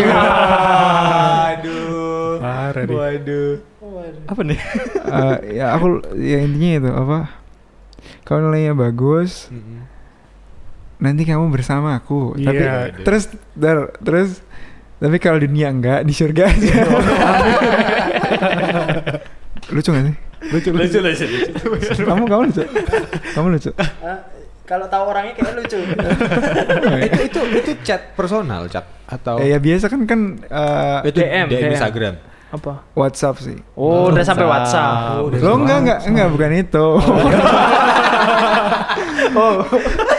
Aduh. 1.50 2.38
Parah 2.38 2.82
nih. 2.87 2.94
Waduh. 2.94 3.52
Apa 4.30 4.40
nih? 4.46 4.59
Eh, 5.06 5.37
ya 5.59 5.74
aku 5.74 6.02
ya 6.14 6.38
intinya 6.42 6.70
itu 6.78 6.90
apa? 6.92 7.18
Kalau 8.22 8.46
nilainya 8.46 8.74
bagus, 8.74 9.50
Mm-mm. 9.50 9.82
nanti 10.98 11.22
kamu 11.26 11.50
bersama 11.50 11.98
aku. 11.98 12.38
Tapi 12.38 12.62
Iya. 12.62 12.94
terus 13.02 13.30
dar, 13.54 13.94
terus 13.98 14.42
tapi 14.98 15.18
kalau 15.18 15.42
dunia 15.42 15.70
enggak 15.70 16.02
di 16.02 16.12
surga 16.14 16.42
aja. 16.46 16.74
lucu 19.74 19.90
gak 19.90 20.04
sih? 20.06 20.16
Lucu 20.52 20.68
lucu. 20.70 20.98
lucu. 21.00 22.02
kamu 22.04 22.24
kamu 22.26 22.42
lucu. 22.50 22.62
Kamu 23.35 23.48
lucu. 23.54 23.70
kalau 24.66 24.87
tahu 24.90 25.04
orangnya 25.14 25.32
kayak 25.35 25.54
lucu. 25.59 25.78
itu 25.78 27.22
itu 27.30 27.40
itu 27.62 27.72
chat 27.82 28.14
personal, 28.14 28.66
chat 28.66 28.82
atau 29.06 29.38
Eh, 29.38 29.54
ya 29.54 29.59
biasa 29.62 29.87
kan 29.87 30.02
kan 30.04 30.20
eh, 30.42 30.98
itu 31.06 31.18
DM, 31.22 31.46
DM. 31.50 31.70
Instagram. 31.74 32.14
Apa? 32.46 32.82
WhatsApp 32.94 33.42
sih. 33.42 33.59
Oh, 33.74 34.11
udah 34.11 34.22
sampai 34.22 34.46
WhatsApp. 34.46 35.18
Oh, 35.18 35.30
Lo 35.35 35.59
enggak 35.59 35.78
enggak 35.82 35.98
enggak 36.06 36.28
bukan 36.30 36.50
itu. 36.54 36.87
oh. 39.35 39.56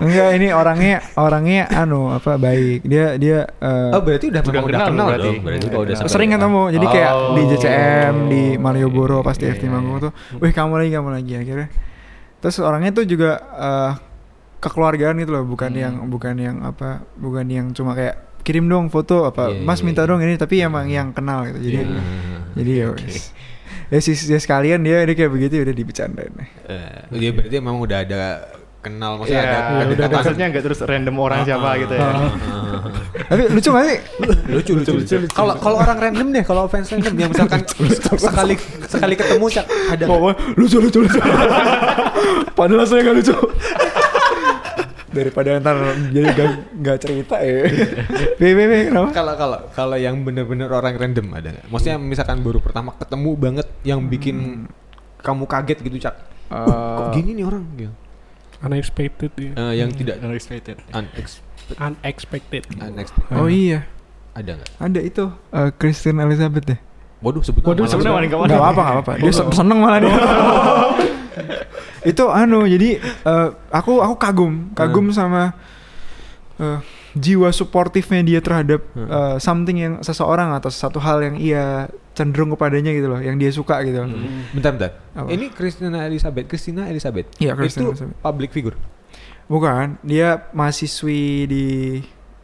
Enggak 0.00 0.28
ini 0.32 0.48
orangnya 0.50 0.96
orangnya 1.14 1.62
anu 1.70 2.08
apa 2.08 2.34
baik. 2.34 2.80
Dia 2.82 3.14
dia 3.14 3.44
eh, 3.46 3.90
Oh, 3.92 4.00
berarti 4.00 4.28
udah 4.28 4.40
Udah 4.40 4.50
memang 4.50 4.64
udah 4.64 4.78
kenal 4.78 4.88
kenal 4.88 5.06
berarti. 5.06 5.26
dong. 5.28 5.38
Berarti 5.44 5.66
udah 5.68 5.96
sering 6.08 6.30
ketemu. 6.30 6.62
Jadi 6.72 6.86
kayak 6.88 7.12
di 7.12 7.40
Oh. 7.40 7.46
JCM 7.46 8.14
di 8.26 8.42
Malioboro 8.56 9.18
pas 9.20 9.34
di 9.34 9.44
Iya, 9.44 9.54
FT 9.54 9.62
iya, 9.62 9.70
Manggung 9.70 9.96
iya. 9.96 10.04
tuh. 10.08 10.12
Wih, 10.38 10.50
kamu 10.50 10.72
lagi 10.74 10.90
kamu 10.90 11.08
lagi 11.12 11.32
akhirnya. 11.36 11.68
Terus 12.40 12.56
orangnya 12.58 12.90
tuh 12.90 13.04
juga 13.04 13.30
eh, 13.38 13.92
kekeluargaan 14.58 15.16
gitu 15.18 15.30
loh, 15.30 15.44
bukan 15.44 15.70
Hmm. 15.70 15.80
yang 15.80 15.94
bukan 16.06 16.34
yang 16.34 16.56
apa, 16.62 16.88
bukan 17.14 17.46
yang 17.46 17.66
cuma 17.70 17.92
kayak 17.92 18.16
kirim 18.40 18.66
dong 18.66 18.88
foto 18.88 19.24
apa, 19.26 19.52
Iya, 19.52 19.60
Mas 19.62 19.78
iya, 19.78 19.86
minta 19.86 20.02
dong 20.02 20.18
ini 20.18 20.34
tapi 20.34 20.60
emang 20.60 20.84
yang 20.86 21.12
kenal 21.12 21.44
gitu. 21.44 21.60
Jadi 21.60 21.76
Iya. 21.78 22.00
jadi 22.54 22.70
ya 22.74 22.86
wes. 22.90 23.32
Ya 23.88 23.98
sih 23.98 24.14
ya 24.14 24.38
sekalian 24.38 24.80
dia 24.80 25.02
dia 25.02 25.12
kayak 25.12 25.28
begitu 25.28 25.60
udah 25.60 25.74
dibecandain. 25.74 26.30
Eh, 26.64 27.00
dia 27.10 27.30
berarti 27.30 27.56
memang 27.58 27.76
udah 27.76 27.98
ada 28.00 28.22
kenal 28.80 29.16
maksudnya 29.16 29.36
Iya, 29.36 29.44
ada 29.44 29.56
udah 29.56 29.68
ada 29.70 29.84
kedekatan. 29.86 30.12
maksudnya 30.14 30.46
nggak 30.48 30.64
terus 30.64 30.80
random 30.80 31.16
orang 31.16 31.40
siapa 31.42 31.68
gitu 31.78 31.92
ya. 31.92 32.08
Tapi 33.22 33.42
lucu 33.46 33.68
gak 33.70 33.84
sih? 33.84 33.98
lucu 34.48 34.72
lucu 34.74 34.90
lucu. 34.96 35.14
Kalau 35.28 35.54
kalau 35.54 35.76
orang 35.78 35.98
random 36.00 36.26
deh, 36.30 36.42
kalau 36.42 36.64
fans 36.64 36.88
random 36.88 37.14
yang 37.14 37.30
misalkan 37.30 37.60
sekali 38.16 38.54
sekali 38.82 39.14
ketemu 39.14 39.46
Cak, 39.46 39.66
ada 39.90 40.04
Oh, 40.04 40.28
lucu 40.54 40.76
lucu 40.78 40.98
lucu. 41.00 41.20
Padahal 42.52 42.84
saya 42.84 43.00
gak 43.02 43.16
lucu. 43.16 43.34
Daripada 45.10 45.58
ntar 45.58 45.74
jadi 46.08 46.26
gak, 46.30 46.48
gak 46.80 46.98
cerita 47.02 47.36
ya. 47.36 47.66
Bebe, 48.38 48.54
bebe, 48.56 48.76
kenapa? 48.86 49.10
kalau 49.10 49.34
kalau 49.34 49.58
kalau 49.68 49.96
yang 49.98 50.22
bener-bener 50.22 50.70
orang 50.70 50.94
random 50.94 51.26
ada 51.34 51.50
nggak? 51.50 51.66
Maksudnya 51.66 51.98
misalkan 51.98 52.40
baru 52.40 52.58
pertama 52.58 52.94
ketemu 52.94 53.30
banget 53.34 53.66
yang 53.82 54.06
bikin 54.06 54.70
kamu 55.18 55.44
kaget 55.44 55.78
gitu 55.82 55.98
cak. 56.00 56.14
Uh, 56.46 56.66
kok 56.96 57.04
Eh, 57.10 57.14
gini 57.18 57.30
nih 57.34 57.44
orang 57.44 57.62
gitu. 57.74 57.90
Unexpected 58.60 59.32
ya. 59.34 59.52
Eh, 59.52 59.72
yang 59.78 59.90
tidak 59.90 60.20
Unexpected. 60.20 60.76
unex- 60.92 61.40
Unexpected. 61.76 62.62
unexpected. 62.76 63.34
Oh 63.34 63.46
iya, 63.46 63.88
Ada 64.32 64.58
nggak? 64.58 64.70
ada 64.76 65.00
itu 65.00 65.24
eh, 65.50 65.70
Christine 65.74 66.20
Elizabeth 66.20 66.64
deh. 66.66 66.80
Waduh 67.20 67.40
sebut 67.40 67.60
Waduh, 67.62 67.84
nama 67.84 68.16
paling 68.16 68.30
Gak 68.32 68.40
apa-apa, 68.50 68.80
gak 68.80 68.94
apa-apa. 68.96 69.12
Dia 69.18 69.32
se- 69.32 69.48
seneng 69.52 69.78
malah 69.78 69.98
dia. 69.98 70.12
itu 72.10 72.24
anu, 72.26 72.64
jadi 72.64 72.96
eh, 73.00 73.48
aku 73.70 74.00
aku 74.00 74.14
kagum, 74.16 74.72
kagum 74.72 75.08
sama 75.10 75.52
eh, 76.56 76.78
jiwa 77.12 77.50
suportifnya 77.50 78.22
dia 78.22 78.38
terhadap 78.38 78.80
Hmm. 78.92 79.06
eh, 79.06 79.36
something 79.38 79.76
yang 79.76 79.94
seseorang 79.98 80.52
atau 80.52 80.68
satu 80.68 80.98
hal 80.98 81.20
yang 81.20 81.34
ia 81.34 81.86
cenderung 82.12 82.50
kepadanya 82.50 82.90
gitu 82.90 83.06
loh, 83.06 83.18
yang 83.18 83.34
dia 83.34 83.48
suka 83.48 83.80
gitu. 83.80 83.98
Hmm. 84.00 84.46
Bentar 84.52 84.70
bentar. 84.72 84.90
Apa? 85.14 85.28
Ini 85.28 85.50
Christina 85.50 86.04
Elizabeth, 86.04 86.46
Christina 86.46 86.86
Elizabeth. 86.86 87.26
Iya, 87.36 87.54
Christina 87.54 87.88
Itu 87.88 87.92
Elizabeth. 87.96 88.18
public 88.20 88.50
figure. 88.50 88.76
Bukan, 89.46 89.98
dia 90.00 90.46
mahasiswi 90.52 91.20
di 91.44 91.66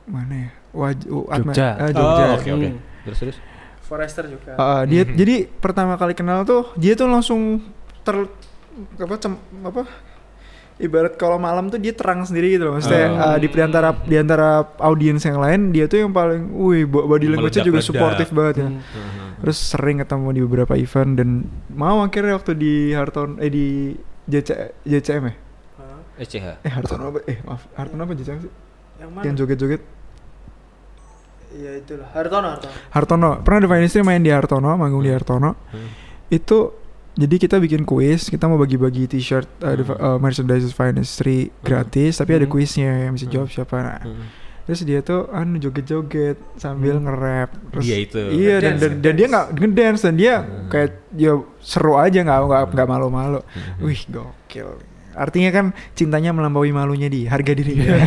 mana 0.05 0.35
ya? 0.35 0.51
Waj 0.73 0.99
Atma- 1.31 1.53
Jogja. 1.53 1.69
eh, 1.79 1.91
Jogja. 1.91 2.25
Oh, 2.25 2.37
oke 2.37 2.49
oke. 2.53 2.69
Hmm. 2.69 2.79
Terus 3.03 3.19
terus. 3.19 3.37
Forester 3.81 4.27
juga. 4.27 4.53
Uh, 4.55 4.83
dia 4.85 5.07
Mhm. 5.07 5.15
jadi 5.15 5.35
pertama 5.47 5.95
kali 5.95 6.13
kenal 6.13 6.43
tuh 6.43 6.75
dia 6.75 6.93
tuh 6.93 7.07
langsung 7.07 7.63
ter 8.03 8.27
apa 8.97 9.15
cem, 9.17 9.33
apa 9.63 9.87
ibarat 10.79 11.15
kalau 11.15 11.37
malam 11.37 11.67
tuh 11.67 11.77
dia 11.77 11.91
terang 11.91 12.21
sendiri 12.21 12.53
gitu 12.53 12.65
loh 12.65 12.77
maksudnya 12.77 13.07
Oh. 13.09 13.21
uh, 13.27 13.37
di 13.37 13.49
antara 13.57 13.89
di 13.97 14.13
antara 14.15 14.49
audiens 14.79 15.21
yang 15.21 15.39
lain 15.39 15.61
dia 15.71 15.85
tuh 15.85 15.99
yang 15.99 16.13
paling 16.13 16.49
wih 16.51 16.85
bo- 16.85 17.07
body 17.07 17.27
language-nya 17.29 17.65
juga 17.65 17.81
suportif 17.81 18.29
banget 18.29 18.55
ya 18.59 18.69
Hmm. 18.69 18.81
terus 19.39 19.57
sering 19.57 19.99
ketemu 19.99 20.29
di 20.31 20.41
beberapa 20.43 20.75
event 20.75 21.11
dan 21.15 21.29
mau 21.69 22.01
akhirnya 22.01 22.35
waktu 22.35 22.53
di 22.55 22.73
Harton 22.91 23.37
eh 23.39 23.49
di 23.49 23.67
JC, 24.25 24.49
JCM 24.83 25.25
ya 25.25 25.35
SCH. 26.19 26.47
eh 26.61 26.71
Harton 26.71 27.01
apa 27.03 27.19
eh 27.25 27.39
maaf 27.43 27.63
Harton 27.73 27.99
apa 27.99 28.13
JCM 28.13 28.39
sih 28.41 28.53
Yang 28.97 29.11
yang 29.23 29.35
joget-joget 29.37 29.83
Iya 31.49 31.79
itulah. 31.79 32.09
Hartono, 32.11 32.49
Hartono. 32.51 32.73
Hartono 32.91 33.31
pernah 33.41 33.59
The 33.63 33.71
Finestry 33.71 34.03
main 34.03 34.21
di 34.21 34.29
Hartono 34.29 34.75
manggung 34.75 35.01
di 35.01 35.09
Hartono 35.09 35.57
Hmm. 35.67 35.89
itu 36.29 36.75
jadi 37.17 37.35
kita 37.39 37.57
bikin 37.57 37.83
kuis 37.83 38.29
kita 38.29 38.45
mau 38.45 38.57
bagi-bagi 38.57 39.09
t-shirt 39.09 39.49
uh, 39.59 39.73
Hmm. 39.73 39.89
uh, 39.91 40.19
merchandise 40.19 40.69
Finestry 40.71 41.49
gratis 41.59 42.17
tapi 42.17 42.35
ada 42.35 42.45
Hmm. 42.45 42.53
kuisnya 42.53 43.09
yang 43.09 43.13
bisa 43.13 43.25
Hmm. 43.25 43.35
jawab 43.35 43.49
siapa 43.49 43.77
nah, 43.77 44.01
Hmm. 44.01 44.29
terus 44.63 44.81
dia 44.83 45.01
tuh 45.01 45.31
anu 45.31 45.57
joget-joget 45.57 46.37
sambil 46.55 46.95
Hmm. 46.95 47.07
nge-rap 47.07 47.51
terus 47.71 47.85
Dia 47.85 47.99
itu. 47.99 48.21
iya 48.31 48.57
dan, 48.59 48.75
dan, 48.77 48.93
dan 49.01 49.13
dia 49.15 49.27
nggak 49.27 49.47
ngedance 49.55 50.01
dan 50.03 50.15
dia 50.15 50.35
Hmm. 50.39 50.69
kayak 50.69 50.91
ya 51.13 51.33
seru 51.59 51.97
aja 51.97 52.19
nggak 52.19 52.39
nggak 52.43 52.63
nggak 52.71 52.89
malu-malu 52.89 53.41
Hmm. 53.43 53.81
wih 53.81 54.01
gokil 54.07 54.77
artinya 55.13 55.49
kan 55.51 55.67
cintanya 55.93 56.29
melampaui 56.31 56.69
malunya 56.71 57.09
di 57.09 57.25
harga 57.25 57.53
dirinya 57.53 57.97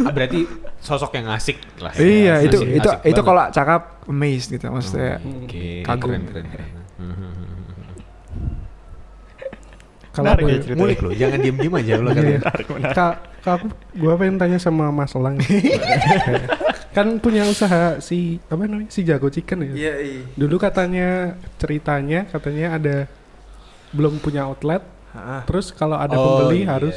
Ah, 0.00 0.16
berarti 0.16 0.48
sosok 0.80 1.12
yang 1.12 1.28
asik 1.28 1.60
lah. 1.76 1.92
ya. 1.92 2.00
iya 2.00 2.34
itu 2.40 2.56
Asik- 2.56 2.72
itu 2.72 2.88
asik 2.88 3.04
itu 3.06 3.20
kalau 3.20 3.44
cakap 3.50 4.00
amazed 4.06 4.48
gitu 4.48 4.64
maksudnya 4.68 5.18
Hmm. 5.18 5.44
Oke, 5.44 5.82
Kagum. 5.82 6.08
keren 6.08 6.22
keren 6.24 6.46
keren. 6.48 6.68
Kalau 10.10 10.26
aku 10.28 10.46
ya 10.46 10.58
ya. 10.58 10.74
Mulik 10.74 10.98
loh, 11.00 11.12
jangan 11.12 11.38
diem 11.38 11.56
diem 11.56 11.70
aja 11.72 11.92
lo 11.96 12.10
kan. 12.10 12.22
Iya. 12.24 12.38
Kak, 12.90 13.14
kak 13.40 13.52
aku 13.54 13.66
gua 13.94 14.14
pengen 14.14 14.36
tanya 14.36 14.58
sama 14.58 14.90
Mas 14.90 15.12
Elang. 15.12 15.38
kan 16.90 17.06
punya 17.18 17.46
usaha 17.46 17.98
si 17.98 18.42
apa 18.44 18.62
namanya? 18.64 18.90
Si 18.90 19.00
Jago 19.00 19.28
Chicken 19.28 19.70
ya. 19.70 19.72
Iya, 19.72 19.94
iya. 20.00 20.22
Dulu 20.34 20.56
katanya 20.56 21.08
ceritanya 21.56 22.26
katanya 22.26 22.66
ada 22.74 22.96
belum 23.90 24.18
punya 24.18 24.44
outlet, 24.44 24.82
Ah. 25.10 25.42
terus 25.42 25.70
kalau 25.70 25.94
ada 25.94 26.14
Oh, 26.14 26.22
pembeli 26.40 26.62
iya. 26.62 26.70
harus 26.72 26.94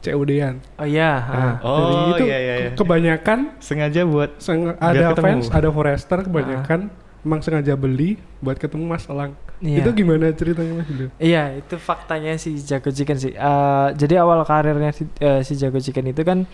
COD-an. 0.00 0.60
Oh 0.74 0.84
iya, 0.84 1.12
Nah, 1.12 1.28
ah. 1.28 1.54
dari 1.60 1.92
Oh, 1.92 2.08
itu 2.10 2.24
iya, 2.24 2.38
iya, 2.38 2.54
iya. 2.58 2.70
kebanyakan 2.72 3.38
Sengaja 3.58 4.00
buat 4.02 4.36
seng- 4.36 4.72
ada 4.74 5.12
ketemu. 5.12 5.24
fans, 5.26 5.44
ada 5.50 5.68
forester 5.68 6.18
kebanyakan 6.22 6.80
emang 7.20 7.40
sengaja 7.40 7.72
beli 7.74 8.16
buat 8.38 8.56
ketemu 8.56 8.84
Mas 8.86 9.04
Elang. 9.04 9.36
Iya. 9.60 9.84
Itu 9.84 9.92
gimana 9.92 10.32
ceritanya 10.32 10.72
Mas 10.80 10.88
dulu? 10.88 11.06
Iya, 11.20 11.60
itu 11.60 11.76
faktanya 11.76 12.32
si 12.36 12.56
Jago 12.58 12.88
Chicken 12.88 13.16
sih. 13.16 13.32
Eh, 13.32 13.88
jadi 13.94 14.24
awal 14.24 14.40
karirnya 14.42 14.88
si, 14.90 15.04
eh, 15.20 15.44
si 15.44 15.52
Jago 15.54 15.76
Chicken 15.76 16.08
itu 16.08 16.24
kan 16.24 16.48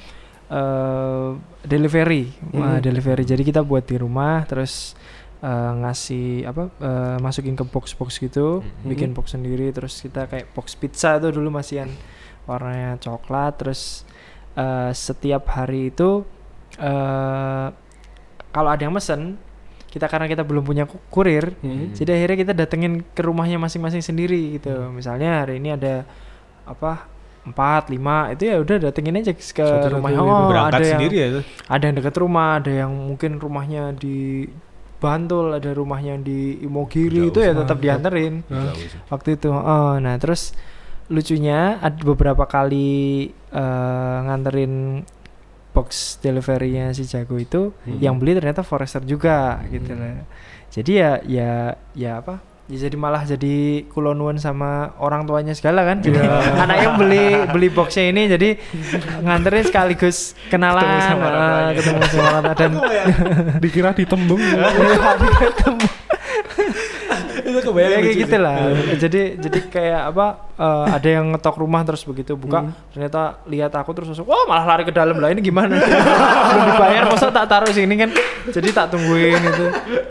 eh 0.46 1.28
delivery, 1.62 2.30
Hmm. 2.50 2.78
delivery. 2.78 3.22
Jadi 3.22 3.42
kita 3.42 3.62
buat 3.62 3.82
di 3.82 3.98
rumah, 3.98 4.42
terus 4.44 4.94
eh, 5.38 5.72
ngasih 5.76 6.48
apa, 6.48 6.62
eh, 6.80 7.16
masukin 7.20 7.54
ke 7.54 7.62
box-box 7.62 8.18
gitu, 8.18 8.62
Hmm. 8.62 8.88
bikin 8.88 9.12
box 9.12 9.34
sendiri. 9.34 9.70
Terus 9.70 10.00
kita 10.00 10.26
kayak 10.26 10.50
box 10.50 10.74
pizza 10.74 11.18
tuh 11.18 11.30
dulu 11.30 11.50
masih 11.52 11.86
yang 11.86 11.90
warnanya 12.44 12.98
coklat. 12.98 13.54
Terus 13.58 14.02
eh, 14.56 14.90
setiap 14.90 15.46
hari 15.52 15.92
itu 15.92 16.24
eh 16.80 17.66
kalau 18.50 18.70
ada 18.72 18.82
yang 18.82 18.96
mesen, 18.96 19.36
kita 19.96 20.06
karena 20.06 20.28
kita 20.28 20.44
belum 20.44 20.60
punya 20.62 20.84
ku- 20.84 21.00
kurir, 21.08 21.56
Hmm. 21.58 21.90
jadi 21.90 22.12
akhirnya 22.14 22.36
kita 22.38 22.52
datengin 22.54 23.00
ke 23.06 23.20
rumahnya 23.20 23.56
masing-masing 23.56 24.00
sendiri 24.00 24.36
gitu. 24.54 24.92
Misalnya 24.92 25.40
hari 25.40 25.56
ini 25.56 25.72
ada 25.72 26.04
apa 26.62 27.08
empat 27.42 27.88
lima 27.88 28.28
itu 28.28 28.42
ya 28.44 28.58
udah 28.58 28.76
datengin 28.82 29.16
aja 29.16 29.30
ke 29.30 29.46
Satu-satu 29.46 29.96
rumah 29.96 30.10
gitu. 30.10 30.20
oh 30.20 30.50
Berangkat 30.50 30.74
ada 30.74 30.82
yang 30.82 30.92
sendiri 30.92 31.14
ya 31.16 31.26
itu. 31.28 31.40
ada 31.64 31.82
yang 31.82 31.96
dekat 31.96 32.14
rumah 32.16 32.48
ada 32.58 32.72
yang 32.74 32.90
mungkin 32.92 33.30
rumahnya 33.38 33.82
di 33.92 34.44
Bantul 34.96 35.54
ada 35.54 35.70
rumahnya 35.70 36.18
di 36.18 36.58
Imogiri 36.58 37.22
Jauh 37.22 37.30
itu 37.30 37.38
ya 37.38 37.52
tetap 37.54 37.78
dianterin? 37.78 38.42
Jauh 38.42 38.74
waktu 39.06 39.28
itu 39.36 39.46
oh 39.48 39.94
nah 39.96 40.16
terus 40.16 40.56
lucunya 41.06 41.78
ada 41.78 42.02
beberapa 42.02 42.44
kali 42.44 43.30
eh, 43.30 44.16
nganterin 44.24 45.06
box 45.76 45.88
deliverynya 46.18 46.90
si 46.90 47.04
Jago 47.04 47.36
itu 47.36 47.76
Hmm. 47.84 48.00
yang 48.00 48.16
beli 48.16 48.32
ternyata 48.32 48.64
Forester 48.64 49.04
juga 49.04 49.60
gitu 49.68 49.92
lah. 49.92 50.24
Jadi 50.66 50.92
ya 50.94 51.10
ya 51.22 51.50
ya 51.92 52.12
apa? 52.18 52.40
Ya 52.66 52.82
jadi 52.82 52.98
malah 52.98 53.22
jadi 53.22 53.56
kulonuan 53.86 54.36
sama 54.36 54.90
orang 54.98 55.22
tuanya 55.22 55.52
segala 55.52 55.84
kan? 55.84 56.00
Jadi 56.00 56.18
anaknya 56.64 56.88
beli 56.96 57.24
beli 57.46 57.68
boxnya 57.68 58.08
ini 58.08 58.26
jadi 58.26 58.48
nganterin 59.22 59.62
sekaligus 59.62 60.34
kenalan 60.48 60.82
Ketemu 60.82 60.98
sama 61.04 61.24
orang 61.24 61.46
tuanya. 61.46 61.72
ketemu 61.76 62.00
sama 62.02 62.24
orang 62.26 62.44
dan 62.52 62.70
Dikira 63.60 63.90
ditembung. 63.92 64.40
ketemu 65.44 65.86
Itu 67.60 67.72
ya 67.76 67.98
kayak 68.00 68.16
gitu 68.16 68.36
lah. 68.40 68.56
Jadi 68.96 69.22
jadi 69.40 69.58
kayak 69.68 70.02
apa 70.14 70.26
eh, 70.56 70.86
ada 70.96 71.08
yang 71.08 71.24
ngetok 71.32 71.56
rumah 71.60 71.82
terus 71.86 72.02
begitu 72.04 72.36
buka 72.36 72.68
ternyata 72.92 73.40
lihat 73.46 73.72
aku 73.76 73.90
terus 73.96 74.12
langsung 74.12 74.28
wah 74.28 74.44
malah 74.44 74.64
lari 74.76 74.84
ke 74.84 74.92
dalam 74.92 75.16
lah 75.16 75.30
ini 75.32 75.40
gimana? 75.40 75.76
Belum 76.50 76.62
dibayar 76.72 77.02
masa 77.08 77.28
tak 77.32 77.46
taruh 77.48 77.72
sini 77.72 77.94
kan? 77.96 78.10
Jadi 78.50 78.68
tak 78.72 78.92
tungguin 78.92 79.40
itu. 79.40 79.66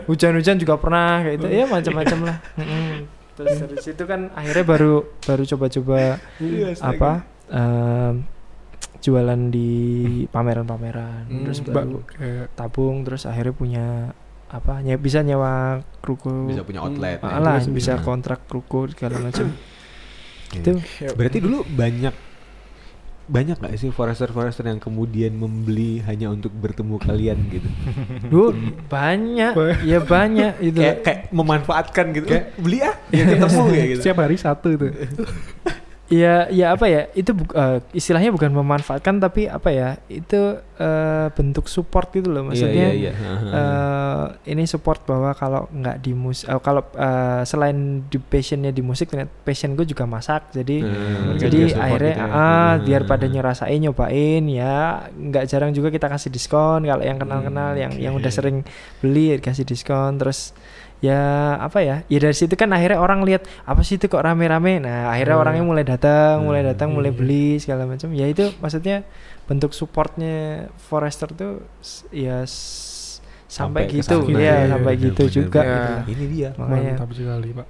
Hujan-hujan 0.06 0.56
juga 0.58 0.74
pernah 0.78 1.22
kayak 1.22 1.34
gitu. 1.40 1.46
Ya 1.50 1.64
macam-macam 1.66 2.18
lah. 2.32 2.36
Terus 3.36 3.52
dari 3.60 3.76
situ 3.84 4.02
kan 4.08 4.32
akhirnya 4.32 4.64
baru 4.64 4.94
baru 5.28 5.42
coba-coba 5.44 6.16
apa 6.80 7.10
em, 7.52 8.24
jualan 9.04 9.40
di 9.52 9.70
pameran-pameran. 10.32 11.28
Hmm, 11.28 11.44
terus 11.44 11.60
baru 11.62 12.00
kayak 12.08 12.56
tabung 12.56 13.04
terus 13.04 13.28
akhirnya 13.28 13.52
punya 13.52 13.86
apa 14.56 14.80
nye- 14.80 14.96
bisa 14.96 15.20
nyewa 15.20 15.76
ruko 16.00 16.46
Bisa 16.46 16.62
punya 16.62 16.80
outlet. 16.80 17.18
Ah 17.20 17.28
ya. 17.32 17.38
lah 17.38 17.56
bisa 17.60 17.94
bisa. 17.94 18.00
kontrak 18.00 18.44
ruko 18.46 18.88
segala 18.88 19.20
macam 19.20 19.52
Iya. 20.46 20.62
itu 20.62 20.72
Berarti 21.12 21.38
dulu 21.38 21.66
banyak 21.66 22.14
banyak 23.26 23.58
gak 23.58 23.74
sih 23.74 23.90
forester-forester 23.90 24.62
yang 24.64 24.78
kemudian 24.78 25.34
membeli 25.34 25.98
hanya 26.00 26.30
untuk 26.30 26.54
bertemu 26.54 26.94
kalian 26.96 27.38
gitu? 27.50 27.66
dulu 28.30 28.54
banyak 28.86 29.50
ya 29.82 29.98
banyak 29.98 30.52
itu 30.70 30.78
kayak 30.78 30.96
kayak 31.02 31.20
memanfaatkan 31.30 32.14
gitu. 32.14 32.26
Kayak 32.28 32.54
beli 32.56 32.78
ah, 32.80 32.94
ya 33.10 33.24
ketemu 33.26 33.60
kayak 33.66 33.86
gitu. 33.92 34.00
Setiap 34.00 34.18
hari 34.20 34.36
satu 34.36 34.68
itu. 34.70 34.86
Ya 36.06 36.46
ya 36.48 36.70
apa 36.70 36.86
ya 36.86 37.10
itu 37.12 37.34
bu- 37.34 37.50
eh, 37.50 37.82
istilahnya 37.90 38.30
bukan 38.30 38.54
memanfaatkan 38.54 39.18
tapi 39.18 39.50
apa 39.50 39.68
ya 39.68 39.88
itu 40.06 40.38
eh, 40.76 41.26
bentuk 41.34 41.66
support 41.66 42.12
gitu 42.12 42.30
loh. 42.30 42.46
Maksudnya 42.46 42.94
iya, 42.94 43.10
iya, 43.10 43.12
iya. 43.12 43.32
eh, 43.50 44.24
ini 44.46 44.64
support 44.64 45.02
bahwa 45.02 45.34
kalau 45.34 45.66
nggak 45.68 45.96
di 45.98 46.14
musik 46.14 46.46
kalau 46.60 46.86
eh, 46.94 47.42
selain 47.42 48.06
di 48.06 48.16
passionnya 48.16 48.70
di 48.70 48.80
musik 48.80 49.08
ternyata 49.08 49.34
passion 49.42 49.74
gue 49.74 49.82
juga 49.82 50.06
masak. 50.06 50.54
Jadi 50.54 50.78
Hmm, 50.78 51.34
jadi 51.36 51.74
akhirnya 51.74 52.14
gitu 52.14 52.22
ya. 52.22 52.30
ah 52.30 52.70
Hmm. 52.72 52.84
biar 52.86 53.02
pada 53.02 53.26
nyerasain 53.26 53.78
nyobain 53.80 54.42
ya. 54.46 54.76
Nggak 55.10 55.44
jarang 55.46 55.70
juga 55.72 55.90
kita 55.90 56.06
kasih 56.06 56.30
diskon. 56.30 56.86
Kalau 56.86 57.02
yang 57.02 57.18
kenal-kenal 57.18 57.74
Hmm, 57.74 57.82
yang 57.82 57.92
yang 57.98 58.14
udah 58.14 58.30
sering 58.30 58.62
beli 59.00 59.42
kasih 59.42 59.64
diskon. 59.64 60.16
Terus 60.16 60.54
ya 60.98 61.20
apa 61.60 61.84
ya 61.84 61.96
ya 62.08 62.18
dari 62.18 62.32
situ 62.32 62.56
kan 62.56 62.72
akhirnya 62.72 62.96
orang 62.96 63.20
lihat 63.20 63.44
apa 63.68 63.84
sih 63.84 64.00
itu 64.00 64.08
kok 64.08 64.24
rame-rame 64.24 64.80
nah 64.80 65.12
akhirnya 65.12 65.36
Hmm. 65.36 65.44
orangnya 65.44 65.64
mulai 65.64 65.84
datang 65.84 66.40
mulai 66.40 66.64
Hmm. 66.64 66.70
datang 66.72 66.88
mulai 66.88 67.12
Hmm. 67.12 67.20
beli 67.20 67.60
segala 67.60 67.84
macam 67.84 68.08
ya 68.10 68.24
itu 68.24 68.48
maksudnya 68.58 69.04
bentuk 69.44 69.76
supportnya 69.76 70.66
Forester 70.80 71.28
tuh 71.30 71.62
ya 72.10 72.42
sampai, 73.46 73.86
ke 73.86 74.02
gitu 74.02 74.26
ya 74.34 74.66
iya, 74.66 74.74
sampai 74.74 74.92
bener, 74.96 75.06
gitu 75.12 75.22
bener, 75.22 75.36
juga 75.36 75.60
gitu 75.62 75.92
lah. 75.94 76.04
Ini 76.10 76.24
dia. 76.26 76.48
makanya 76.58 76.92
Mantap 76.98 77.10
sekali, 77.14 77.48
Pak. 77.54 77.68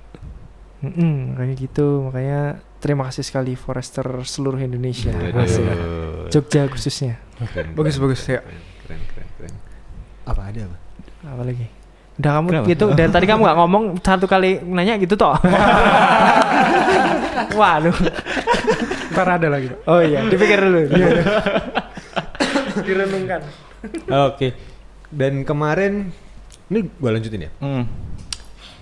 Mm-mm, 0.77 1.15
makanya 1.35 1.55
gitu 1.57 1.87
makanya 2.05 2.41
terima 2.79 3.03
kasih 3.09 3.25
sekali 3.25 3.53
Forester 3.57 4.07
seluruh 4.23 4.61
Indonesia 4.61 5.11
Waduh. 5.11 5.43
Asik. 5.43 5.65
Jogja 6.31 6.63
khususnya 6.69 7.17
Keren, 7.53 7.75
Bagus, 7.75 7.97
keren, 7.97 8.05
bagus, 8.09 8.23
ya. 8.25 8.41
Keren, 8.41 8.57
keren, 8.87 9.01
keren, 9.11 9.29
keren. 9.37 9.55
Apa 10.25 10.41
ada 10.49 10.61
apa? 10.65 10.77
apa 11.27 11.43
lagi 11.43 11.67
udah 12.17 12.31
kamu 12.33 12.47
Kenapa? 12.49 12.67
gitu 12.73 12.85
dari 12.97 13.11
tadi 13.13 13.27
kamu 13.29 13.41
nggak 13.45 13.59
ngomong 13.61 13.85
satu 14.01 14.25
kali 14.25 14.65
nanya 14.65 14.97
gitu 14.97 15.17
toh 15.17 15.37
waduh 17.61 17.97
Ntar 19.07 19.41
ada 19.41 19.49
lagi, 19.49 19.73
oh 19.89 20.03
iya 20.05 20.29
dipikir 20.29 20.61
dulu 20.61 20.93
direnungkan 22.85 23.41
Oke. 24.29 24.53
Dan 25.09 25.47
kemarin 25.47 26.11
ini 26.69 26.91
gua 26.99 27.15
lanjutin 27.15 27.47
ya. 27.47 27.51
Hmm. 27.63 27.87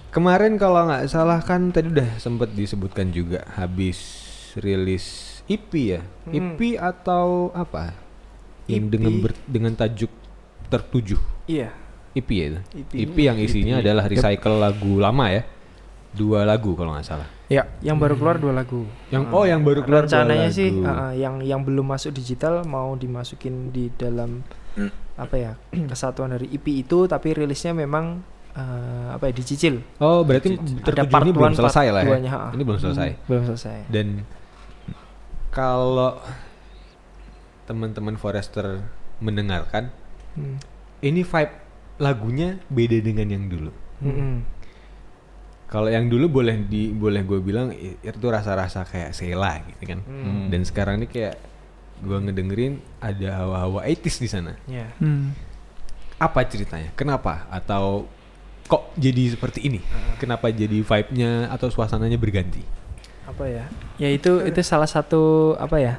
Kemarin 0.08 0.56
kalau 0.56 0.88
nggak 0.88 1.10
salah 1.10 1.42
kan 1.42 1.74
tadi 1.74 1.92
udah 1.92 2.16
sempet 2.16 2.54
disebutkan 2.54 3.10
juga 3.10 3.44
habis 3.54 3.98
rilis 4.56 5.38
EP 5.46 5.70
ya. 5.74 6.00
Hmm. 6.24 6.56
EP 6.56 6.80
atau 6.80 7.52
apa? 7.52 7.92
Yang 8.64 8.84
EP. 8.88 8.92
dengan 8.96 9.12
ber- 9.20 9.44
dengan 9.44 9.72
tajuk 9.76 10.10
tertuju. 10.72 11.20
iya 11.44 11.68
EP 12.14 12.28
ya 12.30 12.46
itu. 12.48 12.60
EP. 12.78 12.90
EP 13.04 13.16
yang 13.18 13.36
isinya 13.36 13.82
adalah 13.82 14.06
recycle 14.06 14.56
lagu 14.56 14.96
lama 14.96 15.26
ya. 15.28 15.42
Dua 16.14 16.46
lagu 16.46 16.72
kalau 16.72 16.94
nggak 16.94 17.04
salah. 17.04 17.28
Ya. 17.44 17.68
yang 17.84 18.00
baru 18.00 18.16
keluar 18.16 18.40
dua 18.40 18.56
lagu 18.56 18.88
Yang 19.12 19.22
oh 19.28 19.44
yang 19.44 19.60
baru 19.60 19.84
keluar 19.84 20.08
dua 20.08 20.24
rencananya 20.24 20.48
sih 20.48 20.72
lagu. 20.72 20.80
uh, 20.80 20.90
uh, 20.90 21.12
yang 21.12 21.34
yang 21.44 21.60
belum 21.60 21.84
masuk 21.84 22.10
digital 22.10 22.64
mau 22.64 22.96
dimasukin 22.96 23.68
di 23.68 23.92
dalam 23.92 24.40
apa 25.14 25.34
ya 25.36 25.52
kesatuan 25.92 26.32
dari 26.32 26.48
EP 26.48 26.64
itu 26.64 27.04
tapi 27.04 27.36
rilisnya 27.36 27.76
memang 27.76 28.24
uh, 28.56 29.12
apa 29.12 29.28
ya 29.28 29.32
dicicil 29.36 29.84
Oh 30.00 30.24
berarti 30.24 30.56
tertuju 30.56 31.04
part 31.06 31.22
ini 31.22 31.32
belum 31.36 31.52
selesai 31.52 31.86
lah 31.92 32.02
ya. 32.02 32.08
duanya, 32.08 32.30
ha. 32.32 32.40
Ini 32.50 32.62
belum 32.64 32.80
selesai. 32.80 33.08
belum 33.28 33.42
selesai 33.44 33.76
Dan 33.92 34.24
kalau 35.52 36.18
teman-teman 37.64 38.16
Forester 38.16 38.84
mendengarkan, 39.18 39.88
Hmm. 40.34 40.58
ini 40.98 41.22
vibe 41.22 41.54
lagunya 41.96 42.58
beda 42.66 42.98
dengan 42.98 43.26
yang 43.26 43.44
dulu. 43.46 43.70
Mm-mm. 44.02 44.34
Kalau 45.64 45.90
yang 45.90 46.06
dulu 46.06 46.30
boleh 46.30 46.54
di 46.60 46.90
boleh 46.90 47.22
gue 47.22 47.40
bilang 47.40 47.70
i- 47.70 47.98
itu 47.98 48.26
rasa-rasa 48.26 48.84
kayak 48.84 49.10
Sheila 49.10 49.58
gitu 49.66 49.82
kan. 49.90 50.00
Hmm. 50.06 50.46
Dan 50.46 50.62
sekarang 50.62 51.02
ini 51.02 51.06
kayak 51.06 51.34
gue 51.98 52.18
ngedengerin 52.20 52.78
ada 52.98 53.42
hawa-hawa 53.42 53.82
80s 53.82 54.16
di 54.18 54.28
sana. 54.28 54.52
Ya. 54.66 54.86
Hmm. 54.98 55.34
Apa 56.16 56.46
ceritanya? 56.46 56.94
Kenapa? 56.94 57.46
Atau 57.50 58.06
kok 58.64 58.94
jadi 58.94 59.34
seperti 59.34 59.66
ini? 59.66 59.80
Kenapa 60.16 60.46
jadi 60.48 60.78
vibe-nya 60.78 61.50
atau 61.50 61.68
suasananya 61.68 62.16
berganti? 62.16 62.62
apa 63.24 63.48
ya 63.48 63.64
ya 63.96 64.12
itu 64.12 64.44
itu 64.44 64.60
salah 64.60 64.84
satu 64.84 65.56
apa 65.56 65.80
ya 65.80 65.96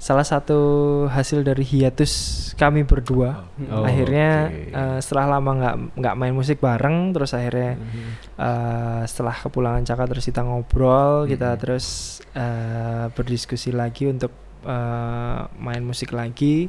salah 0.00 0.24
satu 0.24 0.58
hasil 1.06 1.44
dari 1.44 1.60
hiatus 1.60 2.12
kami 2.56 2.82
berdua 2.82 3.52
Oh, 3.68 3.84
akhirnya 3.84 4.48
oke. 4.48 4.72
eh, 4.72 4.98
setelah 4.98 5.36
lama 5.36 5.50
nggak 5.52 5.74
nggak 5.94 6.14
main 6.16 6.32
musik 6.32 6.56
bareng 6.58 7.12
terus 7.12 7.30
akhirnya 7.30 7.76
Mhm. 7.76 8.08
eh, 8.34 9.02
setelah 9.04 9.36
kepulangan 9.36 9.84
Caka 9.84 10.04
terus 10.06 10.24
kita 10.24 10.40
ngobrol 10.40 11.28
kita 11.28 11.52
Mhm. 11.52 11.58
terus 11.60 11.86
eh, 12.32 13.06
berdiskusi 13.10 13.70
lagi 13.70 14.08
untuk 14.08 14.32
eh, 14.62 15.40
main 15.58 15.80
musik 15.80 16.12
lagi 16.12 16.68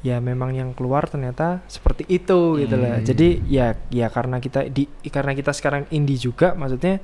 ya 0.00 0.20
memang 0.20 0.52
yang 0.52 0.70
keluar 0.70 1.04
ternyata 1.04 1.60
seperti 1.66 2.08
itu 2.10 2.56
gitu 2.58 2.76
lah 2.76 2.96
Hmm. 2.96 3.04
jadi 3.06 3.28
ya 3.42 3.66
ya 3.88 4.08
karena 4.08 4.36
kita 4.38 4.64
di 4.66 4.84
karena 5.06 5.32
kita 5.32 5.52
sekarang 5.52 5.84
indie 5.90 6.16
juga 6.16 6.52
maksudnya 6.54 6.96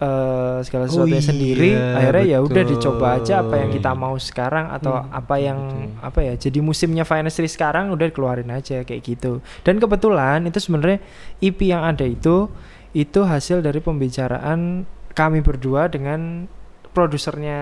eh 0.00 0.58
segala 0.62 0.84
Oh 0.84 0.90
sesuatunya 0.90 1.20
sendiri 1.22 1.70
iya, 1.70 1.92
akhirnya 1.94 2.24
ya 2.26 2.38
udah 2.40 2.62
dicoba 2.64 3.06
aja 3.14 3.34
apa 3.38 3.54
yang 3.54 3.68
kita 3.68 3.92
mau 3.92 4.16
sekarang 4.16 4.66
atau 4.70 4.96
Hmm, 4.96 5.12
apa 5.12 5.34
yang 5.36 5.58
betul. 5.60 6.00
apa 6.00 6.18
ya 6.22 6.34
jadi 6.38 6.58
musimnya 6.58 7.04
Finestry 7.04 7.46
sekarang 7.46 7.88
udah 7.90 8.08
keluarin 8.08 8.48
aja 8.48 8.80
kayak 8.80 9.02
gitu 9.02 9.32
dan 9.60 9.76
kebetulan 9.76 10.40
itu 10.42 10.56
sebenarnya 10.58 11.04
EP 11.38 11.60
yang 11.62 11.84
ada 11.84 12.02
itu 12.02 12.48
itu 12.90 13.20
hasil 13.22 13.60
dari 13.60 13.78
pembicaraan 13.78 14.82
kami 15.10 15.40
berdua 15.40 15.86
dengan 15.86 16.48
produsernya 16.90 17.58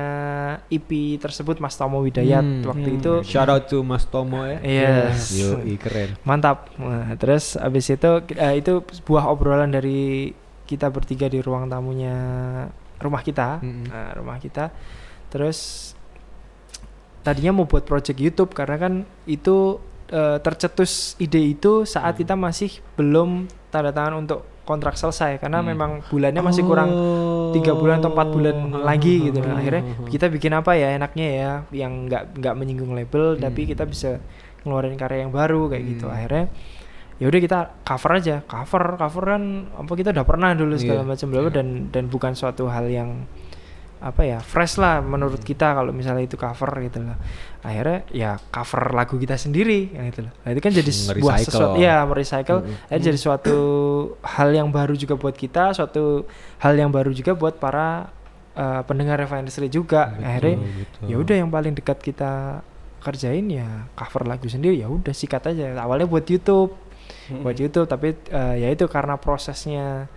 EP 0.66 0.89
tersebut 1.16 1.59
Mas 1.59 1.74
Tomo 1.74 2.01
Widayat 2.01 2.41
Hmm. 2.41 2.64
waktu 2.64 2.89
Hmm. 2.89 2.99
itu 2.99 3.12
Shout 3.24 3.47
out 3.47 3.66
to 3.66 3.82
Mas 3.82 4.05
Tomo 4.05 4.41
ya. 4.43 4.57
Yes. 4.59 5.34
Yoi, 5.34 5.76
keren. 5.76 6.16
mantap 6.22 6.70
nah, 6.74 7.12
terus 7.14 7.53
abis 7.55 7.91
itu 7.91 8.11
eh, 8.30 8.55
itu 8.57 8.78
sebuah 8.91 9.26
obrolan 9.26 9.68
dari 9.68 10.32
kita 10.68 10.86
bertiga 10.86 11.26
di 11.26 11.40
ruang 11.40 11.64
tamunya 11.66 12.14
rumah 12.98 13.22
kita 13.22 13.58
Mm-mm. 13.58 13.88
Nah, 13.88 14.12
rumah 14.12 14.36
kita 14.36 14.68
terus 15.28 15.90
tadinya 17.22 17.52
mau 17.54 17.66
buat 17.66 17.84
project 17.84 18.16
YouTube 18.16 18.52
karena 18.52 18.76
kan 18.76 18.92
itu 19.24 19.80
eh, 20.08 20.40
tercetus 20.40 20.92
ide 21.18 21.36
itu 21.36 21.84
saat 21.84 22.16
Hmm. 22.16 22.20
kita 22.20 22.32
masih 22.32 22.70
belum 22.96 23.44
tanda 23.68 23.92
tangan 23.92 24.16
untuk 24.18 24.40
kontrak 24.64 24.96
selesai 24.96 25.36
karena 25.36 25.60
Hmm. 25.60 25.68
memang 25.68 25.90
bulannya 26.08 26.40
masih 26.40 26.64
kurang 26.64 26.88
tiga 27.52 27.72
bulan 27.72 28.00
atau 28.00 28.12
empat 28.12 28.28
bulan 28.28 28.56
Oh. 28.70 28.84
lagi 28.84 29.20
gitu 29.22 29.36
nah, 29.38 29.56
akhirnya 29.56 29.82
kita 30.08 30.28
bikin 30.28 30.52
apa 30.52 30.76
ya 30.76 30.92
enaknya 30.92 31.26
ya 31.28 31.50
yang 31.74 32.04
nggak 32.04 32.36
nggak 32.36 32.54
menyinggung 32.56 32.92
label 32.92 33.36
tapi 33.36 33.64
Hmm. 33.64 33.70
kita 33.72 33.84
bisa 33.84 34.10
ngeluarin 34.64 34.96
karya 34.96 35.24
yang 35.24 35.32
baru 35.32 35.68
kayak 35.68 35.84
gitu 35.86 36.04
Hmm. 36.04 36.16
akhirnya 36.16 36.44
ya 37.18 37.26
udah 37.26 37.40
kita 37.42 37.58
cover 37.82 38.10
aja. 38.18 38.36
Cover 38.46 38.94
cover 38.96 39.24
kan 39.36 39.42
apa 39.74 39.92
kita 39.94 40.10
udah 40.14 40.24
pernah 40.26 40.50
dulu 40.54 40.74
segala 40.78 41.02
Iya. 41.02 41.10
macam 41.10 41.26
bla, 41.30 41.50
dan 41.50 41.68
dan 41.90 42.04
bukan 42.06 42.32
suatu 42.38 42.70
hal 42.70 42.86
yang 42.86 43.26
apa 43.98 44.22
ya 44.22 44.38
fresh 44.38 44.78
lah 44.78 45.02
menurut 45.02 45.42
kita 45.42 45.74
kalau 45.74 45.90
misalnya 45.90 46.22
itu 46.22 46.38
cover 46.38 46.70
gitu 46.86 47.02
loh. 47.02 47.18
Akhirnya 47.66 48.06
ya 48.14 48.38
cover 48.54 48.94
lagu 48.94 49.18
kita 49.18 49.34
sendiri 49.34 49.90
yang 49.90 50.06
itu 50.06 50.22
loh. 50.22 50.30
Nah, 50.46 50.54
itu 50.54 50.60
kan 50.62 50.70
jadi 50.70 50.86
sebuah 50.86 51.36
sesuatu 51.42 51.74
ya 51.82 52.06
merecycle 52.06 52.62
Mm-mm. 52.62 52.86
akhirnya 52.86 53.04
jadi 53.10 53.18
suatu 53.18 53.56
hal 54.22 54.54
yang 54.54 54.70
baru 54.70 54.94
juga 54.94 55.18
buat 55.18 55.34
kita 55.34 55.74
suatu 55.74 56.30
hal 56.62 56.78
yang 56.78 56.94
baru 56.94 57.10
juga 57.10 57.34
buat 57.34 57.58
para 57.58 58.14
eh, 58.54 58.82
pendengar 58.86 59.18
Industry 59.18 59.66
juga. 59.66 60.14
Betul, 60.14 60.22
akhirnya 60.22 60.54
ya 61.10 61.16
udah 61.18 61.34
yang 61.34 61.50
paling 61.50 61.74
dekat 61.74 61.98
kita 61.98 62.62
kerjain 63.02 63.46
ya 63.50 63.90
cover 63.98 64.26
lagu 64.30 64.46
sendiri 64.46 64.78
ya 64.78 64.86
udah 64.86 65.10
sikat 65.10 65.42
aja. 65.50 65.74
Awalnya 65.74 66.06
buat 66.06 66.22
YouTube 66.22 66.70
buat 67.31 67.55
YouTube 67.55 67.85
tapi 67.85 68.16
eh, 68.26 68.55
ya 68.59 68.68
itu 68.68 68.85
karena 68.87 69.16
prosesnya 69.16 70.09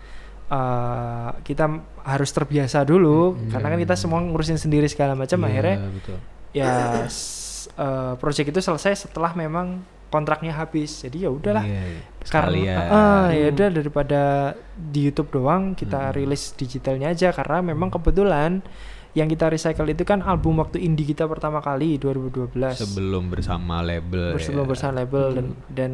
eh, 0.47 1.29
kita 1.41 1.65
harus 2.03 2.29
terbiasa 2.29 2.83
dulu 2.83 3.33
Hmm. 3.33 3.49
karena 3.49 3.67
kan 3.69 3.79
kita 3.79 3.95
semua 3.95 4.19
ngurusin 4.19 4.57
sendiri 4.57 4.85
segala 4.85 5.13
macam 5.13 5.37
Iya, 5.37 5.47
akhirnya 5.47 5.75
betul. 5.91 6.17
ya 6.51 6.71
s- 7.05 7.39
eh, 7.73 8.13
project 8.15 8.47
itu 8.49 8.59
selesai 8.59 9.05
setelah 9.05 9.31
memang 9.33 9.79
kontraknya 10.07 10.51
habis 10.51 10.99
jadi 10.99 11.23
ya 11.23 11.31
udahlah 11.31 11.63
Iya, 11.63 11.83
iya. 11.87 12.01
karena 12.21 12.51
Sekalian. 12.51 12.87
ah, 12.89 13.27
ya 13.31 13.47
udah 13.49 13.67
daripada 13.71 14.21
di 14.75 14.99
YouTube 15.07 15.31
doang 15.31 15.71
kita 15.71 16.11
Hmm. 16.11 16.13
rilis 16.13 16.51
digitalnya 16.53 17.07
aja 17.07 17.31
karena 17.31 17.63
memang 17.63 17.87
kebetulan 17.89 18.59
yang 19.11 19.27
kita 19.27 19.51
recycle 19.51 19.87
itu 19.87 20.07
kan 20.07 20.23
album 20.23 20.63
waktu 20.63 20.79
indie 20.79 21.03
kita 21.03 21.27
pertama 21.27 21.59
kali 21.59 21.99
2012 21.99 22.55
sebelum 22.71 23.27
bersama 23.27 23.83
label 23.83 24.39
sebelum 24.39 24.63
ya. 24.63 24.69
bersama 24.71 24.91
label 25.03 25.25
dan 25.35 25.45
dan 25.67 25.93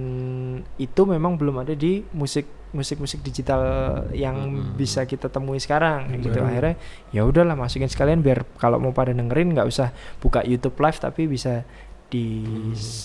itu 0.78 1.02
memang 1.04 1.34
belum 1.34 1.66
ada 1.66 1.74
di 1.74 2.06
musik 2.14 2.46
musik 2.68 3.00
musik 3.00 3.24
digital 3.24 3.64
yang 4.12 4.36
Mm-mm. 4.38 4.76
bisa 4.76 5.08
kita 5.08 5.32
temui 5.32 5.58
sekarang 5.58 6.14
Yang 6.14 6.30
gitu 6.30 6.40
akhirnya 6.44 6.76
ya 7.10 7.26
udahlah 7.26 7.58
masukin 7.58 7.90
sekalian 7.90 8.22
biar 8.22 8.46
kalau 8.60 8.78
mau 8.78 8.94
pada 8.94 9.10
dengerin 9.10 9.56
nggak 9.56 9.66
usah 9.66 9.90
buka 10.20 10.46
YouTube 10.46 10.78
live 10.78 11.00
tapi 11.00 11.26
bisa 11.26 11.66
di 12.08 12.44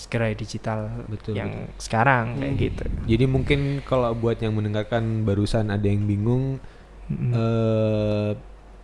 gerai 0.07 0.31
digital 0.31 1.03
Betul, 1.09 1.35
yang 1.35 1.67
sekarang 1.75 2.39
kayak 2.39 2.53
Hmm. 2.53 2.59
gitu 2.59 2.83
Jadi 3.03 3.25
mungkin 3.25 3.59
kalau 3.83 4.13
buat 4.13 4.39
yang 4.39 4.53
mendengarkan 4.53 5.25
barusan 5.25 5.67
ada 5.67 5.83
yang 5.83 6.05
bingung 6.05 6.59
Mm-mm. 7.09 7.31
eh 7.33 8.31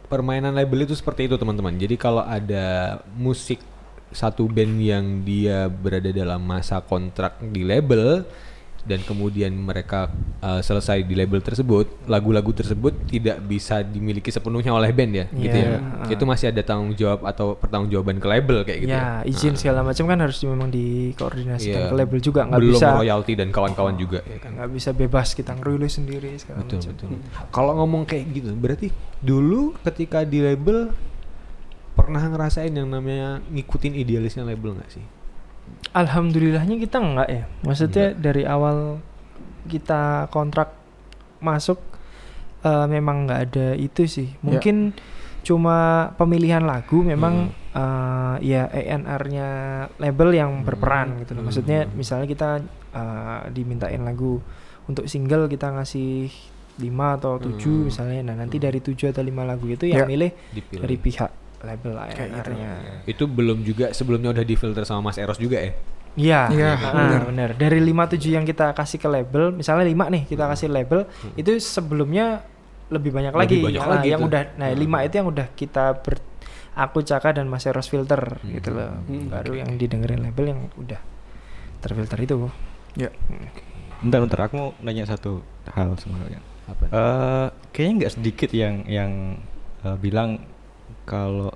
permainan 0.09 0.57
label 0.57 0.89
itu 0.89 0.97
seperti 0.97 1.29
itu 1.29 1.37
teman-teman. 1.37 1.77
Jadi 1.77 1.95
kalau 1.95 2.25
ada 2.25 2.97
musik 3.13 3.61
satu 4.09 4.49
band 4.49 4.81
yang 4.81 5.05
dia 5.21 5.69
berada 5.69 6.09
dalam 6.09 6.41
masa 6.41 6.81
kontrak 6.81 7.37
di 7.45 7.61
label 7.61 8.25
dan 8.81 8.99
kemudian 9.01 9.51
mereka 9.51 10.07
eh, 10.39 10.59
selesai 10.59 11.03
di 11.03 11.13
label 11.13 11.39
tersebut, 11.39 12.07
lagu-lagu 12.07 12.47
tersebut 12.49 12.95
tidak 13.05 13.39
bisa 13.41 13.81
dimiliki 13.81 14.29
sepenuhnya 14.29 14.71
oleh 14.71 14.89
band 14.89 15.11
ya, 15.13 15.25
gitu 15.29 15.51
Iya. 15.53 15.79
ya. 16.05 16.07
Itu 16.09 16.23
masih 16.23 16.49
ada 16.49 16.61
tanggung 16.61 16.93
jawab 16.93 17.23
atau 17.23 17.53
pertanggungjawaban 17.53 18.17
ke 18.17 18.27
label 18.29 18.57
kayak 18.63 18.79
gitu 18.81 18.91
ya. 18.91 19.19
ya 19.19 19.27
izin 19.27 19.53
Ah. 19.53 19.59
segala 19.59 19.79
macam 19.83 20.05
kan 20.05 20.17
harus 20.17 20.39
memang 20.41 20.69
dikoordinasikan 20.69 21.81
Iya. 21.81 21.89
ke 21.89 21.95
label 21.95 22.19
juga 22.19 22.41
nggak 22.45 22.55
Belum 22.57 22.73
bisa 22.73 22.87
royalti 22.93 23.33
dan 23.35 23.47
kawan-kawan 23.49 23.95
juga 23.95 24.23
ya 24.23 24.37
kan. 24.37 24.51
nggak 24.55 24.69
bisa 24.71 24.89
bebas 24.91 25.27
kita 25.33 25.51
ngerilis 25.53 25.93
sendiri 25.93 26.31
segala 26.35 26.63
Betul 26.63 26.77
macam 26.79 26.91
betul. 26.95 27.07
Kalau 27.49 27.71
ngomong 27.75 28.03
kayak 28.05 28.25
gitu, 28.31 28.49
berarti 28.53 28.87
dulu 29.19 29.75
ketika 29.81 30.23
di 30.23 30.39
label 30.39 30.95
pernah 31.93 32.23
ngerasain 32.23 32.71
yang 32.71 32.87
namanya 32.87 33.43
ngikutin 33.45 33.91
idealisnya 33.93 34.41
label 34.41 34.71
nggak 34.73 34.87
sih? 34.89 35.03
Alhamdulillahnya 35.91 36.75
kita 36.77 36.97
enggak 36.97 37.29
ya. 37.29 37.43
Maksudnya 37.61 38.13
Enggak. 38.13 38.21
dari 38.21 38.43
awal 38.45 38.77
kita 39.65 40.01
kontrak 40.29 40.73
masuk 41.39 41.79
eh, 42.59 42.85
memang 42.85 43.25
nggak 43.25 43.41
ada 43.47 43.67
itu 43.73 44.05
sih. 44.05 44.29
Mungkin 44.41 44.93
cuma 45.39 45.77
pemilihan 46.13 46.61
lagu 46.61 47.01
memang 47.01 47.49
eh, 47.69 48.35
ya 48.43 48.67
ENR-nya 48.67 49.47
label 49.95 50.29
yang 50.31 50.51
Hmm. 50.61 50.65
berperan 50.65 51.07
gitu 51.19 51.33
loh. 51.33 51.43
Maksudnya 51.45 51.85
Hmm. 51.85 51.95
misalnya 51.95 52.27
kita 52.27 52.49
eh, 52.89 53.41
dimintain 53.49 54.01
lagu 54.01 54.41
untuk 54.85 55.05
single 55.05 55.45
kita 55.45 55.69
ngasih 55.71 56.33
5 56.77 57.13
atau 57.15 57.37
7 57.37 57.53
Hmm. 57.61 57.85
misalnya. 57.87 58.19
Nah, 58.23 58.35
nanti 58.37 58.57
dari 58.57 58.79
7 58.79 59.09
atau 59.09 59.21
5 59.21 59.43
lagu 59.43 59.65
itu 59.65 59.85
yang 59.85 60.03
Ya. 60.03 60.07
milih 60.07 60.31
Dipilih. 60.49 60.81
dari 60.81 60.95
pihak 60.97 61.31
label 61.61 61.91
Kayak 61.91 62.29
gitu. 62.31 62.51
ENR-nya. 62.51 62.71
Itu 63.05 63.23
belum 63.25 63.57
juga 63.61 63.91
sebelumnya 63.91 64.31
udah 64.31 64.43
difilter 64.43 64.83
sama 64.83 65.11
Mas 65.11 65.17
Eros 65.17 65.35
juga 65.35 65.59
ya? 65.59 65.71
Iya, 66.15 66.41
Iya, 66.49 66.69
ah, 66.73 66.91
benar. 66.91 67.21
benar. 67.27 67.49
Dari 67.53 67.79
57 67.79 68.33
yang 68.33 68.43
kita 68.43 68.73
kasih 68.73 68.97
ke 68.97 69.07
label, 69.07 69.53
misalnya 69.53 69.85
5 69.85 70.09
nih 70.09 70.23
kita 70.25 70.43
kasih 70.47 70.67
label, 70.67 71.05
Hmm. 71.05 71.31
itu 71.35 71.51
sebelumnya 71.59 72.43
lebih 72.89 73.13
banyak 73.13 73.31
Lebih 73.31 73.39
lagi. 73.39 73.57
banyak 73.69 73.81
Ah, 73.81 73.89
lagi 73.93 74.07
yang 74.09 74.21
tuh. 74.21 74.29
udah 74.29 74.41
nah 74.57 74.67
Hmm. 74.67 74.79
5 74.79 74.97
itu 75.01 75.13
yang 75.15 75.27
udah 75.27 75.47
kita 75.53 75.85
ber 75.95 76.15
aku 76.73 77.03
Caka 77.03 77.29
dan 77.33 77.45
Mas 77.45 77.63
Eros 77.63 77.87
filter 77.87 78.19
Hmm. 78.39 78.51
gitu 78.51 78.69
loh. 78.71 78.89
Hmm. 79.05 79.29
Baru 79.29 79.53
yang 79.53 79.69
didengerin 79.75 80.19
label 80.21 80.45
yang 80.49 80.61
udah 80.75 80.99
terfilter 81.79 82.19
itu. 82.19 82.49
Ya. 82.95 83.13
Bentar, 83.99 84.19
bentar. 84.19 84.39
Aku 84.41 84.53
mau 84.55 84.69
nanya 84.79 85.05
satu 85.05 85.43
hal 85.69 85.93
sebenarnya. 85.95 86.39
Apa? 86.65 86.83
Eh, 86.85 87.47
kayaknya 87.69 87.93
nggak 87.99 88.13
sedikit 88.15 88.49
yang 88.49 88.83
yang 88.85 89.11
eh, 89.79 89.95
bilang 89.95 90.43
kalau 91.09 91.49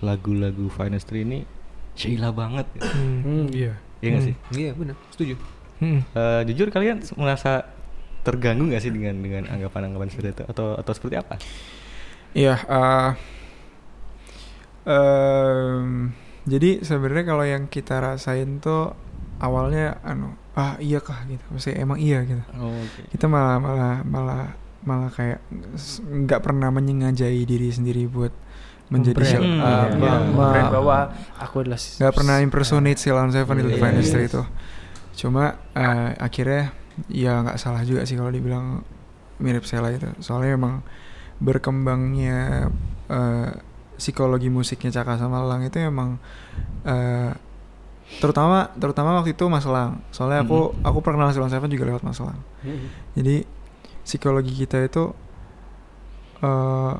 lagu-lagu 0.00 0.66
Finestry 0.68 1.22
ini 1.22 1.44
Sheila 1.92 2.32
banget. 2.32 2.64
gitu. 2.72 2.88
Hmm. 2.88 3.20
Hmm, 3.20 3.46
iya. 3.52 3.72
Iya 4.00 4.08
nggak 4.10 4.22
Hmm. 4.22 4.28
sih? 4.28 4.36
Iya 4.56 4.70
benar, 4.72 4.96
setuju. 5.08 5.34
Hmm. 5.76 6.00
Eh, 6.02 6.40
jujur 6.48 6.68
kalian 6.68 7.04
merasa 7.14 7.68
terganggu 8.20 8.64
nggak 8.66 8.80
sih 8.80 8.88
dengan 8.88 9.20
dengan 9.20 9.44
anggapan-anggapan 9.46 10.08
seperti 10.08 10.30
itu 10.34 10.44
atau 10.46 10.72
atau 10.74 10.92
seperti 10.92 11.16
apa? 11.16 11.36
Iya. 12.32 12.56
eh, 12.58 13.10
em, 14.84 16.12
jadi 16.44 16.80
sebenarnya 16.80 17.24
kalau 17.26 17.44
yang 17.44 17.64
kita 17.66 17.98
rasain 17.98 18.58
tuh 18.58 18.94
awalnya 19.38 19.98
anu 20.02 20.32
ah 20.52 20.76
iya 20.78 20.98
kah 20.98 21.20
gitu, 21.24 21.42
maksudnya 21.50 21.78
emang 21.78 21.98
iya 21.98 22.24
gitu. 22.24 22.40
Oh, 22.56 22.72
Oke. 22.72 23.12
Kita 23.12 23.26
malah 23.26 23.56
malah 23.56 23.96
malah 24.02 24.42
malah 24.82 25.10
kayak 25.10 25.42
nggak 26.00 26.40
pernah 26.40 26.70
menyengajai 26.70 27.42
diri 27.42 27.68
sendiri 27.68 28.06
buat 28.06 28.32
menjadi. 28.86 29.18
Shell- 29.22 29.42
Hmm, 29.42 29.58
uh, 29.58 29.66
iya, 29.66 29.84
me- 29.90 30.06
iya. 30.06 30.14
Membrand 30.22 30.70
bahwa 30.70 30.96
aku 31.36 31.54
adalah 31.60 31.80
nggak 31.80 32.14
pernah 32.14 32.36
impersonate 32.38 32.98
Ceylon 32.98 33.30
Seven 33.30 33.54
di 33.56 33.62
Iya, 33.62 33.70
Divine 33.74 33.94
iya, 33.94 34.00
History 34.00 34.24
iya. 34.24 34.30
itu. 34.30 34.42
Cuma 35.16 35.44
eh, 35.72 36.10
akhirnya 36.16 36.62
ya 37.08 37.32
nggak 37.42 37.56
salah 37.56 37.82
juga 37.82 38.04
sih 38.04 38.14
kalau 38.14 38.30
dibilang 38.30 38.80
mirip 39.38 39.64
Sela 39.64 39.90
itu. 39.90 40.06
Soalnya 40.18 40.54
emang 40.54 40.74
berkembangnya 41.40 42.68
eh, 43.08 43.50
psikologi 43.96 44.48
musiknya 44.48 44.92
Caka 44.92 45.16
sama 45.16 45.40
Lang 45.42 45.64
itu 45.64 45.76
emang 45.80 46.20
eh, 46.84 47.32
terutama 48.20 48.70
terutama 48.76 49.18
waktu 49.18 49.34
itu 49.34 49.44
Mas 49.48 49.66
Lang. 49.66 49.98
Soalnya 50.12 50.46
aku 50.46 50.72
aku 50.80 50.98
pernah 51.00 51.26
Ceylon 51.30 51.50
Seven 51.50 51.68
juga 51.68 51.90
lewat 51.90 52.04
Mas 52.04 52.20
Lang. 52.20 52.38
Jadi 53.16 53.42
psikologi 54.06 54.54
kita 54.54 54.78
itu 54.80 55.10
eh 56.38 56.94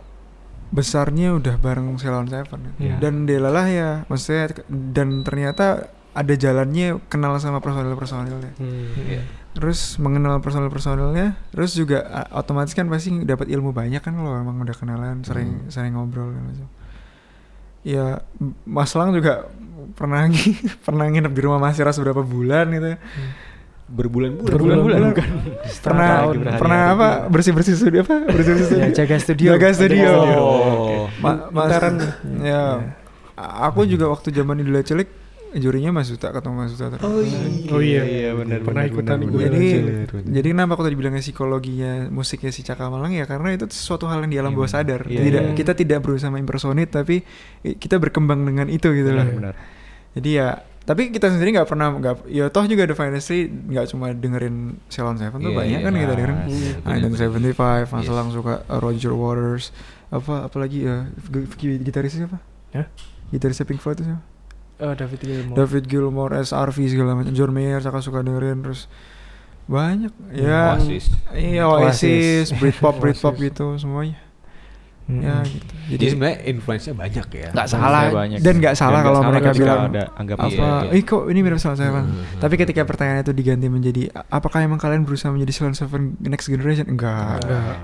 besarnya 0.68 1.32
udah 1.32 1.56
bareng 1.56 1.94
Ceylon 1.96 2.26
Seven 2.26 2.74
Iya. 2.76 2.98
dan 2.98 3.24
delalah 3.24 3.66
ya 3.66 3.90
maksudnya 4.06 4.50
dan 4.68 5.22
ternyata 5.22 5.86
ada 6.10 6.32
jalannya 6.32 6.96
kenal 7.06 7.36
sama 7.36 7.60
personil-personilnya 7.60 8.56
Hmm. 8.56 8.88
Iya. 8.98 9.22
terus 9.52 9.96
mengenal 9.96 10.38
personil-personilnya 10.38 11.36
terus 11.48 11.72
juga 11.72 12.02
otomatis 12.30 12.72
kan 12.72 12.84
pasti 12.86 13.08
dapat 13.22 13.48
ilmu 13.48 13.70
banyak 13.70 14.00
kan 14.00 14.12
kalau 14.12 14.34
emang 14.34 14.58
udah 14.58 14.74
kenalan 14.74 15.22
sering 15.22 15.62
Hmm. 15.62 15.68
sering 15.68 15.92
ngobrol 15.92 16.28
dan 16.28 16.44
macam 16.44 16.68
ya 17.82 18.20
Mas 18.64 18.92
Lang 18.92 19.12
juga 19.12 19.46
pernah 19.94 20.26
pernah 20.84 21.06
nginep 21.06 21.30
di 21.30 21.40
rumah 21.40 21.56
Mas 21.58 21.78
Iras 21.78 21.96
beberapa 21.96 22.20
bulan 22.20 22.68
gitu 22.70 22.98
Berbulan-bulan. 23.86 24.50
Berbulan-bulan, 24.50 24.98
bukan. 25.14 25.28
pernah 25.78 26.08
tahun. 26.26 26.34
pernah 26.58 26.80
apa 26.90 27.08
bersih 27.30 27.54
bersih 27.54 27.78
studio 27.78 28.02
apa 28.02 28.26
bersih 28.26 28.52
bersih 28.52 28.66
studio 28.66 28.82
Ya, 28.82 28.90
jaga 28.92 29.16
studio. 29.16 29.48
jaga 29.54 29.68
studio 29.70 30.10
Oh. 30.10 31.06
Ma- 31.22 31.46
ya 32.42 32.62
aku 33.36 33.86
juga 33.86 34.10
waktu 34.10 34.32
zaman 34.32 34.58
di 34.58 34.66
Cilik 34.82 35.06
jurinya 35.54 35.94
Mas 35.94 36.10
Duta 36.10 36.34
ketemu 36.34 36.54
Mas 36.58 36.74
Duta 36.74 36.98
terus. 36.98 37.06
Oh 37.70 37.78
iya. 37.78 38.02
Iya, 38.02 38.30
benar, 38.34 38.58
Pernah 38.60 38.82
benar, 38.82 38.92
ikutan 38.92 39.16
benar, 39.16 39.30
gue. 39.30 39.40
jadi 39.46 39.64
Cilik. 39.70 40.24
jadi 40.34 40.48
kenapa 40.50 40.70
aku 40.74 40.82
tadi 40.82 40.96
bilangnya 40.98 41.22
psikologinya 41.22 41.92
musiknya 42.10 42.50
si 42.50 42.60
Caka 42.60 42.90
Malang 42.90 43.14
ya 43.14 43.24
karena 43.24 43.54
itu 43.54 43.64
sesuatu 43.70 44.04
hal 44.04 44.26
yang 44.26 44.30
di 44.30 44.36
alam 44.36 44.50
Iya, 44.50 44.58
bawah 44.58 44.68
sadar 44.68 45.00
iya, 45.06 45.20
tidak 45.22 45.42
iya. 45.42 45.54
kita 45.54 45.72
tidak 45.72 45.98
berusaha 46.02 46.34
impersonate 46.34 46.90
tapi 46.90 47.22
kita 47.62 47.96
berkembang 47.96 48.42
dengan 48.42 48.66
itu 48.66 48.90
gitu 48.90 49.14
loh 49.14 49.22
Benar, 49.22 49.54
benar. 49.54 49.54
jadi 50.12 50.28
ya 50.34 50.48
tapi 50.86 51.10
kita 51.10 51.26
sendiri 51.28 51.50
nggak 51.52 51.66
pernah 51.66 51.90
nggak 51.90 52.30
ya 52.30 52.46
toh 52.46 52.62
juga 52.62 52.86
The 52.86 52.94
Finestry 52.94 53.50
nggak 53.50 53.90
cuma 53.90 54.14
dengerin 54.14 54.78
Ceylon 54.86 55.18
Seven 55.18 55.36
tuh 55.36 55.50
Iya, 55.50 55.58
banyak 55.58 55.78
iya, 55.78 55.84
kan 55.84 55.92
kita 55.92 56.00
iya. 56.00 56.10
dengerin 56.14 56.36
Hmm. 56.38 56.74
Nah, 56.80 56.96
dan 57.02 57.12
Seventy 57.12 57.52
Five, 57.52 57.86
Mas 57.90 58.06
Yes. 58.06 58.30
Suka 58.30 58.54
uh, 58.62 58.78
Roger 58.78 59.12
Waters, 59.12 59.74
apa 60.08 60.46
apalagi 60.46 60.86
ya 60.86 61.10
g- 61.10 61.50
g- 61.52 61.82
gitarisnya 61.82 62.24
siapa? 62.24 62.38
Hah? 62.72 62.86
Gitarisnya 63.28 63.66
Pink 63.66 63.82
Floyd 63.82 63.98
itu 63.98 64.06
siapa? 64.06 64.22
Oh, 64.76 64.92
David 64.92 65.20
Gilmour. 65.20 65.56
David 65.56 65.84
Gilmour, 65.88 66.30
SRV 66.36 66.76
segala 66.86 67.16
macam, 67.16 67.32
John 67.32 67.50
Mayer, 67.50 67.80
saya 67.80 67.96
suka 67.98 68.20
dengerin 68.20 68.60
terus 68.60 68.86
banyak 69.66 70.12
ya. 70.30 70.76
Oasis. 70.78 71.10
Iya 71.32 71.64
Oasis. 71.66 72.46
Oasis, 72.46 72.46
Britpop, 72.54 72.94
Britpop 73.02 73.34
gitu 73.36 73.74
semuanya. 73.74 74.20
Mm-mm. 75.06 75.22
Ya 75.22 75.38
gitu. 75.44 75.72
Jadi 75.88 76.04
sebenarnya 76.08 76.38
influence-nya 76.46 76.94
banyak 76.96 77.26
ya. 77.28 77.48
Influence-nya 77.48 77.78
salah 77.78 78.02
banyak. 78.10 78.38
dan 78.40 78.54
nggak 78.56 78.74
salah 78.74 78.90
Dan 78.92 79.06
kalau 79.06 79.18
nggak 79.18 79.30
mereka 79.32 79.50
bilang 79.54 79.80
ada 79.86 80.02
anggapan 80.12 80.44
apa 80.44 80.50
Iya, 80.50 80.70
iya. 80.90 81.02
kok 81.04 81.22
ini 81.26 81.38
mirip 81.40 81.58
sama 81.58 81.74
Seven 81.74 82.04
Hmm. 82.04 82.24
tapi 82.36 82.54
ketika 82.56 82.82
pertanyaan 82.82 83.20
itu 83.20 83.32
diganti 83.32 83.66
menjadi 83.68 84.02
apakah 84.28 84.58
emang 84.60 84.76
kalian 84.76 85.02
berusaha 85.02 85.30
menjadi 85.30 85.52
Silent 85.52 85.76
Seven 85.76 86.02
next 86.20 86.46
generation 86.46 86.86
enggak 86.86 87.38
Enggak. 87.40 87.78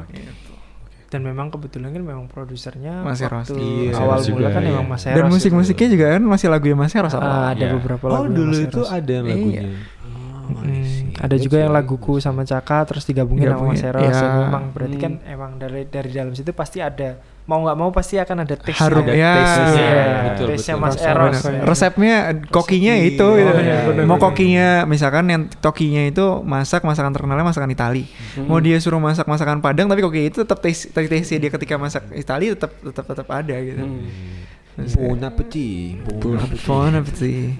Dan 1.06 1.20
memang 1.22 1.46
kebetulan 1.46 1.92
kan 1.92 2.02
memang 2.02 2.24
produsernya 2.26 3.00
Mas 3.00 3.20
Eros. 3.20 3.44
waktu 3.44 3.60
Iya, 3.84 3.94
awal 3.94 4.16
Eros 4.16 4.26
mula 4.26 4.40
juga, 4.40 4.48
kan 4.50 4.60
iya. 4.60 4.70
memang 4.72 4.86
Mas 4.88 5.02
Eros. 5.02 5.12
dan 5.12 5.22
gitu. 5.22 5.34
musik-musiknya 5.34 5.88
juga 5.90 6.06
kan 6.10 6.22
masih 6.24 6.48
lagu 6.48 6.66
yang 6.66 6.80
Mas 6.80 6.92
Eros 6.92 7.12
Ah, 7.14 7.52
ada 7.52 7.60
Iya. 7.60 7.72
beberapa 7.72 8.04
Oh 8.04 8.10
lagu 8.10 8.24
yang 8.24 8.34
dulu 8.34 8.50
Mas 8.50 8.64
itu 8.64 8.80
Eros. 8.80 8.90
ada 8.90 9.12
Iya. 9.12 9.22
lagunya. 9.22 9.62
Oh, 9.62 10.21
I 10.42 10.52
Mm, 10.52 10.82
see. 10.82 11.14
ada 11.16 11.36
juga 11.36 11.56
yang 11.56 11.70
That's 11.70 11.84
laguku 11.84 12.14
sama 12.16 12.42
Caka 12.42 12.78
terus 12.84 13.02
digabungin 13.02 13.46
sama 13.46 13.54
Gabungin, 13.62 13.74
Mas 13.74 13.84
Eros. 13.84 14.02
Dan 14.12 14.32
memang 14.42 14.64
berarti 14.70 14.96
kan 14.96 15.12
Hmm. 15.16 15.32
emang 15.32 15.50
dari 15.56 15.82
dari 15.84 16.10
dalam 16.10 16.32
situ 16.32 16.50
pasti 16.50 16.78
ada 16.78 17.16
mau 17.42 17.58
nggak 17.58 17.74
mau 17.74 17.90
pasti 17.90 18.16
akan 18.16 18.36
ada 18.40 18.54
taste 18.54 18.78
Harum, 18.78 19.02
ya. 19.04 19.34
taste-nya. 19.34 19.74
Iya, 19.74 20.04
Betul. 20.28 20.46
Mas 20.76 20.94
Eros. 20.96 21.36
ya. 21.42 21.62
resepnya 21.62 22.14
kokinya 22.48 22.94
Resep 22.94 23.08
itu 23.08 23.26
di- 23.26 23.38
gitu. 23.40 23.50
Oh, 23.50 23.58
iya, 23.58 23.76
bener, 23.84 24.04
mau 24.04 24.16
kokinya 24.16 24.68
misalkan 24.84 25.24
yang 25.26 25.42
tokinya 25.56 26.02
itu 26.04 26.24
masak 26.40 26.82
masakan 26.82 27.10
terkenalnya 27.10 27.42
masakan 27.44 27.66
Itali 27.68 28.06
Hmm. 28.36 28.46
mau 28.46 28.58
dia 28.58 28.78
suruh 28.78 28.98
masak 28.98 29.26
masakan 29.26 29.58
Padang 29.58 29.86
tapi 29.86 30.00
koki 30.00 30.28
itu 30.28 30.40
tetap 30.40 30.58
taste 30.58 30.90
taste 30.92 31.34
dia 31.34 31.50
ketika 31.50 31.74
masak 31.76 32.06
Itali 32.12 32.50
tetap 32.50 32.70
tetap 32.74 33.04
tetap 33.04 33.26
ada 33.28 33.56
gitu 33.56 33.82
Hmm. 33.82 34.06
Bon 34.72 35.20
appetit. 35.20 36.00
Bon 36.16 36.32
appetit. 36.34 36.64
Bon 36.64 36.88
appetit. 36.90 37.52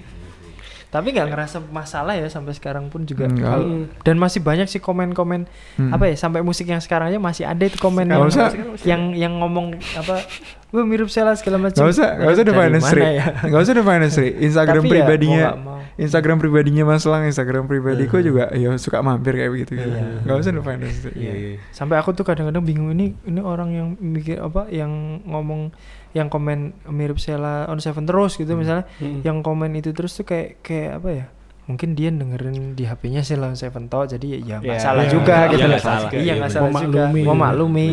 Tapi 0.93 1.09
nggak 1.09 1.25
ngerasa 1.27 1.65
masalah 1.67 2.13
ya 2.13 2.29
sampai 2.29 2.53
sekarang 2.53 2.87
pun 2.87 3.03
juga. 3.03 3.25
Kalau- 3.27 3.89
dan 3.99 4.15
masih 4.15 4.39
banyak 4.39 4.69
sih 4.69 4.77
komen-komen 4.77 5.49
Hmm. 5.75 5.89
apa 5.89 6.05
ya 6.05 6.15
sampai 6.15 6.45
musik 6.45 6.69
yang 6.69 6.79
sekarang 6.79 7.09
aja 7.09 7.17
masih 7.17 7.43
ada 7.43 7.65
itu 7.65 7.81
komen 7.81 8.05
Nggak 8.05 8.13
yang, 8.15 8.29
usah. 8.29 8.49
yang 8.85 9.03
yang 9.17 9.33
ngomong 9.35 9.73
apa 9.97 10.21
gue 10.69 10.83
mirip 10.83 11.09
Sheila 11.09 11.33
segala 11.33 11.57
macam. 11.59 11.81
Gak 11.81 11.91
usah, 11.91 12.09
gak 12.15 12.29
usah 12.31 12.45
Finestry 12.45 13.01
mana 13.01 13.11
ya? 13.11 13.25
Gak 13.43 13.61
usah 13.61 13.73
The 13.73 13.85
Finestry 13.85 14.29
Instagram 14.47 14.83
Tapi 14.83 14.89
ya, 15.33 15.49
Instagram 15.95 16.37
pribadinya 16.37 16.85
Mas 16.85 17.05
Lang 17.05 17.23
Instagram 17.23 17.65
pribadiku 17.65 18.17
juga 18.19 18.49
ya 18.51 18.73
suka 18.77 19.01
mampir 19.01 19.35
kayak 19.35 19.51
begitu 19.51 19.73
gitu. 19.75 19.89
Iya. 19.91 20.23
Gak 20.23 20.37
usah 20.39 20.53
Finestry 20.55 21.13
Iya, 21.15 21.33
iya. 21.35 21.51
Sampai 21.69 21.97
aku 21.97 22.13
tuh 22.13 22.23
kadang-kadang 22.23 22.63
bingung 22.63 22.89
ini 22.91 23.13
ini 23.23 23.39
orang 23.39 23.71
yang 23.71 23.89
mikir 23.97 24.37
apa 24.37 24.69
yang 24.69 24.89
ngomong 25.25 25.69
yang 26.13 26.27
komen 26.27 26.73
mirip 26.87 27.17
Sheila 27.17 27.65
on 27.67 27.79
Seven 27.79 28.05
terus 28.05 28.35
gitu 28.35 28.53
misalnya 28.53 28.85
Hmm. 28.97 29.21
yang 29.21 29.41
komen 29.41 29.73
itu 29.75 29.91
terus 29.91 30.13
tuh 30.13 30.25
kayak 30.25 30.61
kayak 30.61 30.91
apa 30.97 31.09
ya 31.11 31.27
mungkin 31.63 31.95
dia 31.95 32.11
dengerin 32.11 32.75
di 32.75 32.85
HP-nya 32.85 33.23
Sheila 33.23 33.47
on 33.47 33.55
Seven 33.55 33.87
toh 33.87 34.05
jadi 34.05 34.27
ya 34.39 34.57
nggak 34.59 34.67
Iya, 34.73 34.83
salah 34.83 35.05
iya. 35.05 35.11
juga 35.11 35.37
Iya, 35.39 35.49
gitu 35.49 35.67
loh. 35.67 35.79
salah. 35.79 36.11
iya 36.11 36.19
Iya, 36.19 36.33
nggak 36.35 36.51
bener. 36.51 36.59
salah 36.59 36.83
juga 36.83 37.03
Memaklumi. 37.07 37.85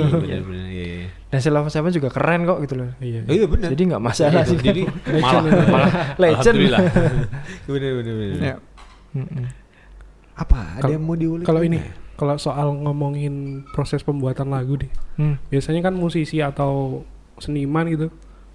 Dan 1.29 1.39
Sheila 1.39 1.61
on 1.61 1.69
Seven 1.69 1.89
juga 1.89 2.09
keren 2.09 2.41
kok 2.43 2.57
gitu 2.61 2.73
loh 2.75 2.89
Iya. 2.97 3.21
Oh, 3.21 3.31
iya 3.31 3.45
benar. 3.45 3.69
jadi 3.69 3.81
nggak 3.87 4.03
masalah 4.03 4.41
sih 4.43 4.57
Jadi 4.57 4.81
malah 5.23 5.41
malah 5.65 5.91
Legend. 6.21 6.41
Alhamdulillah. 6.57 6.81
benar 7.69 7.91
benar 7.95 8.13
benar. 8.15 8.37
Ya. 8.39 8.55
Mm-mm. 9.11 9.45
Apa? 10.35 10.59
Ada 10.73 10.81
Kalau- 10.81 10.93
yang 10.93 11.03
mau 11.03 11.15
diulik? 11.15 11.45
Kalau 11.45 11.61
ini, 11.61 11.79
kalau 12.15 12.35
soal 12.35 12.67
ngomongin 12.73 13.33
proses 13.69 14.01
pembuatan 14.01 14.49
lagu 14.49 14.75
deh. 14.75 14.91
Hmm. 15.15 15.35
Biasanya 15.47 15.81
kan 15.81 15.93
musisi 15.93 16.39
atau 16.39 17.03
seniman 17.37 17.85
gitu 17.87 18.07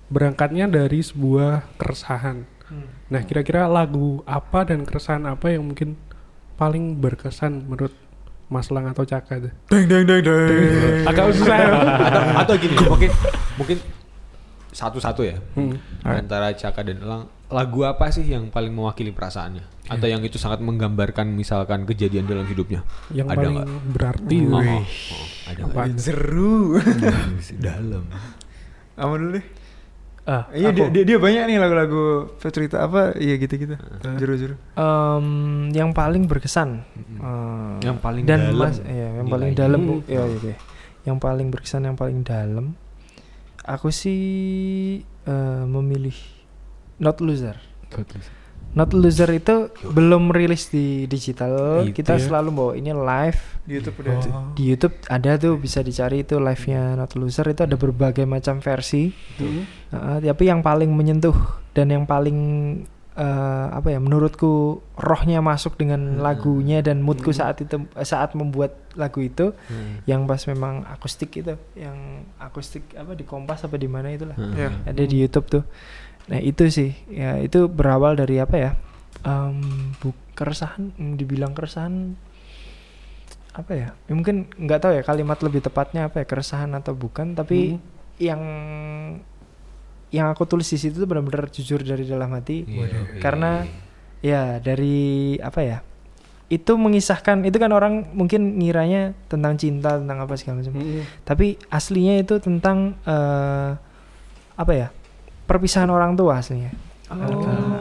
berangkatnya 0.07 0.67
dari 0.67 1.01
sebuah 1.01 1.77
keresahan. 1.77 2.45
Hmm. 2.65 2.89
Nah, 3.07 3.21
kira-kira 3.23 3.65
lagu 3.67 4.25
apa 4.25 4.65
dan 4.65 4.83
keresahan 4.83 5.25
apa 5.25 5.49
yang 5.49 5.65
mungkin 5.65 5.97
paling 6.55 6.97
berkesan 6.97 7.67
menurut 7.67 7.93
Mas 8.49 8.69
Lang 8.69 8.87
atau 8.89 9.05
Caka 9.05 9.41
tuh? 9.41 9.53
Deng 9.73 9.85
deng 9.89 10.05
deng 10.05 10.21
deng. 10.21 11.05
Agak 11.09 11.33
susah 11.37 11.57
ya. 11.57 11.69
atau, 12.09 12.23
atau 12.45 12.55
gini 12.61 12.75
mungkin 12.85 13.11
mungkin 13.57 13.77
satu-satu 14.75 15.23
ya. 15.23 15.37
Hmm. 15.55 15.79
antara 16.03 16.53
Caka 16.53 16.83
dan 16.83 17.01
Elang. 17.01 17.31
Lagu 17.53 17.87
apa 17.87 18.11
sih 18.11 18.27
yang 18.27 18.51
paling 18.51 18.75
mewakili 18.75 19.15
perasaannya? 19.15 19.63
Atau 19.87 20.09
yang 20.09 20.25
itu 20.25 20.41
sangat 20.41 20.65
menggambarkan 20.65 21.29
misalkan 21.31 21.85
kejadian 21.87 22.27
dalam 22.27 22.49
hidupnya? 22.49 22.83
Yang 23.13 23.27
Ada 23.31 23.37
paling 23.37 23.55
nggak? 23.55 23.69
berarti 23.95 24.37
Oh, 24.49 24.59
oh, 24.59 24.83
oh, 24.83 25.27
ada? 25.79 25.95
Seru. 26.01 26.81
Dalam. 27.61 28.05
Apa 28.99 29.15
dulu 29.15 29.39
deh 29.39 29.47
Ah, 30.25 30.49
Iya 30.51 30.73
dia, 30.73 30.89
dia, 30.89 31.05
dia 31.05 31.19
banyak 31.19 31.45
nih 31.45 31.59
lagu-lagu 31.59 32.33
cerita 32.41 32.81
apa 32.81 33.13
Iya 33.15 33.37
gitu-gitu 33.37 33.77
Ah. 33.77 34.17
Juru-juru 34.17 34.57
Em, 34.73 35.27
yang 35.71 35.93
paling 35.93 36.25
berkesan 36.25 36.81
eh, 37.15 37.75
Yang 37.83 37.99
paling 38.01 38.25
dan 38.25 38.41
dalam 38.49 38.57
mas 38.65 38.81
ya 38.81 39.09
yang 39.15 39.27
paling 39.27 39.53
nilainya. 39.53 39.61
dalam 39.61 39.81
Hmm. 39.81 39.89
bu- 39.91 40.05
ya, 40.07 40.23
ya, 40.23 40.39
ya. 40.43 40.57
yang 41.05 41.19
paling 41.19 41.49
berkesan 41.49 41.85
yang 41.85 41.93
paling 41.95 42.21
dalam 42.21 42.73
aku 43.63 43.89
sih 43.89 44.21
eh, 45.23 45.65
memilih 45.67 46.17
Not 46.97 47.21
Loser 47.21 47.61
Not 47.91 48.09
Loser 48.09 48.33
itu 48.75 49.55
belum 49.87 50.29
rilis 50.29 50.69
di 50.69 51.07
digital 51.07 51.85
Gitu 51.85 51.95
kita 51.97 52.15
ya. 52.15 52.21
selalu 52.21 52.49
bawa 52.51 52.73
ini 52.75 52.91
live 52.91 53.41
Di 53.63 53.73
Youtube 53.75 53.97
udah 53.97 54.13
ada. 54.13 54.31
di 54.53 54.63
YouTube 54.67 54.95
ada 55.07 55.31
tuh 55.37 55.55
bisa 55.57 55.81
dicari 55.81 56.21
itu 56.21 56.37
live-nya 56.37 56.95
Not 56.95 57.15
Loser 57.15 57.47
itu 57.49 57.63
ada 57.63 57.75
berbagai 57.75 58.25
macam 58.25 58.59
versi 58.59 59.15
Hmm. 59.35 59.63
Uh, 59.89 60.19
tapi 60.21 60.45
yang 60.45 60.59
paling 60.61 60.91
menyentuh 60.91 61.35
dan 61.71 61.87
yang 61.89 62.03
paling 62.05 62.39
uh, 63.13 63.67
apa 63.73 63.89
ya 63.89 63.99
menurutku 63.99 64.79
rohnya 64.93 65.39
masuk 65.39 65.75
dengan 65.77 66.01
Hmm. 66.13 66.21
lagunya 66.21 66.79
dan 66.81 66.99
moodku 66.99 67.31
Hmm. 67.31 67.39
saat 67.41 67.57
itu 67.61 67.75
saat 68.01 68.35
membuat 68.35 68.75
lagu 68.93 69.21
itu 69.21 69.55
Hmm. 69.65 70.03
yang 70.05 70.23
pas 70.25 70.43
memang 70.45 70.83
akustik 70.85 71.31
itu 71.37 71.55
yang 71.73 71.95
akustik 72.37 72.83
apa 72.93 73.13
di 73.13 73.23
Kompas 73.23 73.63
apa 73.63 73.75
di 73.75 73.87
mana 73.87 74.11
itulah 74.11 74.35
Hmm. 74.35 74.51
Iya. 74.53 74.71
ada 74.85 75.03
di 75.05 75.17
YouTube 75.17 75.47
tuh 75.49 75.63
nah 76.31 76.41
itu 76.41 76.69
sih. 76.73 76.97
Ya 77.11 77.37
itu 77.41 77.69
berawal 77.69 78.17
dari 78.17 78.41
apa 78.41 78.57
ya? 78.57 78.71
Um, 79.25 79.93
bu 80.01 80.13
keresahan 80.37 80.93
mm, 80.97 81.15
dibilang 81.17 81.53
keresahan 81.57 82.17
apa 83.55 83.73
ya, 83.73 83.89
Ya 84.11 84.13
mungkin 84.19 84.51
nggak 84.51 84.83
tahu 84.83 84.93
ya 84.99 85.03
kalimat 85.07 85.39
lebih 85.39 85.63
tepatnya 85.63 86.11
apa 86.11 86.21
ya 86.21 86.27
keresahan 86.27 86.75
atau 86.75 86.91
bukan 86.93 87.39
tapi 87.39 87.79
Hmm. 87.79 87.83
yang 88.19 88.43
yang 90.11 90.27
aku 90.31 90.47
tulis 90.47 90.67
di 90.71 90.79
situ 90.79 90.99
tuh 90.99 91.07
benar-benar 91.11 91.51
jujur 91.51 91.83
dari 91.83 92.07
dalam 92.07 92.31
hati. 92.35 92.67
Iya, 92.67 93.19
karena 93.23 93.67
iya. 94.23 94.59
ya 94.59 94.63
dari 94.63 95.35
apa 95.39 95.61
ya? 95.63 95.79
Itu 96.51 96.79
mengisahkan 96.79 97.43
itu 97.47 97.57
kan 97.59 97.71
orang 97.75 98.15
mungkin 98.15 98.59
ngiranya 98.63 99.15
tentang 99.27 99.59
cinta 99.59 99.99
tentang 99.99 100.19
apa 100.23 100.35
segala 100.39 100.61
macam. 100.63 100.75
Hmm. 100.79 101.03
tapi 101.27 101.59
aslinya 101.71 102.15
itu 102.21 102.39
tentang 102.39 102.99
eh, 103.07 103.71
apa 104.55 104.73
ya 104.75 104.89
perpisahan 105.45 105.89
orang 105.89 106.15
tua 106.15 106.39
aslinya 106.39 106.73
Oh, 107.07 107.21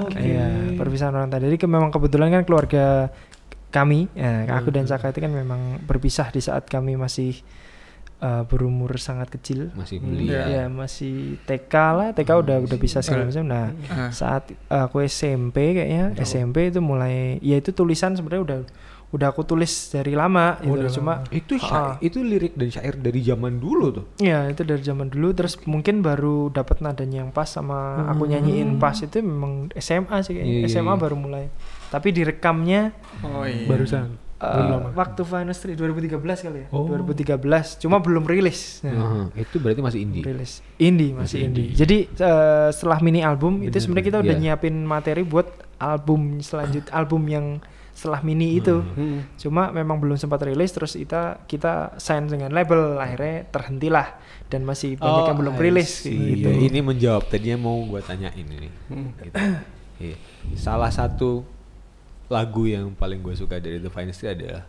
oke. 0.03 0.19
Iya, 0.19 0.75
perpisahan 0.75 1.11
orang 1.11 1.27
tua 1.27 1.39
jadi 1.39 1.55
ke- 1.55 1.65
memang 1.65 1.89
kebetulan 1.89 2.27
kan 2.29 2.43
keluarga 2.43 3.07
kami 3.69 4.05
ya, 4.13 4.45
aku 4.53 4.69
dan 4.69 4.83
Hmm. 4.83 4.91
Caka 4.91 5.09
itu 5.09 5.19
kan 5.19 5.31
memang 5.31 5.61
berpisah 5.81 6.27
di 6.27 6.37
saat 6.37 6.65
kami 6.65 6.93
masih 6.93 7.39
eh, 8.19 8.43
berumur 8.45 8.95
sangat 8.97 9.27
kecil 9.29 9.67
masih 9.73 9.97
Hmm. 9.97 10.11
belia 10.13 10.43
ya 10.45 10.63
masih 10.65 11.39
TK 11.41 11.73
lah 11.91 12.09
TK 12.11 12.29
udah 12.37 12.57
udah 12.61 12.77
bisa 12.77 12.99
segala 12.99 13.25
macam 13.25 13.43
nah 13.43 13.67
Ah. 13.85 14.11
saat 14.11 14.47
aku 14.65 15.01
SMP 15.01 15.55
kayaknya 15.73 16.15
SMP 16.17 16.67
itu 16.67 16.79
mulai 16.79 17.35
ya 17.39 17.57
itu 17.57 17.71
tulisan 17.71 18.13
sebenarnya 18.13 18.43
udah 18.43 18.59
udah 19.13 19.29
aku 19.29 19.45
tulis 19.45 19.69
dari 19.87 20.11
lama 20.11 20.57
Oh, 20.59 20.65
gitu. 20.65 20.73
udah 20.75 20.89
cuma 20.91 21.13
lama. 21.21 21.29
itu 21.29 21.53
syair, 21.55 22.01
itu 22.01 22.17
lirik 22.19 22.53
dan 22.53 22.67
syair 22.67 22.97
dari 22.97 23.21
zaman 23.21 23.55
dulu 23.55 23.85
tuh? 23.93 24.05
Ya 24.17 24.45
itu 24.45 24.61
dari 24.61 24.81
zaman 24.81 25.07
dulu. 25.07 25.29
Terus 25.31 25.53
mungkin 25.63 26.01
baru 26.01 26.49
dapat 26.49 26.81
nadanya 26.81 27.21
yang 27.21 27.29
pas 27.29 27.45
sama 27.45 28.09
aku 28.09 28.25
nyanyiin 28.25 28.75
pas 28.75 28.97
itu 28.97 29.21
memang 29.21 29.69
SMA 29.75 30.17
sih 30.19 30.33
kayaknya. 30.33 30.49
Iya, 30.51 30.59
iya, 30.59 30.73
SMA 30.73 30.89
iya. 30.89 30.99
baru 30.99 31.15
mulai. 31.15 31.45
Tapi 31.87 32.09
direkamnya 32.09 32.89
Oh 33.21 33.45
iya. 33.45 33.63
Barusan. 33.63 34.17
eh, 34.35 34.49
Belum 34.49 34.69
lama. 34.75 34.89
waktu 34.93 35.21
Finestry 35.21 35.71
2013 35.71 36.17
kali 36.41 36.59
ya. 36.59 36.67
Oh. 36.69 36.83
2013 36.83 37.37
cuma 37.77 37.97
belum 37.97 38.25
rilis. 38.25 38.81
Nah, 38.81 38.91
Heeh, 39.29 39.45
itu 39.45 39.55
berarti 39.55 39.79
masih 39.79 39.99
indie? 40.01 40.19
Rilis. 40.21 40.59
Indie 40.75 41.13
masih, 41.13 41.21
Masih 41.21 41.39
indie. 41.45 41.63
indie. 41.69 41.77
Jadi 41.77 41.97
eh, 42.11 42.69
setelah 42.69 42.97
mini 42.99 43.21
album 43.21 43.61
itu 43.61 43.69
Bener, 43.69 43.77
sebenarnya 43.79 44.07
kita 44.09 44.19
udah 44.19 44.35
iya. 44.35 44.43
nyiapin 44.51 44.75
materi 44.83 45.21
buat 45.21 45.47
album 45.77 46.41
selanjut 46.41 46.89
album 46.91 47.23
yang 47.25 47.45
setelah 47.93 48.19
mini 48.25 48.57
itu. 48.57 48.81
Hmm. 48.81 49.21
Cuma 49.37 49.69
memang 49.69 50.01
belum 50.01 50.17
sempat 50.17 50.41
rilis 50.43 50.73
terus 50.73 50.97
kita 50.97 51.45
kita 51.45 51.95
sign 52.01 52.25
dengan 52.25 52.49
label 52.49 52.97
akhirnya 52.97 53.45
terhentilah 53.53 54.17
dan 54.49 54.65
masih 54.65 54.97
banyak 54.97 55.29
yang 55.29 55.39
belum 55.39 55.55
rilis 55.55 56.03
gitu. 56.05 56.49
Iya, 56.49 56.51
ini 56.69 56.79
menjawab 56.81 57.29
tadinya 57.29 57.69
mau 57.69 57.77
gua 57.85 58.01
tanyain 58.01 58.33
ini 58.45 58.69
Hmm. 58.89 59.09
gitu. 59.21 59.37
Iya. 60.01 60.15
Salah 60.57 60.89
satu 60.89 61.45
lagu 62.27 62.65
yang 62.65 62.97
paling 62.97 63.21
gue 63.21 63.37
suka 63.37 63.61
dari 63.61 63.77
The 63.77 63.93
Finest 63.93 64.25
adalah 64.25 64.65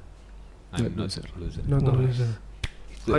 I'm 0.75 0.93
Not 0.93 1.09
a 1.17 1.23
Loser. 1.41 1.63
Nonton 1.65 1.93
loser. 2.05 2.31
Itu, 2.93 3.15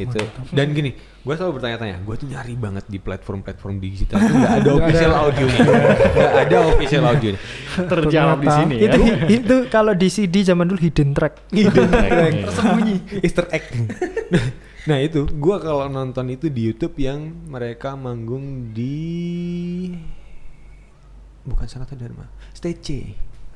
itu. 0.00 0.20
Dan 0.50 0.72
gini, 0.74 0.96
gue 1.24 1.34
selalu 1.40 1.52
bertanya-tanya, 1.56 1.96
gue 2.04 2.14
tuh 2.20 2.28
nyari 2.28 2.52
banget 2.52 2.84
di 2.84 3.00
platform-platform 3.00 3.80
digital 3.80 4.20
tuh 4.20 4.36
nggak 4.36 4.56
ada 4.60 4.70
official 4.84 5.12
audionya, 5.16 5.60
nggak 6.20 6.32
ada 6.36 6.56
official 6.68 7.04
audionya. 7.08 7.40
Terjawab 7.88 8.38
di 8.44 8.48
sini 8.52 8.74
ya. 8.76 8.92
itu 8.92 9.00
itu 9.32 9.56
kalau 9.72 9.96
di 9.96 10.08
CD 10.12 10.44
zaman 10.44 10.68
dulu 10.68 10.84
hidden 10.84 11.16
track. 11.16 11.48
Hidden 11.48 11.88
track. 11.88 12.32
Tersembunyi. 12.52 12.96
Easter 13.24 13.48
egg. 13.48 13.64
nah 14.84 15.00
itu, 15.00 15.24
gue 15.24 15.56
kalau 15.64 15.88
nonton 15.88 16.28
itu 16.28 16.52
di 16.52 16.68
YouTube 16.68 17.00
yang 17.00 17.32
mereka 17.48 17.96
manggung 17.96 18.76
di 18.76 19.00
bukan 21.48 21.64
Sanata 21.64 21.96
Dharma, 21.96 22.28
Stage 22.52 22.80
C. 22.84 22.88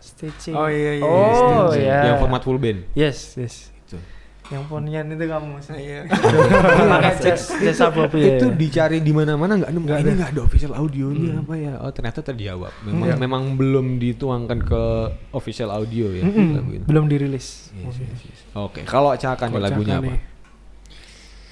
Stage. 0.01 0.57
Oh, 0.57 0.73
iya, 0.73 0.97
iya, 0.97 1.05
Oh 1.05 1.69
Stage 1.69 1.85
C. 1.85 1.85
ya. 1.85 2.01
Yang 2.12 2.16
format 2.25 2.41
full 2.41 2.57
band. 2.57 2.89
Yes, 2.97 3.37
yes. 3.37 3.69
Itu. 3.85 4.01
Yang 4.49 4.65
ponian 4.65 5.05
itu 5.07 5.25
kamu. 5.25 5.61
Iya. 5.71 6.01
Pakai 6.09 7.15
jasa 7.61 7.93
ya. 7.93 8.09
itu 8.33 8.47
dicari 8.51 8.99
di 8.99 9.11
mana-mana 9.11 9.57
nggak 9.57 9.71
nemu 9.71 9.85
ini 9.87 9.93
ada. 9.95 10.11
nggak 10.15 10.31
ada 10.31 10.41
official 10.43 10.73
audionya 10.73 11.33
apa 11.39 11.55
ya 11.55 11.73
oh 11.79 11.91
ternyata 11.91 12.21
terjawab 12.23 12.73
memang 12.83 13.07
Iya. 13.07 13.17
memang 13.19 13.43
belum 13.55 13.87
dituangkan 13.99 14.59
ke 14.63 14.83
official 15.31 15.69
audio 15.71 16.09
ya 16.11 16.25
Mm-mm, 16.25 16.49
lagu 16.55 16.71
itu. 16.73 16.85
belum 16.87 17.05
dirilis. 17.07 17.69
Yes, 17.75 17.97
yes, 17.99 18.21
yes. 18.23 18.41
oke 18.55 18.81
kalau 18.83 19.13
Caka 19.15 19.47
nih 19.47 19.55
Kocak 19.55 19.65
lagunya 19.69 19.97
nih. 19.99 20.17
apa 20.17 20.37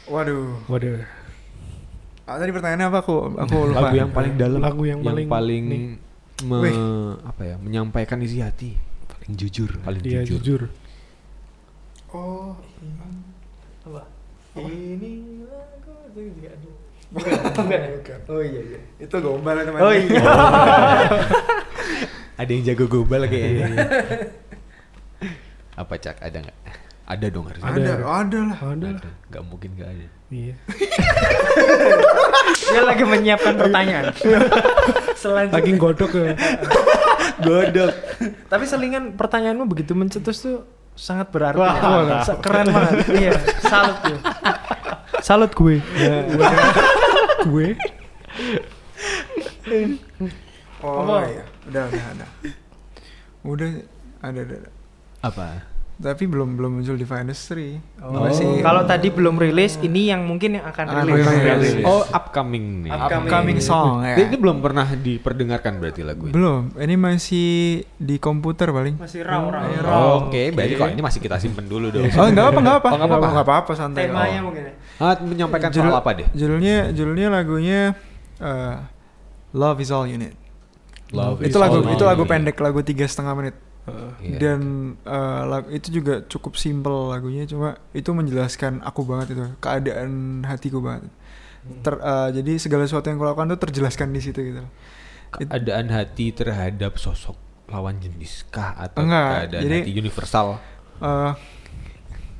Waduh. 0.06 0.48
Waduh. 0.66 0.98
Ah, 2.24 2.36
tadi 2.36 2.50
pertanyaannya 2.50 2.86
apa 2.86 2.98
aku 3.00 3.14
aku 3.36 3.56
lupa. 3.66 3.78
lagu 3.82 3.94
yang 3.96 4.10
paling 4.10 4.32
dalam 4.34 4.58
Lagu 4.58 4.82
yang 4.82 5.00
paling- 5.00 5.28
paling 5.28 5.62
nih. 5.64 5.80
me- 6.42 6.74
apa 7.22 7.42
ya 7.44 7.56
menyampaikan 7.56 8.18
isi 8.18 8.40
hati 8.40 8.72
paling 9.06 9.32
jujur 9.34 9.68
paling 9.80 10.00
Iya 10.00 10.20
jujur, 10.22 10.40
jujur. 10.40 10.60
Oh. 12.16 12.56
Apa? 13.84 14.02
Ini 14.56 15.12
Bukan, 17.06 17.30
bukan. 17.54 17.70
ya? 17.70 18.18
Oh 18.26 18.42
iya 18.42 18.60
iya. 18.66 18.80
Itu 18.98 19.14
gombal 19.22 19.62
teman. 19.62 19.78
Oh 19.78 19.94
iya. 19.94 20.26
ada 22.36 22.50
yang 22.52 22.64
jago 22.68 22.84
gobal 22.84 23.24
kayaknya 23.24 23.72
apa 25.80 25.94
cak 25.96 26.20
ada 26.20 26.44
nggak 26.44 26.58
ada 27.06 27.26
dong 27.32 27.48
harusnya 27.48 27.68
Ada, 27.68 27.80
Ada. 27.80 27.92
ada 28.04 28.38
lah. 28.44 28.58
Ada 28.60 28.88
lah. 28.92 29.12
nggak 29.32 29.44
mungkin 29.44 29.70
nggak 29.76 29.90
ada 29.92 30.06
Iya. 30.26 30.54
Dia 32.66 32.82
lagi 32.82 33.06
menyiapkan 33.06 33.54
pertanyaan. 33.54 34.10
Selanjutnya. 35.14 35.54
Lagi 35.54 35.70
godok 35.78 36.10
ya. 36.18 36.34
godok 37.46 37.94
Tapi 38.50 38.64
selingan 38.66 39.14
pertanyaanmu 39.14 39.70
begitu 39.70 39.94
mencetus 39.94 40.42
tuh 40.42 40.66
sangat 40.96 41.28
berarti. 41.30 41.60
Wah, 41.60 41.76
ya. 41.76 42.24
wah. 42.24 42.36
Keren 42.40 42.66
banget. 42.72 42.96
iya, 43.14 43.32
salut 43.62 43.96
gue. 44.02 44.18
Salut 45.22 45.52
gue. 45.52 45.76
Gue. 47.46 47.68
Oh 50.80 51.04
Apa? 51.04 51.16
iya. 51.28 51.44
Udah 51.68 51.82
udah 51.86 52.04
ada. 52.16 52.26
Udah 53.46 53.70
ada 54.24 54.40
ada. 54.42 54.56
ada. 54.56 54.70
apa 55.24 55.75
Tapi 55.96 56.28
belum 56.28 56.60
belum 56.60 56.70
muncul 56.76 56.92
di 56.92 57.02
Finest 57.02 57.48
3. 57.48 58.04
Oh. 58.04 58.20
Masih 58.20 58.60
Kalau 58.60 58.84
tadi 58.84 59.08
belum 59.08 59.32
rilis, 59.34 59.80
ini 59.80 60.12
yang 60.12 60.22
mungkin 60.22 60.60
yang 60.60 60.68
akan 60.68 60.84
Akan 60.86 61.02
rilis. 61.02 61.24
rilis. 61.24 61.72
oh 61.82 62.04
upcoming 62.04 62.84
nih 62.84 62.92
Upcoming. 62.92 63.24
upcoming 63.24 63.58
song 63.58 64.04
ya. 64.04 64.16
Ini 64.18 64.36
belum 64.36 64.60
pernah 64.60 64.84
diperdengarkan 64.86 65.72
berarti 65.76 66.04
lagu 66.04 66.28
ini. 66.28 66.36
Belum. 66.36 66.68
Ini 66.70 66.94
masih 66.94 67.48
di 67.90 68.16
komputer 68.16 68.68
paling. 68.70 69.00
Masih 69.00 69.24
raw 69.24 69.40
raw. 69.42 69.64
Oh, 69.64 69.80
raw. 69.80 70.04
Oke, 70.22 70.52
berarti 70.52 70.74
kalau 70.74 70.92
ini 70.92 71.00
masih 71.00 71.18
kita 71.18 71.40
simpen 71.40 71.64
dulu 71.64 71.88
dong. 71.88 72.12
Oh 72.12 72.28
enggak 72.28 72.44
apa 72.46 72.58
enggak 72.60 72.76
apa. 72.76 72.88
Oh, 72.88 72.92
nggak 72.94 73.08
apa-apa. 73.08 73.26
Enggak 73.26 73.46
apa-apa 73.46 73.72
santai. 73.72 74.02
Temanya 74.06 74.38
Oh. 74.38 74.44
mungkin. 74.44 74.62
ya. 74.62 74.72
Ah, 74.96 75.14
menyampaikan 75.18 75.68
soal 75.70 75.80
Judul- 75.82 75.96
apa 75.96 76.10
deh? 76.12 76.26
Judulnya 76.30 76.76
judulnya 76.90 77.28
lagunya 77.30 77.80
eh, 78.36 78.74
Love 79.50 79.80
is 79.80 79.88
all 79.88 80.04
you 80.04 80.20
need. 80.20 80.36
Love 81.08 81.40
itu 81.40 81.50
is 81.50 81.56
lagu 81.56 81.80
all 81.80 81.88
itu 81.88 82.04
lagu 82.04 82.22
pendek 82.22 82.56
lagu 82.58 82.82
tiga 82.82 83.04
setengah 83.04 83.32
menit 83.32 83.56
Iya. 84.18 84.36
dan 84.36 84.60
eh, 84.98 85.42
lagu 85.44 85.70
itu 85.70 85.88
juga 85.92 86.18
cukup 86.22 86.54
simple 86.54 87.08
lagunya 87.08 87.44
cuma 87.44 87.68
itu 87.92 88.10
menjelaskan 88.10 88.82
aku 88.82 89.02
banget 89.02 89.32
itu 89.32 89.46
keadaan 89.56 90.10
hatiku 90.42 90.80
banget 90.80 91.06
Ter, 91.80 91.94
eh, 91.94 92.28
jadi 92.32 92.52
segala 92.56 92.82
sesuatu 92.82 93.06
yang 93.06 93.16
kulakukan 93.16 93.46
tuh 93.48 93.60
terjelaskan 93.60 94.10
di 94.10 94.20
situ 94.20 94.42
gitu 94.44 94.62
It- 95.36 95.46
keadaan 95.46 95.86
hati 95.88 96.30
terhadap 96.30 96.94
sosok 96.96 97.34
lawan 97.66 97.96
jenis 97.96 98.46
kah 98.46 98.74
atau 98.76 99.02
Enggak, 99.02 99.26
keadaan 99.50 99.62
jadi- 99.62 99.82
hati 99.82 99.92
universal? 99.96 100.46
eh, 100.96 101.32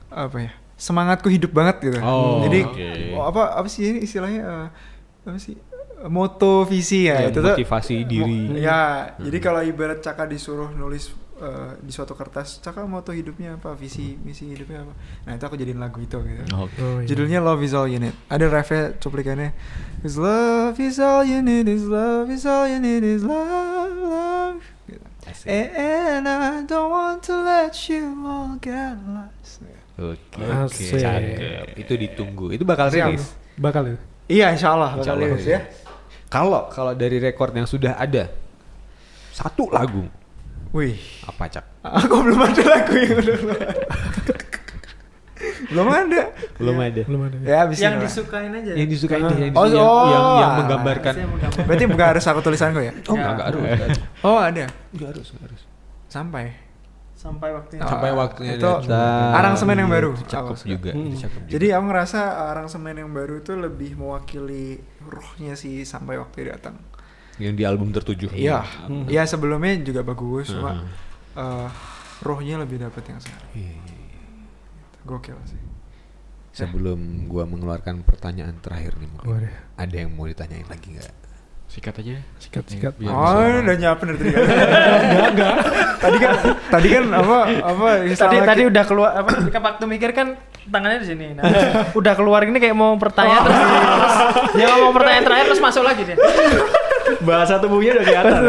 apa 0.09 0.37
ya 0.41 0.51
semangatku 0.77 1.29
hidup 1.29 1.51
banget 1.53 1.77
gitu 1.81 1.99
Oh, 2.01 2.43
jadi 2.43 2.59
oke. 2.65 2.89
oh, 3.13 3.25
apa 3.25 3.43
apa 3.55 3.67
sih 3.67 3.87
ini 3.87 3.99
istilahnya 4.03 4.43
eh, 4.43 4.69
apa 5.25 5.39
sih 5.39 5.55
moto 6.07 6.63
visi 6.63 7.07
ya, 7.07 7.19
Ya, 7.19 7.29
itu 7.29 7.41
tuh 7.41 7.55
motivasi 7.55 7.95
Mo- 7.97 8.07
diri. 8.07 8.61
Ya, 8.61 9.11
jadi 9.17 9.37
Hmm. 9.37 9.45
kalau 9.45 9.61
ibarat 9.63 9.99
Caka 9.99 10.25
disuruh 10.25 10.69
nulis 10.71 11.09
eh, 11.41 11.73
di 11.81 11.93
suatu 11.93 12.17
kertas, 12.17 12.59
Caka 12.65 12.85
moto 12.89 13.13
hidupnya 13.13 13.57
apa, 13.61 13.77
visi 13.77 14.17
misi 14.21 14.49
hidupnya 14.51 14.85
apa. 14.85 14.93
Nah, 15.29 15.33
itu 15.37 15.45
aku 15.45 15.57
jadiin 15.57 15.81
lagu 15.81 16.01
itu 16.01 16.17
gitu. 16.17 16.43
Oke. 16.57 16.79
Oh, 16.81 16.99
iya. 17.01 17.07
Judulnya 17.09 17.39
Love 17.45 17.63
is 17.65 17.73
all 17.77 17.89
you 17.89 18.01
need. 18.01 18.17
Ada 18.33 18.47
refnya 18.49 18.97
cuplikannya. 18.97 19.53
Cause 20.01 20.17
love 20.17 20.77
is 20.81 20.97
all 20.99 21.23
you 21.23 21.41
need 21.41 21.69
is 21.69 21.85
love 21.85 22.29
is 22.33 22.45
all 22.45 22.67
you 22.67 22.81
need 22.81 23.05
is 23.05 23.23
love, 23.25 23.95
love. 23.97 24.61
Gitu. 24.89 25.05
And 25.47 26.27
I 26.27 26.65
don't 26.65 26.91
want 26.91 27.23
to 27.29 27.35
let 27.45 27.77
you 27.87 28.13
all 28.25 28.57
get 28.59 28.97
lost. 29.05 29.67
Oke, 29.97 30.45
Asik. 30.45 30.93
oke, 30.93 31.01
cakep. 31.01 31.67
Itu 31.81 31.93
ditunggu. 31.97 32.53
Itu 32.53 32.69
bakal 32.69 32.93
rilis. 32.93 33.33
Bakal 33.57 33.83
ya. 33.89 33.97
Iya, 34.29 34.47
insya 34.53 34.77
Allah. 34.77 35.01
Insya 35.01 35.17
bakal 35.17 35.17
Allah 35.17 35.29
rilis 35.33 35.47
ya. 35.49 35.61
Kalau 36.29 36.69
kalau 36.69 36.93
dari 36.93 37.17
rekor 37.17 37.49
yang 37.57 37.65
sudah 37.65 37.97
ada 37.97 38.29
satu 39.33 39.73
lagu 39.73 40.05
Wih, 40.77 41.01
apa 41.25 41.49
cak? 41.49 41.65
aku 42.05 42.15
belum 42.21 42.41
ada 42.45 42.63
lagu 42.69 42.93
yang 43.01 43.17
udah 43.17 43.37
belum 45.67 45.89
ada. 45.89 46.23
Belum 46.57 46.77
ada. 46.79 47.03
Belum 47.05 47.21
ada. 47.27 47.37
Ya, 47.43 47.57
abis 47.67 47.77
Yang 47.81 47.95
disukain 48.09 48.53
aja. 48.55 48.73
Yang 48.77 48.89
disukai 48.97 49.21
deh, 49.21 49.39
yang, 49.51 49.55
Oh, 49.57 49.67
yang, 49.67 49.83
oh. 49.83 50.07
yang, 50.09 50.25
yang 50.41 50.53
menggambarkan. 50.63 51.15
Berarti 51.67 51.85
bukan 51.89 52.07
harus 52.07 52.25
aku 52.29 52.41
tulisanku 52.45 52.81
ya? 52.85 52.93
Oh, 53.09 53.17
enggak, 53.17 53.33
enggak 53.35 53.47
harus. 53.51 53.99
Oh, 54.23 54.39
ada. 54.39 54.65
Enggak 54.95 55.09
harus, 55.17 55.27
enggak 55.33 55.45
harus. 55.51 55.63
Sampai. 56.07 56.45
Sampai 57.17 57.49
waktunya. 57.51 57.83
Oh. 57.83 57.91
Sampai 57.91 58.11
waktunya 58.13 58.55
itu 58.61 58.71
datang. 58.87 59.33
aransemen 59.35 59.77
yang 59.81 59.91
baru. 59.91 60.11
Itu 60.15 60.25
cakep 60.29 60.47
Aku 60.47 60.55
suka. 60.55 60.69
juga. 60.71 60.91
Hmm. 60.93 61.09
Itu 61.09 61.17
cakep 61.25 61.41
juga. 61.43 61.53
Jadi 61.57 61.67
aku 61.73 61.85
ngerasa 61.91 62.21
aransemen 62.53 62.95
yang 62.97 63.11
baru 63.11 63.35
itu 63.41 63.53
lebih 63.57 63.91
mewakili 63.97 64.67
ruhnya 65.03 65.57
sih 65.59 65.83
sampai 65.83 66.21
waktu 66.21 66.53
datang. 66.53 66.77
Yang 67.37 67.55
di 67.55 67.63
album 67.63 67.93
tertujuh. 67.93 68.33
Iya. 68.33 68.65
Hmm. 68.87 69.05
Iya 69.07 69.23
sebelumnya 69.25 69.77
juga 69.81 70.01
bagus, 70.01 70.49
cuma 70.51 70.73
Heeh. 70.73 70.87
eh, 71.37 71.69
ruhnya 72.25 72.57
lebih 72.59 72.81
dapet 72.81 73.03
yang 73.07 73.21
sekarang. 73.21 73.51
Iya, 73.53 73.75
iya, 73.77 73.97
iya. 74.09 74.23
Gokil 75.05 75.37
sih. 75.45 75.61
Sebelum 76.57 77.29
gua 77.29 77.45
mengeluarkan 77.45 78.01
pertanyaan 78.01 78.57
terakhir 78.59 78.97
nih, 78.97 79.09
mungkin 79.13 79.29
Waduh. 79.29 79.53
ada 79.77 79.95
yang 79.95 80.11
mau 80.17 80.25
ditanyain 80.25 80.65
lagi 80.65 80.97
nggak? 80.97 81.13
Sikat 81.67 81.99
aja. 82.01 82.23
Sikat, 82.41 82.65
sikat. 82.65 82.95
Biar 82.97 83.11
oh, 83.13 83.43
udah 83.61 83.77
nyiapin 83.77 84.15
dari 84.15 84.19
tadi 84.23 84.31
kan? 84.39 84.43
enggak, 84.47 85.29
enggak. 85.35 85.55
Tadi 85.99 86.17
kan 86.17 86.35
tadi 86.71 86.89
kan 86.89 87.05
apa 87.11 87.37
apa 87.61 87.87
Tadi 88.07 88.37
tadi 88.41 88.63
udah 88.71 88.85
keluar 88.87 89.11
apa 89.13 89.29
ketika 89.43 89.59
waktu 89.61 89.85
mikir 89.85 90.11
kan 90.15 90.39
tangannya 90.71 91.03
di 91.03 91.09
sini. 91.11 91.27
Nah, 91.35 91.45
udah 91.93 92.15
keluar 92.17 92.47
ini 92.47 92.57
kayak 92.57 92.73
mau 92.73 92.95
pertanyaan 92.97 93.45
terus, 93.45 93.59
terus 93.61 94.17
dia 94.57 94.67
ngomong 94.73 94.95
pertanyaan 94.95 95.25
terakhir 95.27 95.45
terus 95.53 95.61
masuk 95.61 95.83
lagi 95.85 96.03
dia. 96.07 96.17
Bahasa 97.23 97.59
tubuhnya 97.59 97.97
udah 97.97 98.05
kelihatan. 98.05 98.41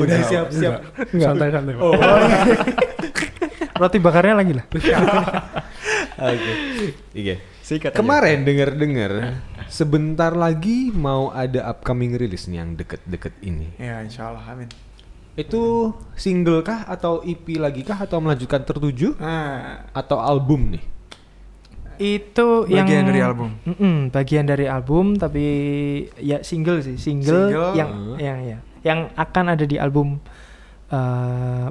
Udah 0.00 0.18
siap 0.24 0.46
siap. 0.48 0.80
Santai 1.12 1.48
santai. 1.52 1.72
Pak. 1.76 1.82
Oh, 1.84 1.94
Roti 3.80 3.98
bakarnya 3.98 4.34
lagi 4.36 4.52
lah. 4.56 4.64
Oke. 6.20 6.52
Iya. 7.16 7.36
Sikat 7.60 7.94
aja. 7.94 7.98
Kemarin 8.02 8.42
dengar-dengar 8.42 9.40
sebentar 9.70 10.34
lagi 10.34 10.90
mau 10.90 11.30
ada 11.30 11.70
upcoming 11.70 12.18
rilis 12.18 12.50
nih 12.50 12.58
yang 12.60 12.74
deket-deket 12.74 13.34
ini. 13.40 13.70
ya 13.78 14.02
insya 14.02 14.34
Allah 14.34 14.44
amin. 14.50 14.68
Itu 15.38 15.94
single 16.18 16.60
kah 16.60 16.84
atau 16.84 17.22
EP 17.22 17.46
lagi 17.56 17.86
kah 17.86 17.96
atau 17.96 18.18
melanjutkan 18.18 18.66
tertuju 18.66 19.14
Nah, 19.16 19.86
atau 19.94 20.18
album 20.18 20.74
nih? 20.76 20.82
Itu 22.00 22.64
yang 22.66 22.82
Bagian 22.82 23.04
dari 23.04 23.20
album. 23.20 23.48
Mm-mm, 23.62 23.96
bagian 24.08 24.44
dari 24.44 24.64
album 24.64 25.14
tapi 25.14 25.44
ya 26.16 26.40
single 26.40 26.80
sih, 26.80 26.96
single, 26.96 27.46
Single. 27.46 27.70
yang 27.74 27.90
Hmm. 27.90 28.16
yang 28.16 28.38
ya 28.42 28.58
yang 28.80 28.98
akan 29.14 29.44
ada 29.50 29.62
di 29.62 29.76
album 29.76 30.16
eh, 30.88 31.68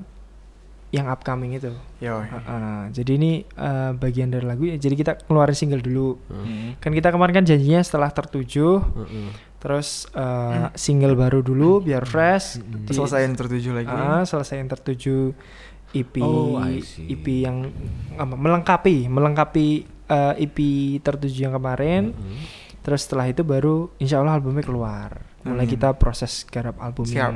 yang 0.90 1.06
upcoming 1.08 1.54
itu. 1.54 1.70
yo. 2.00 2.18
Heeh, 2.20 2.90
jadi 2.92 3.12
ini 3.12 3.32
eh, 3.44 3.92
bagian 3.94 4.30
dari 4.30 4.42
lagu 4.44 4.64
ya. 4.64 4.74
Jadi 4.76 4.96
kita 4.96 5.18
keluarin 5.20 5.54
single 5.54 5.80
dulu. 5.80 6.18
Hmm. 6.28 6.78
Kan 6.78 6.92
kita 6.92 7.10
kemarin 7.10 7.34
kan 7.36 7.46
janjinya 7.46 7.78
setelah 7.80 8.10
tertuju 8.10 8.82
Heeh. 8.82 9.30
terus 9.58 10.06
eh, 10.12 10.70
single 10.74 11.14
baru 11.14 11.42
dulu 11.42 11.82
biar 11.84 12.06
fresh 12.06 12.58
di- 12.60 12.90
Selesaiin 12.90 13.34
tertuju 13.34 13.70
lagi. 13.76 13.90
Ah, 13.90 14.22
selesai 14.24 14.56
yang 14.56 14.70
tertuju 14.70 15.34
EP 15.92 16.14
Oh, 16.20 16.54
I 16.56 16.80
see. 16.80 17.06
EP 17.08 17.26
yang 17.40 17.70
apa, 18.16 18.34
melengkapi 18.34 19.06
melengkapi 19.06 19.68
eh, 20.10 20.44
EP 20.44 20.58
tertuju 21.00 21.38
yang 21.42 21.54
kemarin 21.54 22.12
Mm-mm. 22.12 22.38
terus 22.82 23.06
setelah 23.06 23.26
itu 23.26 23.42
baru 23.42 23.94
insya 23.96 24.18
Allah 24.18 24.36
albumnya 24.36 24.62
keluar 24.62 25.22
mulai 25.40 25.64
Hmm. 25.64 25.72
kita 25.72 25.88
proses 25.94 26.44
garap 26.44 26.76
album 26.78 27.06
Siap. 27.06 27.16
yang 27.16 27.36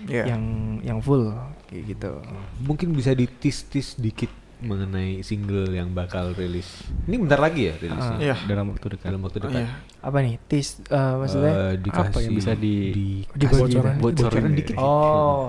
Iya. 0.00 0.24
yang 0.30 0.42
yang 0.80 0.98
full 0.98 1.34
kayak 1.64 1.82
gitu 1.88 2.12
Mungkin 2.60 2.90
bisa 2.92 3.10
ditis-tis 3.12 3.94
dikit 3.94 4.30
mengenai 4.58 5.22
single 5.22 5.70
yang 5.70 5.90
bakal 5.92 6.30
rilis. 6.32 6.66
Ini 7.04 7.14
bentar 7.16 7.38
lagi 7.38 7.66
ya 7.66 7.74
rilisnya? 7.76 8.10
Ah. 8.12 8.18
Iya. 8.20 8.36
dalam 8.44 8.66
waktu 8.68 8.86
dekat. 8.90 9.06
Dalam 9.06 9.22
waktu 9.22 9.38
Oh, 9.38 9.42
dekat. 9.44 9.58
iya. 9.60 9.70
apa 10.00 10.18
nih 10.18 10.34
tis 10.44 10.68
eh, 10.84 11.14
maksudnya 11.14 11.52
Eh, 11.52 11.74
dikasih 11.78 12.10
apa 12.10 12.18
yang 12.20 12.34
bisa 12.34 12.52
di- 12.54 13.22
dikasih 13.22 13.38
dibagi 13.38 13.54
bocoran, 13.74 13.94
bocoran 13.96 14.30
Bocoran 14.34 14.52
dikit. 14.54 14.74
oh 14.76 15.46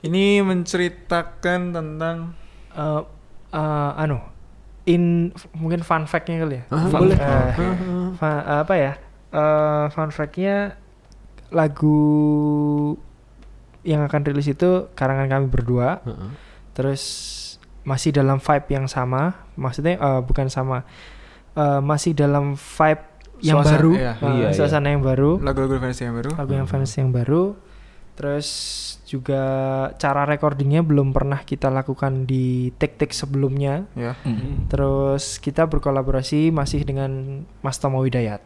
Ini 0.00 0.24
menceritakan 0.42 1.60
tentang 1.70 2.16
eh, 2.72 3.02
eh, 3.52 3.92
anu 3.96 4.18
in 4.82 5.28
mungkin 5.52 5.80
fun 5.80 6.04
fact-nya 6.04 6.40
kali 6.40 6.56
ya 6.56 6.64
Ah, 6.68 6.86
Fun- 6.86 7.00
boleh. 7.02 7.16
eh, 7.16 7.24
Ah, 7.24 7.48
fa- 8.14 8.44
apa 8.60 8.74
ya 8.74 8.92
eh, 9.30 9.84
fun 9.88 10.08
fact-nya 10.08 10.74
lagu 11.50 11.98
yang 13.82 14.00
akan 14.02 14.20
rilis 14.22 14.46
itu 14.46 14.88
karangan 14.92 15.26
kami 15.26 15.46
berdua 15.46 16.00
Heeh. 16.00 16.30
terus 16.72 17.02
masih 17.82 18.10
dalam 18.10 18.36
vibe 18.36 18.68
yang 18.70 18.86
sama 18.86 19.34
maksudnya 19.54 19.96
eh, 19.96 20.20
bukan 20.20 20.46
sama 20.46 20.84
eh, 21.52 21.80
masih 21.80 22.12
dalam 22.12 22.54
vibe 22.54 23.04
yang 23.40 23.56
Suasana, 23.58 23.72
baru 23.74 23.92
iya. 23.94 24.12
eh, 24.12 24.16
Iya, 24.20 24.32
iya. 24.36 24.48
suasana 24.52 24.88
yang 24.90 25.00
baru 25.00 25.40
lagu-lagu 25.40 25.76
fans 25.78 25.96
yang 25.98 26.12
baru. 26.12 26.30
lagu 26.34 26.52
yang 26.52 26.66
Hmm. 26.66 26.74
fans 26.76 26.92
yang 26.92 27.08
baru 27.08 27.42
terus 28.12 28.48
juga 29.10 29.42
cara 29.98 30.22
recordingnya 30.22 30.80
belum 30.80 31.10
pernah 31.10 31.42
kita 31.42 31.66
lakukan 31.66 32.22
di 32.24 32.70
take-take 32.72 33.10
sebelumnya 33.10 33.90
Ya. 33.92 34.14
Mm. 34.22 34.70
terus 34.70 35.36
kita 35.36 35.66
berkolaborasi 35.66 36.48
masih 36.50 36.86
dengan 36.86 37.42
Mas 37.58 37.76
Tomo 37.76 37.98
Widayat 38.00 38.38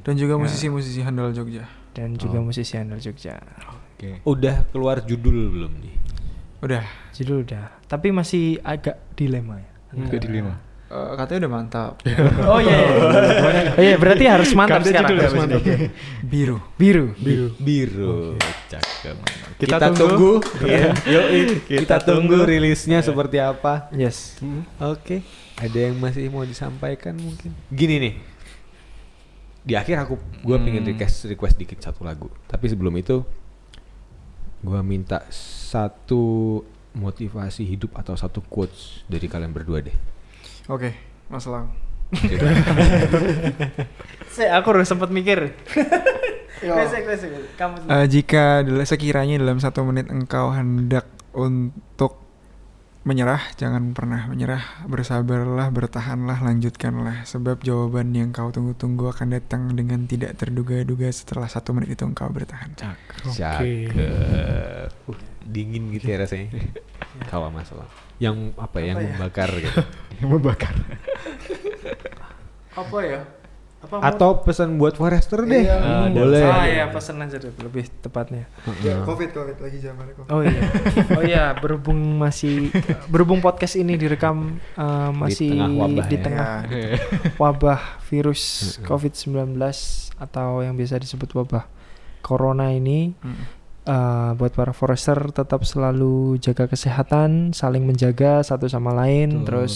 Dan 0.00 0.16
Ya. 0.16 0.24
juga 0.24 0.40
musisi-musisi 0.40 1.04
handal 1.04 1.30
Jogja. 1.30 1.68
dan 1.92 2.16
juga 2.16 2.40
Oh. 2.40 2.46
musisi 2.46 2.72
handal 2.72 2.96
Jogja 2.98 3.36
Oke. 3.92 4.24
Udah 4.24 4.64
keluar 4.70 5.02
judul 5.02 5.52
belum 5.52 5.72
nih? 5.76 5.94
Udah. 6.58 6.84
judul 7.12 7.44
udah 7.44 7.68
tapi 7.84 8.08
masih 8.08 8.56
agak 8.62 8.96
dilema 9.12 9.58
ya 9.58 9.70
Juga 9.92 10.16
dilema. 10.18 10.54
Eh, 10.88 11.12
katanya 11.14 11.38
udah 11.44 11.52
mantap. 11.52 11.92
oh 12.48 12.56
iya 12.58 12.76
iya. 12.80 12.88
oh 13.76 13.82
iya 13.84 13.96
berarti 14.00 14.24
harus 14.24 14.56
mantap 14.56 14.80
Ganti 14.80 14.88
sekarang 14.88 15.10
ya, 15.10 15.20
harus 15.20 15.36
mantap. 15.36 15.60
Biru. 16.24 16.56
biru 16.74 17.06
Biru. 17.14 17.46
Biru. 17.60 18.16
Cakep. 18.66 19.16
Kita 19.60 19.76
Kita, 19.76 19.86
tunggu. 19.92 20.40
tunggu. 20.40 20.64
ya. 20.64 20.96
Yoi. 21.04 21.60
Kita, 21.60 21.80
Kita 21.84 21.96
tunggu 22.00 22.40
tunggu. 22.40 22.48
rilisnya 22.48 23.04
seperti 23.04 23.36
apa. 23.36 23.92
yes 23.92 24.40
Oke. 24.80 25.20
Ada 25.60 25.92
yang 25.92 26.00
masih 26.00 26.32
mau 26.32 26.40
disampaikan 26.42 27.12
mungkin? 27.14 27.52
Gini 27.68 28.00
nih. 28.00 28.14
Di 29.60 29.76
akhir 29.76 30.00
aku 30.00 30.16
gua 30.40 30.56
pengen 30.56 30.80
Hmm. 30.80 30.96
request 30.96 31.28
request 31.28 31.60
dikit 31.60 31.76
satu 31.78 32.00
lagu. 32.00 32.32
Tapi 32.46 32.64
sebelum 32.64 32.96
itu 32.96 33.28
gua 34.58 34.80
minta 34.80 35.20
satu 35.28 36.64
motivasi 36.94 37.62
hidup 37.62 37.92
atau 37.92 38.16
satu 38.16 38.40
quotes 38.40 39.04
dari 39.04 39.28
kalian 39.28 39.52
berdua 39.52 39.84
deh. 39.84 39.92
Oke, 40.68 40.92
Mas 41.32 41.48
Lang. 41.48 41.72
saya 44.32 44.56
aku 44.56 44.72
harus 44.72 44.88
sempat 44.88 45.12
mikir 45.12 45.52
Klasik, 46.58 47.04
klasik. 47.06 47.30
kamu. 47.54 47.86
Eh, 47.86 48.06
jika 48.10 48.66
sekiranya 48.82 49.38
dalam 49.38 49.62
satu 49.62 49.86
menit 49.86 50.10
engkau 50.10 50.50
hendak 50.50 51.06
untuk 51.30 52.27
menyerah, 53.06 53.40
jangan 53.54 53.94
pernah 53.94 54.26
menyerah. 54.26 54.86
Bersabarlah, 54.86 55.70
bertahanlah, 55.70 56.42
lanjutkanlah. 56.42 57.22
Sebab 57.24 57.62
jawaban 57.62 58.10
yang 58.14 58.34
kau 58.34 58.50
tunggu-tunggu 58.50 59.10
akan 59.14 59.38
datang 59.38 59.74
dengan 59.74 60.04
tidak 60.10 60.34
terduga-duga 60.38 61.06
setelah 61.10 61.46
satu 61.46 61.74
menit 61.76 61.94
itu 61.94 62.04
engkau 62.06 62.26
bertahan. 62.30 62.74
Cakep. 62.74 63.94
Uh, 63.94 64.86
dingin 65.46 65.94
gitu 65.94 66.10
ya 66.10 66.22
rasanya. 66.22 66.50
Kalau 67.30 67.48
masalah. 67.48 67.86
Yang 68.18 68.52
apa 68.58 68.76
ya, 68.82 68.86
yang 68.92 68.96
Apa 68.98 69.02
ya? 69.02 69.12
membakar 69.14 69.50
gitu. 69.54 69.80
Yang 70.18 70.28
membakar. 70.34 70.74
apa 72.78 72.98
ya 73.02 73.20
apa 73.78 73.94
mau- 73.94 74.02
Atau 74.02 74.42
pesan 74.42 74.74
buat 74.74 74.94
Forester 74.94 75.42
deh. 75.42 75.62
Iya. 75.62 75.76
Ah, 75.76 76.04
Ada. 76.04 76.18
boleh. 76.18 76.42
ah 76.44 76.66
ya 76.66 76.84
pesan 76.88 77.16
aja 77.18 77.36
deh 77.36 77.54
lebih 77.58 77.86
tepatnya 77.98 78.50
Heeh. 78.64 79.02
covid, 79.02 79.30
covid 79.30 79.56
lagi 79.56 79.78
zamannya 79.78 80.14
covid. 80.14 80.30
oh 80.30 80.40
iya 80.42 80.62
oh 81.14 81.22
iya 81.22 81.44
berhubung 81.54 81.96
masih 82.16 82.74
berhubung 83.06 83.38
podcast 83.38 83.74
ini 83.74 83.94
direkam 83.94 84.58
eh, 84.74 85.10
masih 85.12 85.54
tengah 85.54 85.70
wabah 85.78 86.04
di 86.04 86.16
ya. 86.16 86.22
tengah 86.22 86.48
wabah 87.42 87.80
virus 88.04 88.42
COVID-19 88.82 89.54
atau 90.16 90.60
yang 90.60 90.74
biasa 90.74 90.98
disebut 90.98 91.30
wabah 91.32 91.70
corona 92.18 92.70
ini 92.70 93.14
eh, 93.84 94.30
buat 94.34 94.52
para 94.52 94.72
forester 94.72 95.16
tetap 95.30 95.62
selalu 95.62 96.36
jaga 96.38 96.66
kesehatan, 96.66 97.52
saling 97.52 97.84
menjaga 97.84 98.42
satu 98.42 98.66
sama 98.66 98.92
lain, 98.92 99.40
Betul. 99.40 99.44
terus 99.46 99.74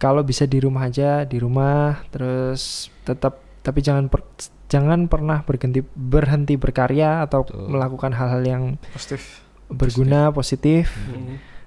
kalau 0.00 0.24
bisa 0.24 0.48
di 0.48 0.58
rumah 0.58 0.88
aja 0.88 1.22
di 1.22 1.36
rumah, 1.36 2.00
terus 2.08 2.88
tetap 3.04 3.36
tapi 3.60 3.84
jangan 3.84 4.08
per- 4.08 4.24
jangan 4.66 5.04
pernah 5.04 5.44
berhenti 5.44 5.84
berhenti 5.84 6.56
berkarya 6.56 7.20
atau 7.20 7.44
Betul. 7.44 7.68
melakukan 7.68 8.12
hal-hal 8.16 8.40
yang 8.40 8.64
Positif. 8.90 9.44
berguna 9.68 10.32
positif, 10.32 10.88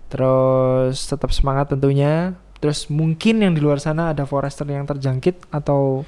terus 0.10 1.06
tetap 1.06 1.30
semangat 1.30 1.72
tentunya. 1.72 2.34
Terus 2.58 2.88
mungkin 2.88 3.44
yang 3.44 3.52
di 3.52 3.60
luar 3.60 3.78
sana 3.78 4.16
ada 4.16 4.24
forester 4.24 4.64
yang 4.66 4.88
terjangkit 4.88 5.52
atau 5.52 6.08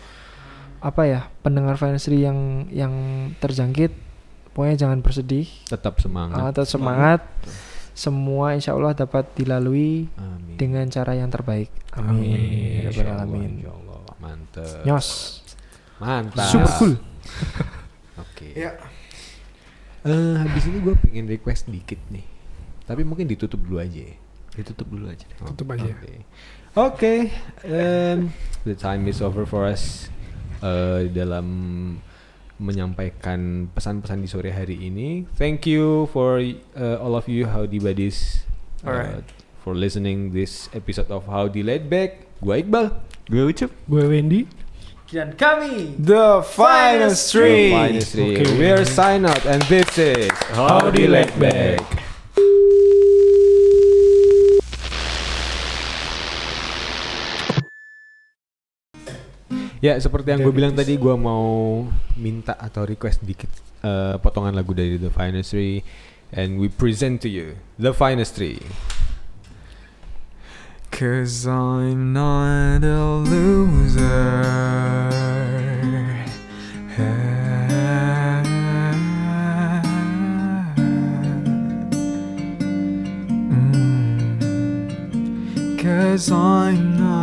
apa 0.79 1.03
ya 1.03 1.21
pendengar 1.43 1.75
Finestry 1.75 2.23
yang 2.23 2.65
yang 2.71 2.93
terjangkit, 3.37 3.91
pokoknya 4.51 4.77
jangan 4.79 5.03
bersedih, 5.03 5.45
Tetap 5.67 5.99
semangat. 5.99 6.37
ah, 6.39 6.49
tetap 6.49 6.69
semangat. 6.69 7.21
Semua 7.95 8.51
insya 8.51 8.75
Allah 8.75 8.91
dapat 8.91 9.23
dilalui 9.33 10.11
Amin. 10.19 10.59
dengan 10.59 10.85
cara 10.91 11.15
yang 11.15 11.31
terbaik. 11.31 11.71
Amin. 11.95 12.83
Ya 12.83 12.91
Insya 12.91 13.07
Allah, 13.07 13.23
alamin. 13.23 13.51
insya 13.57 13.71
Allah. 13.71 13.99
Mantep. 14.19 14.83
Nyos. 14.83 15.07
Mantap. 15.97 16.45
Super 16.45 16.71
cool. 16.75 16.93
Oke. 18.23 18.47
Ya. 18.51 18.75
Eh, 20.05 20.35
habis 20.37 20.67
ini 20.67 20.83
gue 20.83 20.93
pengen 20.99 21.25
request 21.25 21.65
dikit 21.65 21.97
nih. 22.11 22.27
Tapi 22.85 23.01
mungkin 23.01 23.25
ditutup 23.25 23.57
dulu 23.57 23.79
aja. 23.79 24.05
ya. 24.05 24.15
Ditutup 24.53 24.85
dulu 24.85 25.07
aja 25.07 25.23
deh. 25.25 25.37
Tutup 25.41 25.67
aja. 25.71 25.87
Oke. 25.87 26.13
Oke. 26.75 27.13
em, 27.65 28.29
the 28.67 28.75
time 28.75 29.07
is 29.07 29.23
over 29.23 29.47
for 29.47 29.65
us. 29.65 30.11
Eh, 30.59 31.07
dalam 31.09 31.47
menyampaikan 32.57 33.67
pesan-pesan 33.75 34.23
di 34.23 34.27
sore 34.31 34.51
hari 34.51 34.79
ini. 34.87 35.27
Thank 35.35 35.67
you 35.67 36.07
for 36.15 36.39
uh, 36.39 36.97
all 37.03 37.15
of 37.15 37.27
you 37.27 37.47
Howdy 37.47 37.83
Buddies 37.83 38.47
uh, 38.83 38.89
Alright. 38.91 39.27
for 39.59 39.75
listening 39.75 40.31
this 40.31 40.71
episode 40.71 41.11
of 41.11 41.27
Howdy 41.27 41.63
Laid 41.63 41.91
Back. 41.91 42.25
Gua 42.39 42.59
Iqbal. 42.59 42.95
Gue 43.27 43.43
ucup. 43.51 43.71
Gue 43.89 44.03
Wendy. 44.05 44.45
Dan 45.05 45.37
kami 45.37 45.95
The 46.01 46.41
finest 46.43 47.31
tree. 47.31 47.71
Finest 47.71 48.17
three. 48.17 48.41
Okay. 48.41 48.57
We 48.57 48.67
are 48.73 48.83
sign 48.83 49.23
out 49.23 49.45
and 49.45 49.61
this 49.69 49.95
is 49.95 50.33
Howdy 50.57 51.07
Laid 51.07 51.31
Back. 51.37 52.05
Ya 59.85 59.93
seperti 60.01 60.33
yang 60.33 60.41
gue 60.41 60.49
bilang 60.49 60.73
tadi 60.73 60.97
gue 60.97 61.13
mau 61.13 61.85
minta 62.17 62.57
atau 62.57 62.89
request 62.89 63.21
dikit 63.21 63.53
eh, 63.85 64.17
potongan 64.17 64.57
lagu 64.57 64.73
dari 64.73 64.97
The 64.97 65.13
Finest 65.13 65.53
Three 65.53 65.85
and 66.33 66.57
we 66.57 66.73
present 66.73 67.21
to 67.21 67.29
you 67.29 67.61
The 67.77 67.93
Finest 67.93 68.33
Three. 68.33 68.65
Cause 70.89 71.45
I'm 71.45 72.17
not 72.17 72.81
a 72.81 73.21
loser. 73.21 74.41
Mm. 83.45 83.85
Cause 85.77 86.31
I'm 86.31 86.97
not 86.97 87.14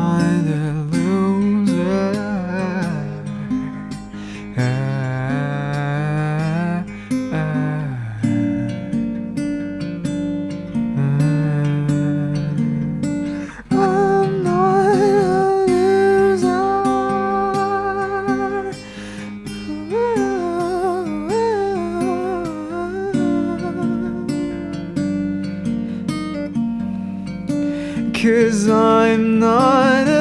Cause 28.22 28.68
I'm 28.68 29.40
not 29.40 30.11